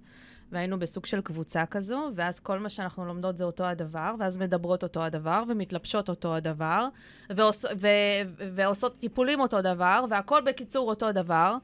והיינו 0.52 0.78
בסוג 0.78 1.06
של 1.06 1.20
קבוצה 1.20 1.66
כזו, 1.66 2.10
ואז 2.14 2.40
כל 2.40 2.58
מה 2.58 2.68
שאנחנו 2.68 3.04
לומדות 3.04 3.36
זה 3.36 3.44
אותו 3.44 3.64
הדבר, 3.64 4.14
ואז 4.18 4.38
מדברות 4.38 4.82
אותו 4.82 5.02
הדבר, 5.02 5.42
ומתלבשות 5.48 6.08
אותו 6.08 6.34
הדבר, 6.34 6.88
ועוש, 7.30 7.64
ו, 7.64 7.88
ועושות 8.54 8.96
טיפולים 8.98 9.40
אותו 9.40 9.62
דבר, 9.62 10.04
והכל 10.10 10.40
בקיצור 10.40 10.88
אותו 10.88 11.12
דבר. 11.12 11.56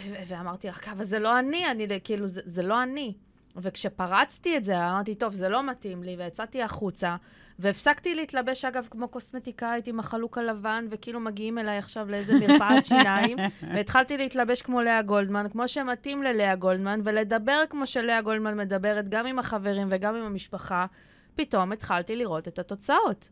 ו- 0.00 0.14
ואמרתי 0.26 0.68
לך, 0.68 0.88
אבל 0.88 1.04
זה 1.04 1.18
לא 1.18 1.38
אני, 1.38 1.70
אני 1.70 1.86
כאילו, 2.04 2.26
זה, 2.26 2.40
זה 2.44 2.62
לא 2.62 2.82
אני. 2.82 3.14
וכשפרצתי 3.56 4.56
את 4.56 4.64
זה, 4.64 4.78
אמרתי, 4.78 5.14
טוב, 5.14 5.32
זה 5.32 5.48
לא 5.48 5.62
מתאים 5.70 6.02
לי, 6.02 6.16
ויצאתי 6.16 6.62
החוצה, 6.62 7.16
והפסקתי 7.62 8.14
להתלבש, 8.14 8.64
אגב, 8.64 8.88
כמו 8.90 9.08
קוסמטיקאית 9.08 9.86
עם 9.86 10.00
החלוק 10.00 10.38
הלבן, 10.38 10.86
וכאילו 10.90 11.20
מגיעים 11.20 11.58
אליי 11.58 11.78
עכשיו 11.78 12.10
לאיזה 12.10 12.32
מרפאת 12.40 12.84
שיניים, 12.84 13.38
והתחלתי 13.74 14.16
להתלבש 14.16 14.62
כמו 14.62 14.80
לאה 14.80 15.02
גולדמן, 15.02 15.46
כמו 15.52 15.68
שמתאים 15.68 16.22
ללאה 16.22 16.54
גולדמן, 16.54 17.00
ולדבר 17.04 17.62
כמו 17.70 17.86
שלאה 17.86 18.22
גולדמן 18.22 18.56
מדברת, 18.56 19.08
גם 19.08 19.26
עם 19.26 19.38
החברים 19.38 19.88
וגם 19.90 20.14
עם 20.14 20.24
המשפחה. 20.24 20.86
פתאום 21.34 21.72
התחלתי 21.72 22.16
לראות 22.16 22.48
את 22.48 22.58
התוצאות. 22.58 23.28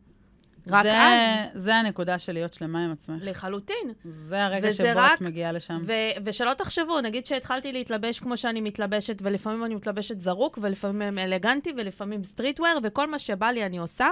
רק 0.67 0.83
זה, 0.83 1.01
אז. 1.01 1.61
זה 1.61 1.75
הנקודה 1.75 2.19
של 2.19 2.33
להיות 2.33 2.53
שלמה 2.53 2.85
עם 2.85 2.91
עצמך. 2.91 3.17
לחלוטין. 3.21 3.93
זה 4.05 4.45
הרגע 4.45 4.73
שבו 4.73 4.87
רק- 4.95 5.13
את 5.17 5.21
מגיעה 5.21 5.51
לשם. 5.51 5.81
ו- 5.85 5.91
ושלא 6.25 6.53
תחשבו, 6.53 7.01
נגיד 7.01 7.25
שהתחלתי 7.25 7.71
להתלבש 7.71 8.19
כמו 8.19 8.37
שאני 8.37 8.61
מתלבשת, 8.61 9.17
ולפעמים 9.21 9.65
אני 9.65 9.75
מתלבשת 9.75 10.19
זרוק, 10.21 10.59
ולפעמים 10.61 11.17
אלגנטי, 11.19 11.73
ולפעמים 11.77 12.23
סטריטוויר, 12.23 12.79
וכל 12.83 13.07
מה 13.07 13.19
שבא 13.19 13.47
לי 13.47 13.65
אני 13.65 13.77
עושה. 13.77 14.07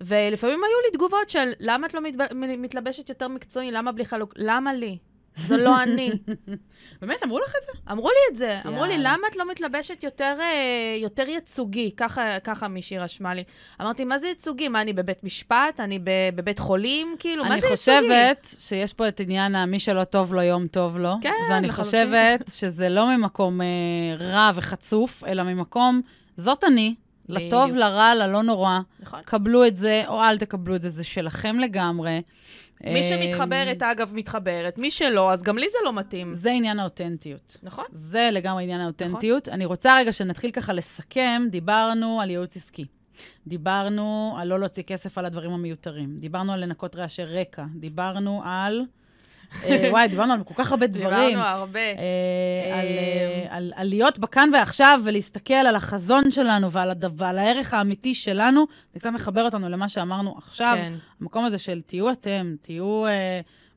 ולפעמים 0.00 0.58
היו 0.64 0.80
לי 0.86 0.96
תגובות 0.96 1.30
של, 1.30 1.52
למה 1.60 1.86
את 1.86 1.94
לא 1.94 2.00
מתב... 2.00 2.34
מ- 2.34 2.62
מתלבשת 2.62 3.08
יותר 3.08 3.28
מקצועי? 3.28 3.70
למה 3.70 3.92
בלי 3.92 4.04
חלוק? 4.04 4.34
למה 4.36 4.74
לי? 4.74 4.98
זה 5.46 5.56
לא 5.56 5.82
אני. 5.82 6.10
באמת, 7.02 7.22
אמרו 7.24 7.38
לך 7.38 7.52
את 7.58 7.66
זה? 7.66 7.92
אמרו 7.92 8.08
לי 8.08 8.32
את 8.32 8.36
זה. 8.36 8.58
אמרו 8.66 8.84
לי, 8.84 8.98
למה 8.98 9.26
את 9.30 9.36
לא 9.36 9.50
מתלבשת 9.50 10.04
יותר, 10.04 10.36
אה, 10.40 10.46
יותר 11.02 11.28
ייצוגי? 11.28 11.90
ככה, 11.96 12.40
ככה 12.44 12.68
מישהי 12.68 12.98
רשמה 12.98 13.34
לי. 13.34 13.44
אמרתי, 13.80 14.04
מה 14.04 14.18
זה 14.18 14.28
ייצוגי? 14.28 14.68
מה, 14.68 14.80
אני 14.82 14.92
בבית 14.92 15.24
משפט? 15.24 15.80
אני 15.80 15.98
ב- 15.98 16.10
בבית 16.34 16.58
חולים? 16.58 17.16
כאילו, 17.18 17.44
מה 17.44 17.52
אני 17.52 17.60
זה 17.60 17.66
ייצוגי? 17.66 17.96
חושבת 18.00 18.54
שיש 18.58 18.92
פה 18.92 19.08
את 19.08 19.20
עניין 19.20 19.54
המי 19.54 19.80
שלא 19.80 20.04
טוב 20.04 20.34
לו, 20.34 20.42
יום 20.42 20.66
טוב 20.66 20.98
לו. 20.98 21.12
כן, 21.22 21.32
ואני 21.50 21.68
לחלוטין. 21.68 21.84
חושבת 21.84 22.50
שזה 22.54 22.88
לא 22.88 23.16
ממקום 23.16 23.60
אה, 23.60 23.66
רע 24.18 24.50
וחצוף, 24.54 25.24
אלא 25.24 25.42
ממקום, 25.42 26.00
זאת 26.36 26.64
אני, 26.64 26.94
לטוב. 27.28 27.76
לרע, 27.76 28.14
ללא 28.14 28.42
נורא. 28.42 28.78
נכון. 29.00 29.20
קבלו 29.24 29.66
את 29.66 29.76
זה, 29.76 30.02
או 30.08 30.22
אל 30.22 30.38
תקבלו 30.38 30.76
את 30.76 30.82
זה, 30.82 30.88
זה 30.90 31.04
שלכם 31.04 31.58
לגמרי. 31.58 32.20
מי 32.84 32.96
אה, 32.96 33.02
שמתחברת, 33.02 33.82
אגב, 33.82 34.10
מתחברת. 34.14 34.78
מי 34.78 34.90
שלא, 34.90 35.32
אז 35.32 35.42
גם 35.42 35.58
לי 35.58 35.68
זה 35.70 35.78
לא 35.84 35.92
מתאים. 35.92 36.32
זה 36.32 36.50
עניין 36.50 36.80
האותנטיות. 36.80 37.56
נכון? 37.62 37.84
זה 37.92 38.28
לגמרי 38.32 38.62
עניין 38.62 38.80
האותנטיות. 38.80 39.48
אני 39.48 39.64
רוצה 39.64 39.96
רגע 39.96 40.12
שנתחיל 40.12 40.50
ככה 40.50 40.72
לסכם. 40.72 41.42
דיברנו 41.50 42.20
על 42.20 42.30
ייעוץ 42.30 42.56
עסקי. 42.56 42.86
דיברנו 43.46 44.34
על 44.38 44.48
לא 44.48 44.60
להוציא 44.60 44.82
כסף 44.82 45.18
על 45.18 45.24
הדברים 45.24 45.50
המיותרים. 45.50 46.16
דיברנו 46.18 46.52
על 46.52 46.60
לנקות 46.60 46.96
רעשי 46.96 47.24
רקע. 47.24 47.64
דיברנו 47.74 48.42
על... 48.44 48.84
אה, 49.64 49.88
וואי, 49.90 50.08
דיברנו 50.08 50.32
על 50.32 50.44
כל 50.44 50.54
כך 50.56 50.70
הרבה 50.70 50.86
דברים. 50.86 51.28
דיברנו 51.28 51.42
הרבה. 51.42 51.80
אה, 51.80 52.80
על, 52.80 52.86
אה, 52.86 53.70
על, 53.76 53.88
להיות 53.88 54.18
בכאן 54.18 54.50
ועכשיו 54.52 55.00
ולהסתכל 55.04 55.54
על 55.54 55.76
החזון 55.76 56.30
שלנו 56.30 56.72
ועל, 56.72 57.38
הערך 57.38 57.74
האמיתי 57.74 58.14
שלנו, 58.14 58.66
זה 58.92 59.00
קצת 59.00 59.10
מחבר 59.10 59.44
אותנו 59.44 59.68
למה 59.68 59.88
שאמרנו 59.88 60.34
עכשיו. 60.38 60.76
כן. 60.76 60.92
המקום 61.20 61.44
הזה 61.44 61.58
של 61.58 61.80
תהיו 61.86 62.12
אתם, 62.12 62.54
תהיו 62.60 63.04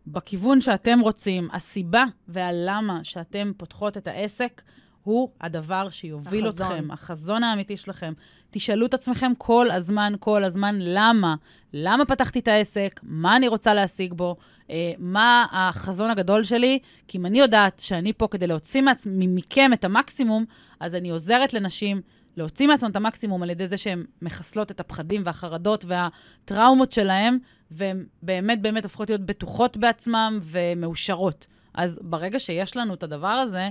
בכיוון 0.07 0.61
שאתם 0.61 0.99
רוצים. 0.99 1.47
הסיבה 1.53 2.05
והלמה 2.27 2.99
שאתם 3.03 3.51
פותחות 3.57 3.97
את 3.97 4.07
העסק 4.07 4.61
הוא 5.03 5.29
הדבר 5.41 5.89
שיוביל 5.89 6.47
החזון. 6.47 6.67
אתכם, 6.71 6.91
החזון 6.91 7.43
האמיתי 7.43 7.77
שלכם. 7.77 8.13
תשאלו 8.51 8.85
את 8.85 8.93
עצמכם 8.93 9.31
כל 9.37 9.71
הזמן, 9.71 10.13
כל 10.19 10.43
הזמן, 10.43 10.75
למה? 10.79 11.35
למה 11.73 12.05
פתחתי 12.05 12.39
את 12.39 12.47
העסק? 12.47 12.99
מה 13.03 13.35
אני 13.35 13.47
רוצה 13.47 13.73
להשיג 13.73 14.13
בו? 14.13 14.35
אה, 14.69 14.91
מה 14.97 15.45
החזון 15.51 16.09
הגדול 16.09 16.43
שלי? 16.43 16.79
כי 17.07 17.17
אם 17.17 17.25
אני 17.25 17.39
יודעת 17.39 17.79
שאני 17.79 18.13
פה 18.13 18.27
כדי 18.27 18.47
להוציא 18.47 18.81
מעצ... 18.81 19.03
מכם 19.09 19.73
את 19.73 19.83
המקסימום, 19.83 20.45
אז 20.79 20.95
אני 20.95 21.09
עוזרת 21.09 21.53
לנשים 21.53 22.01
להוציא 22.37 22.67
מעצמם 22.67 22.91
את 22.91 22.95
המקסימום 22.95 23.43
על 23.43 23.49
ידי 23.49 23.67
זה 23.67 23.77
שהן 23.77 24.05
מחסלות 24.21 24.71
את 24.71 24.79
הפחדים 24.79 25.21
והחרדות 25.25 25.85
והטראומות 25.87 26.91
שלהן, 26.91 27.37
והן 27.71 28.05
באמת 28.21 28.61
באמת 28.61 28.83
הופכות 28.83 29.09
להיות 29.09 29.21
בטוחות 29.21 29.77
בעצמן 29.77 30.39
ומאושרות. 30.41 31.47
אז 31.73 31.99
ברגע 32.03 32.39
שיש 32.39 32.77
לנו 32.77 32.93
את 32.93 33.03
הדבר 33.03 33.27
הזה, 33.27 33.69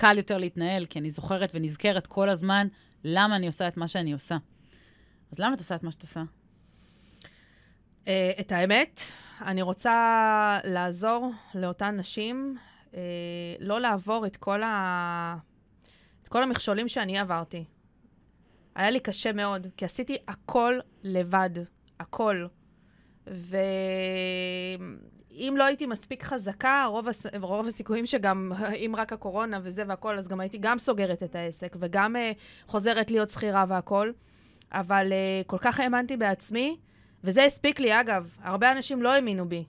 קל 0.00 0.16
יותר 0.16 0.38
להתנהל, 0.38 0.86
כי 0.86 0.98
אני 0.98 1.10
זוכרת 1.10 1.50
ונזכרת 1.54 2.06
כל 2.06 2.28
הזמן 2.28 2.66
למה 3.04 3.36
אני 3.36 3.46
עושה 3.46 3.68
את 3.68 3.76
מה 3.76 3.88
שאני 3.88 4.12
עושה. 4.12 4.36
אז 5.32 5.38
למה 5.38 5.54
את 5.54 5.58
עושה 5.58 5.74
את 5.74 5.84
מה 5.84 5.90
שאת 5.90 6.02
עושה? 6.02 6.22
אה, 8.08 8.32
את 8.40 8.52
האמת, 8.52 9.00
אני 9.40 9.62
רוצה 9.62 10.58
לעזור 10.64 11.30
לאותן 11.54 11.96
נשים 11.96 12.56
אה, 12.94 13.00
לא 13.58 13.80
לעבור 13.80 14.26
את 14.26 14.36
כל, 14.36 14.62
ה... 14.62 15.36
את 16.22 16.28
כל 16.28 16.42
המכשולים 16.42 16.88
שאני 16.88 17.18
עברתי. 17.18 17.64
היה 18.74 18.90
לי 18.90 19.00
קשה 19.00 19.32
מאוד, 19.32 19.66
כי 19.76 19.84
עשיתי 19.84 20.16
הכל 20.28 20.78
לבד, 21.02 21.50
הכל. 22.00 22.46
ואם 25.30 25.54
לא 25.58 25.64
הייתי 25.64 25.86
מספיק 25.86 26.22
חזקה, 26.22 26.84
רוב, 26.88 27.08
הס... 27.08 27.26
רוב 27.40 27.66
הסיכויים 27.66 28.06
שגם, 28.06 28.52
אם 28.86 28.94
רק 28.96 29.12
הקורונה 29.12 29.58
וזה 29.62 29.82
והכל, 29.86 30.18
אז 30.18 30.28
גם 30.28 30.40
הייתי 30.40 30.58
גם 30.58 30.78
סוגרת 30.78 31.22
את 31.22 31.36
העסק, 31.36 31.76
וגם 31.80 32.16
uh, 32.16 32.18
חוזרת 32.66 33.10
להיות 33.10 33.28
שכירה 33.28 33.64
והכל. 33.68 34.12
אבל 34.72 35.12
uh, 35.12 35.46
כל 35.46 35.58
כך 35.58 35.80
האמנתי 35.80 36.16
בעצמי, 36.16 36.76
וזה 37.24 37.44
הספיק 37.44 37.80
לי, 37.80 38.00
אגב. 38.00 38.28
הרבה 38.42 38.72
אנשים 38.72 39.02
לא 39.02 39.12
האמינו 39.12 39.48
בי. 39.48 39.64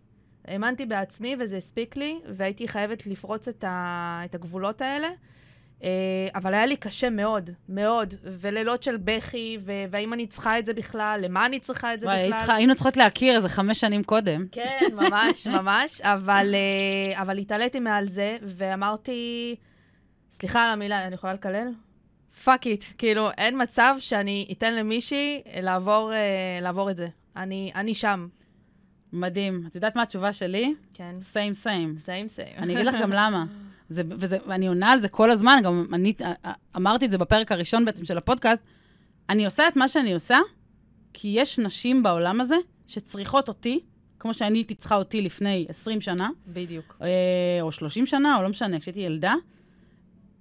האמנתי 0.46 0.86
בעצמי 0.86 1.36
וזה 1.40 1.58
הספיק 1.58 1.96
לי, 1.96 2.20
והייתי 2.28 2.68
חייבת 2.68 3.08
לפרוץ 3.08 3.48
את, 3.48 3.64
ה... 3.64 4.22
את 4.26 4.36
הגבולות 4.36 4.82
האלה. 4.82 5.08
Uh, 5.82 5.84
אבל 6.36 6.54
היה 6.54 6.66
לי 6.66 6.78
קשה 6.78 7.10
מאוד, 7.10 7.50
מאוד, 7.70 8.14
ולילות 8.24 8.84
של 8.84 8.98
בכי, 8.98 9.58
ו... 9.66 9.72
והאם 9.92 10.14
אני 10.14 10.28
צריכה 10.28 10.60
את 10.60 10.66
זה 10.66 10.74
בכלל, 10.74 11.20
למה 11.24 11.46
אני 11.46 11.60
צריכה 11.60 11.94
את 11.94 12.00
זה 12.00 12.06
וואי, 12.08 12.28
בכלל. 12.28 12.38
צריכה- 12.40 12.56
היינו 12.56 12.76
צריכות 12.76 12.98
להכיר 12.98 13.36
איזה 13.36 13.50
חמש 13.50 13.80
שנים 13.80 14.04
קודם. 14.04 14.46
כן, 14.52 14.80
ממש, 14.96 15.48
ממש, 15.48 16.02
אבל, 16.02 16.56
אה, 16.56 17.22
אבל 17.22 17.38
התעליתי 17.38 17.80
מעל 17.80 18.08
זה, 18.08 18.38
ואמרתי, 18.42 19.56
סליחה 20.32 20.64
על 20.64 20.70
המילה, 20.70 21.08
אני 21.08 21.16
יכולה 21.16 21.34
לקלל? 21.34 21.68
Fuck 22.44 22.68
it, 22.68 22.84
כאילו, 22.98 23.30
אין 23.38 23.62
מצב 23.62 23.96
שאני 24.00 24.48
אתן 24.52 24.74
למישהי 24.76 25.42
לעבור, 25.62 26.14
אה, 26.14 26.18
לעבור 26.62 26.92
את 26.92 26.96
זה. 26.96 27.08
אני, 27.38 27.72
אני 27.76 27.94
שם. 27.94 28.28
מדהים. 29.14 29.64
את 29.68 29.76
יודעת 29.76 29.96
מה 29.96 30.02
התשובה 30.02 30.34
שלי? 30.34 30.74
כן. 30.94 31.16
Same 31.22 31.54
same. 31.54 31.96
Same 31.98 32.28
same. 32.28 32.54
אני 32.58 32.74
אגיד 32.74 32.86
לך 32.86 32.96
גם 33.02 33.12
למה. 33.12 33.46
זה, 33.92 34.02
וזה, 34.10 34.38
ואני 34.48 34.68
עונה 34.68 34.92
על 34.92 35.00
זה 35.00 35.10
כל 35.10 35.32
הזמן, 35.32 35.60
גם 35.64 35.86
אני 35.94 36.14
אה, 36.22 36.52
אמרתי 36.76 37.06
את 37.06 37.12
זה 37.12 37.18
בפרק 37.18 37.52
הראשון 37.52 37.86
בעצם 37.86 38.06
של 38.06 38.18
הפודקאסט. 38.18 38.62
אני 39.30 39.46
עושה 39.46 39.68
את 39.68 39.76
מה 39.76 39.88
שאני 39.88 40.14
עושה, 40.14 40.40
כי 41.14 41.34
יש 41.38 41.60
נשים 41.60 42.04
בעולם 42.04 42.42
הזה 42.42 42.56
שצריכות 42.88 43.48
אותי, 43.48 43.80
כמו 44.20 44.34
שאני 44.34 44.58
הייתי 44.58 44.76
צריכה 44.76 44.96
אותי 44.96 45.22
לפני 45.22 45.66
20 45.70 46.02
שנה, 46.02 46.30
בדיוק. 46.48 46.98
אה, 47.02 47.08
או 47.62 47.72
30 47.72 48.06
שנה, 48.06 48.38
או 48.38 48.44
לא 48.44 48.50
משנה, 48.50 48.80
כשהייתי 48.80 49.00
ילדה, 49.00 49.34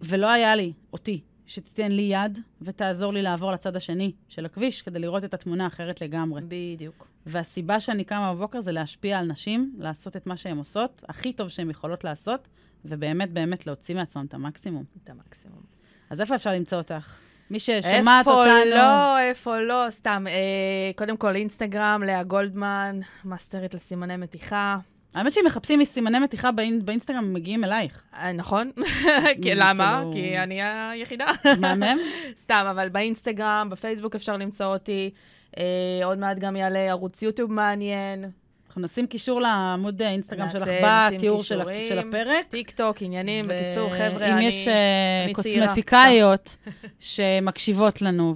ולא 0.01 0.27
היה 0.27 0.57
לי 0.57 0.73
אותי 0.93 1.21
שתיתן 1.47 1.93
לי 1.93 2.03
יד 2.03 2.39
ותעזור 2.63 3.13
לי 3.13 3.23
לעבור 3.23 3.53
לצד 3.53 3.77
השני 3.77 4.13
של 4.29 4.47
הכביש, 4.47 4.83
כדי 4.83 4.99
לראות 4.99 5.25
את 5.25 5.35
התמונה 5.35 5.67
אחרת 5.67 6.01
לגמרי. 6.01 6.43
בדיוק. 6.49 7.07
והסיבה 7.27 7.81
שאני 7.81 8.05
קמה 8.05 8.35
בבוקר 8.35 8.61
זה 8.61 8.73
להשפיע 8.73 9.19
על 9.19 9.27
נשים, 9.27 9.75
לעשות 9.79 10.17
את 10.17 10.27
מה 10.27 10.37
שהן 10.37 10.59
עושות, 10.59 11.05
הכי 11.09 11.33
טוב 11.33 11.49
שהן 11.49 11.71
יכולות 11.71 12.05
לעשות, 12.05 12.49
ובאמת 12.85 13.31
באמת 13.31 13.67
להוציא 13.67 13.95
מעצמם 13.95 14.25
את 14.29 14.35
המקסימום. 14.35 14.85
את 15.05 15.11
המקסימום. 15.11 15.63
אז 16.11 16.21
איפה 16.21 16.35
אפשר 16.35 16.53
למצוא 16.53 16.79
אותך? 16.79 17.19
מי 17.51 17.61
ששומעת 17.61 18.27
אותנו... 18.27 18.43
איפה 18.43 18.65
לא, 18.75 19.19
איפה 19.19 19.61
לא, 19.61 19.87
סתם. 19.91 20.25
אה, 20.29 20.91
קודם 20.97 21.17
כל, 21.17 21.35
אינסטגרם, 21.37 22.03
לאה 22.07 22.23
גולדמן, 22.23 23.01
מאסטרית 23.25 23.75
לסימני 23.75 24.17
מתיחה. 24.17 24.79
האמת 25.15 25.33
שאם 25.33 25.43
מחפשים 25.47 25.79
מסימני 25.79 26.19
מתיחה 26.19 26.53
באינ... 26.53 26.85
באינסטגרם, 26.85 27.19
הם 27.19 27.33
מגיעים 27.33 27.65
אלייך. 27.65 28.03
אה, 28.15 28.33
נכון. 28.33 28.71
כי 29.43 29.55
למה? 29.55 29.99
כאילו- 30.01 30.13
כי 30.13 30.39
אני 30.39 30.63
היחידה. 30.63 31.27
מהמם? 31.59 31.99
סתם, 32.43 32.67
אבל 32.71 32.89
באינסטגרם, 32.89 33.69
בפייסבוק 33.71 34.15
אפשר 34.15 34.37
למצוא 34.37 34.67
אותי. 34.67 35.11
אה, 35.59 35.65
עוד 36.05 36.19
מעט 36.19 36.39
גם 36.39 36.57
יעלה 36.57 36.79
ערוץ 36.79 37.23
יוטיוב 37.23 37.53
מעניין. 37.53 38.25
אנחנו 38.71 38.83
נשים 38.83 39.07
קישור 39.07 39.41
לעמוד 39.41 40.03
האינסטגרם 40.03 40.45
נעשה, 40.45 40.59
שלך 40.59 40.69
בתיאור 41.15 41.45
של. 41.45 41.63
של 41.89 41.99
הפרק. 41.99 42.47
טיק 42.49 42.71
טוק, 42.71 43.03
עניינים, 43.03 43.45
ו- 43.45 43.49
בקיצור, 43.49 43.91
חבר'ה, 43.91 44.29
אם 44.29 44.33
אני... 44.33 44.45
יש 44.45 44.69
אה, 44.69 44.75
אני 45.25 45.35
צעירה. 45.35 45.67
קוסמטיקאיות 45.67 46.57
שמקשיבות 47.01 48.03
לנו, 48.03 48.35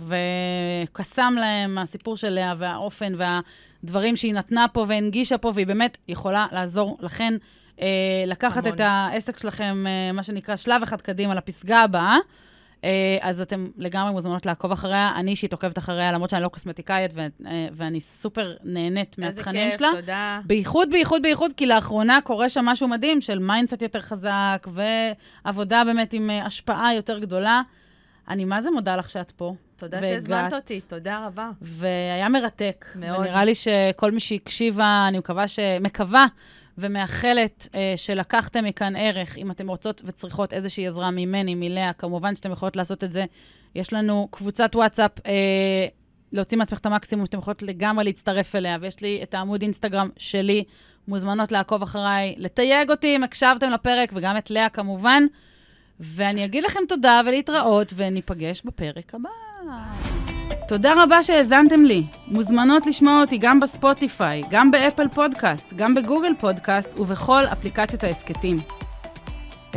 וקסם 0.91 1.35
להם 1.39 1.79
הסיפור 1.79 2.17
של 2.17 2.29
לאה 2.29 2.53
והאופן 2.57 3.13
והדברים 3.19 4.17
שהיא 4.17 4.35
נתנה 4.35 4.67
פה 4.73 4.85
והנגישה 4.89 5.39
פה, 5.39 5.53
והיא 5.55 5.67
באמת 5.67 5.99
יכולה 6.09 6.47
לעזור 6.53 6.99
לכן 7.01 7.35
אה, 7.81 7.87
לקחת 8.27 8.67
המון. 8.67 8.75
את 8.75 8.81
העסק 8.81 9.39
שלכם, 9.39 9.85
אה, 9.87 10.13
מה 10.13 10.23
שנקרא, 10.23 10.57
שלב 10.57 10.83
אחד 10.83 11.01
קדימה 11.01 11.35
לפסגה 11.35 11.79
הבאה. 11.79 12.17
אה, 12.85 13.19
אז 13.21 13.41
אתם 13.41 13.67
לגמרי 13.77 14.13
מוזמנות 14.13 14.47
לעקוב 14.47 14.73
אחריה. 14.73 15.13
אני 15.17 15.31
אישית 15.31 15.53
עוקבת 15.53 15.79
אחריה, 15.79 16.13
למרות 16.13 16.31
שאני 16.31 16.43
לא 16.43 16.49
קוסמטיקאית, 16.49 17.11
ו- 17.15 17.21
אה, 17.47 17.67
ואני 17.73 18.01
סופר 18.01 18.55
נהנית 18.65 19.19
מהתכנים 19.19 19.67
האלה 19.67 19.79
שלה. 19.79 19.89
כיף, 19.93 20.01
תודה. 20.01 20.41
בייחוד, 20.45 20.91
בייחוד, 20.91 21.23
בייחוד, 21.23 21.53
כי 21.57 21.67
לאחרונה 21.67 22.19
קורה 22.25 22.49
שם 22.49 22.65
משהו 22.65 22.89
מדהים 22.89 23.21
של 23.21 23.39
mindset 23.39 23.83
יותר 23.83 24.01
חזק, 24.01 24.67
ועבודה 25.45 25.83
באמת 25.85 26.13
עם 26.13 26.31
אה, 26.31 26.47
השפעה 26.47 26.95
יותר 26.95 27.19
גדולה. 27.19 27.63
אני 28.29 28.45
מה 28.45 28.63
זה 28.63 28.71
מודה 28.71 28.97
לך 28.97 29.11
שאת 29.11 29.31
פה. 29.31 29.55
תודה. 29.77 30.03
שהזמנת 30.03 30.53
אותי, 30.53 30.81
תודה 30.81 31.27
רבה. 31.27 31.51
והיה 31.63 32.29
מרתק. 32.29 32.87
מאוד. 32.95 33.21
ונראה 33.21 33.45
לי 33.45 33.55
שכל 33.55 34.11
מי 34.11 34.21
שהקשיבה, 34.21 35.05
אני 35.09 35.19
מקווה. 35.19 35.45
מקווה 35.81 36.27
ומאחלת 36.79 37.69
אה, 37.75 37.93
שלקחתם 37.97 38.65
מכאן 38.65 38.97
ערך, 38.97 39.39
אם 39.39 39.51
אתם 39.51 39.69
רוצות 39.69 40.03
וצריכות 40.05 40.53
איזושהי 40.53 40.87
עזרה 40.87 41.11
ממני, 41.11 41.55
מלאה, 41.55 41.93
כמובן 41.93 42.35
שאתם 42.35 42.53
יכולות 42.53 42.77
לעשות 42.77 43.05
את 43.05 43.13
זה. 43.13 43.25
יש 43.75 43.93
לנו 43.93 44.29
קבוצת 44.31 44.71
וואטסאפ, 44.75 45.11
אה, 45.27 45.87
להוציא 46.33 46.59
מעצמך 46.59 46.79
את 46.79 46.87
המקסימום, 46.87 47.27
שאתם 47.27 47.39
יכולות 47.39 47.63
לגמרי 47.63 48.05
להצטרף 48.05 48.57
אליה, 48.57 48.77
ויש 48.81 49.01
לי 49.01 49.21
את 49.23 49.35
העמוד 49.35 49.63
אינסטגרם 49.63 50.09
שלי, 50.17 50.65
מוזמנות 51.09 51.53
לעקוב 51.53 51.83
אחריי, 51.83 52.35
לתייג 52.39 52.91
אותי 52.91 53.17
אם 53.17 53.25
הקשבתם 53.25 53.71
לפרק, 53.71 54.11
וגם 54.15 54.37
את 54.37 54.51
לאה 54.51 54.69
כמובן. 54.69 55.25
ואני 56.01 56.45
אגיד 56.45 56.65
לכם 56.65 56.81
תודה 56.89 57.21
ולהתראות, 57.27 57.93
וניפגש 57.97 58.63
בפרק 58.65 59.15
הבא. 59.15 60.34
תודה 60.69 61.03
רבה 61.03 61.23
שהאזנתם 61.23 61.85
לי. 61.85 62.03
מוזמנות 62.27 62.87
לשמוע 62.87 63.21
אותי 63.21 63.39
גם 63.39 63.61
בספוטיפיי, 63.61 64.43
גם 64.51 64.71
באפל 64.71 65.09
פודקאסט, 65.09 65.73
גם 65.77 65.95
בגוגל 65.95 66.33
פודקאסט 66.39 66.99
ובכל 66.99 67.45
אפליקציות 67.53 68.05
ההסכתים. 68.05 68.61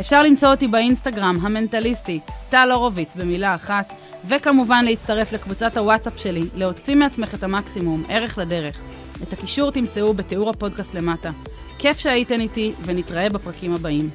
אפשר 0.00 0.22
למצוא 0.22 0.48
אותי 0.48 0.68
באינסטגרם, 0.68 1.36
המנטליסטית, 1.42 2.30
טל 2.50 2.70
הורוביץ 2.72 3.16
במילה 3.16 3.54
אחת, 3.54 3.92
וכמובן 4.28 4.84
להצטרף 4.84 5.32
לקבוצת 5.32 5.76
הוואטסאפ 5.76 6.18
שלי, 6.18 6.42
להוציא 6.54 6.94
מעצמך 6.94 7.34
את 7.34 7.42
המקסימום, 7.42 8.04
ערך 8.08 8.38
לדרך. 8.38 8.80
את 9.22 9.32
הקישור 9.32 9.70
תמצאו 9.70 10.14
בתיאור 10.14 10.50
הפודקאסט 10.50 10.94
למטה. 10.94 11.30
כיף 11.78 11.98
שהייתן 11.98 12.40
איתי, 12.40 12.72
ונתראה 12.84 13.28
בפרקים 13.28 13.74
הבאים. 13.74 14.10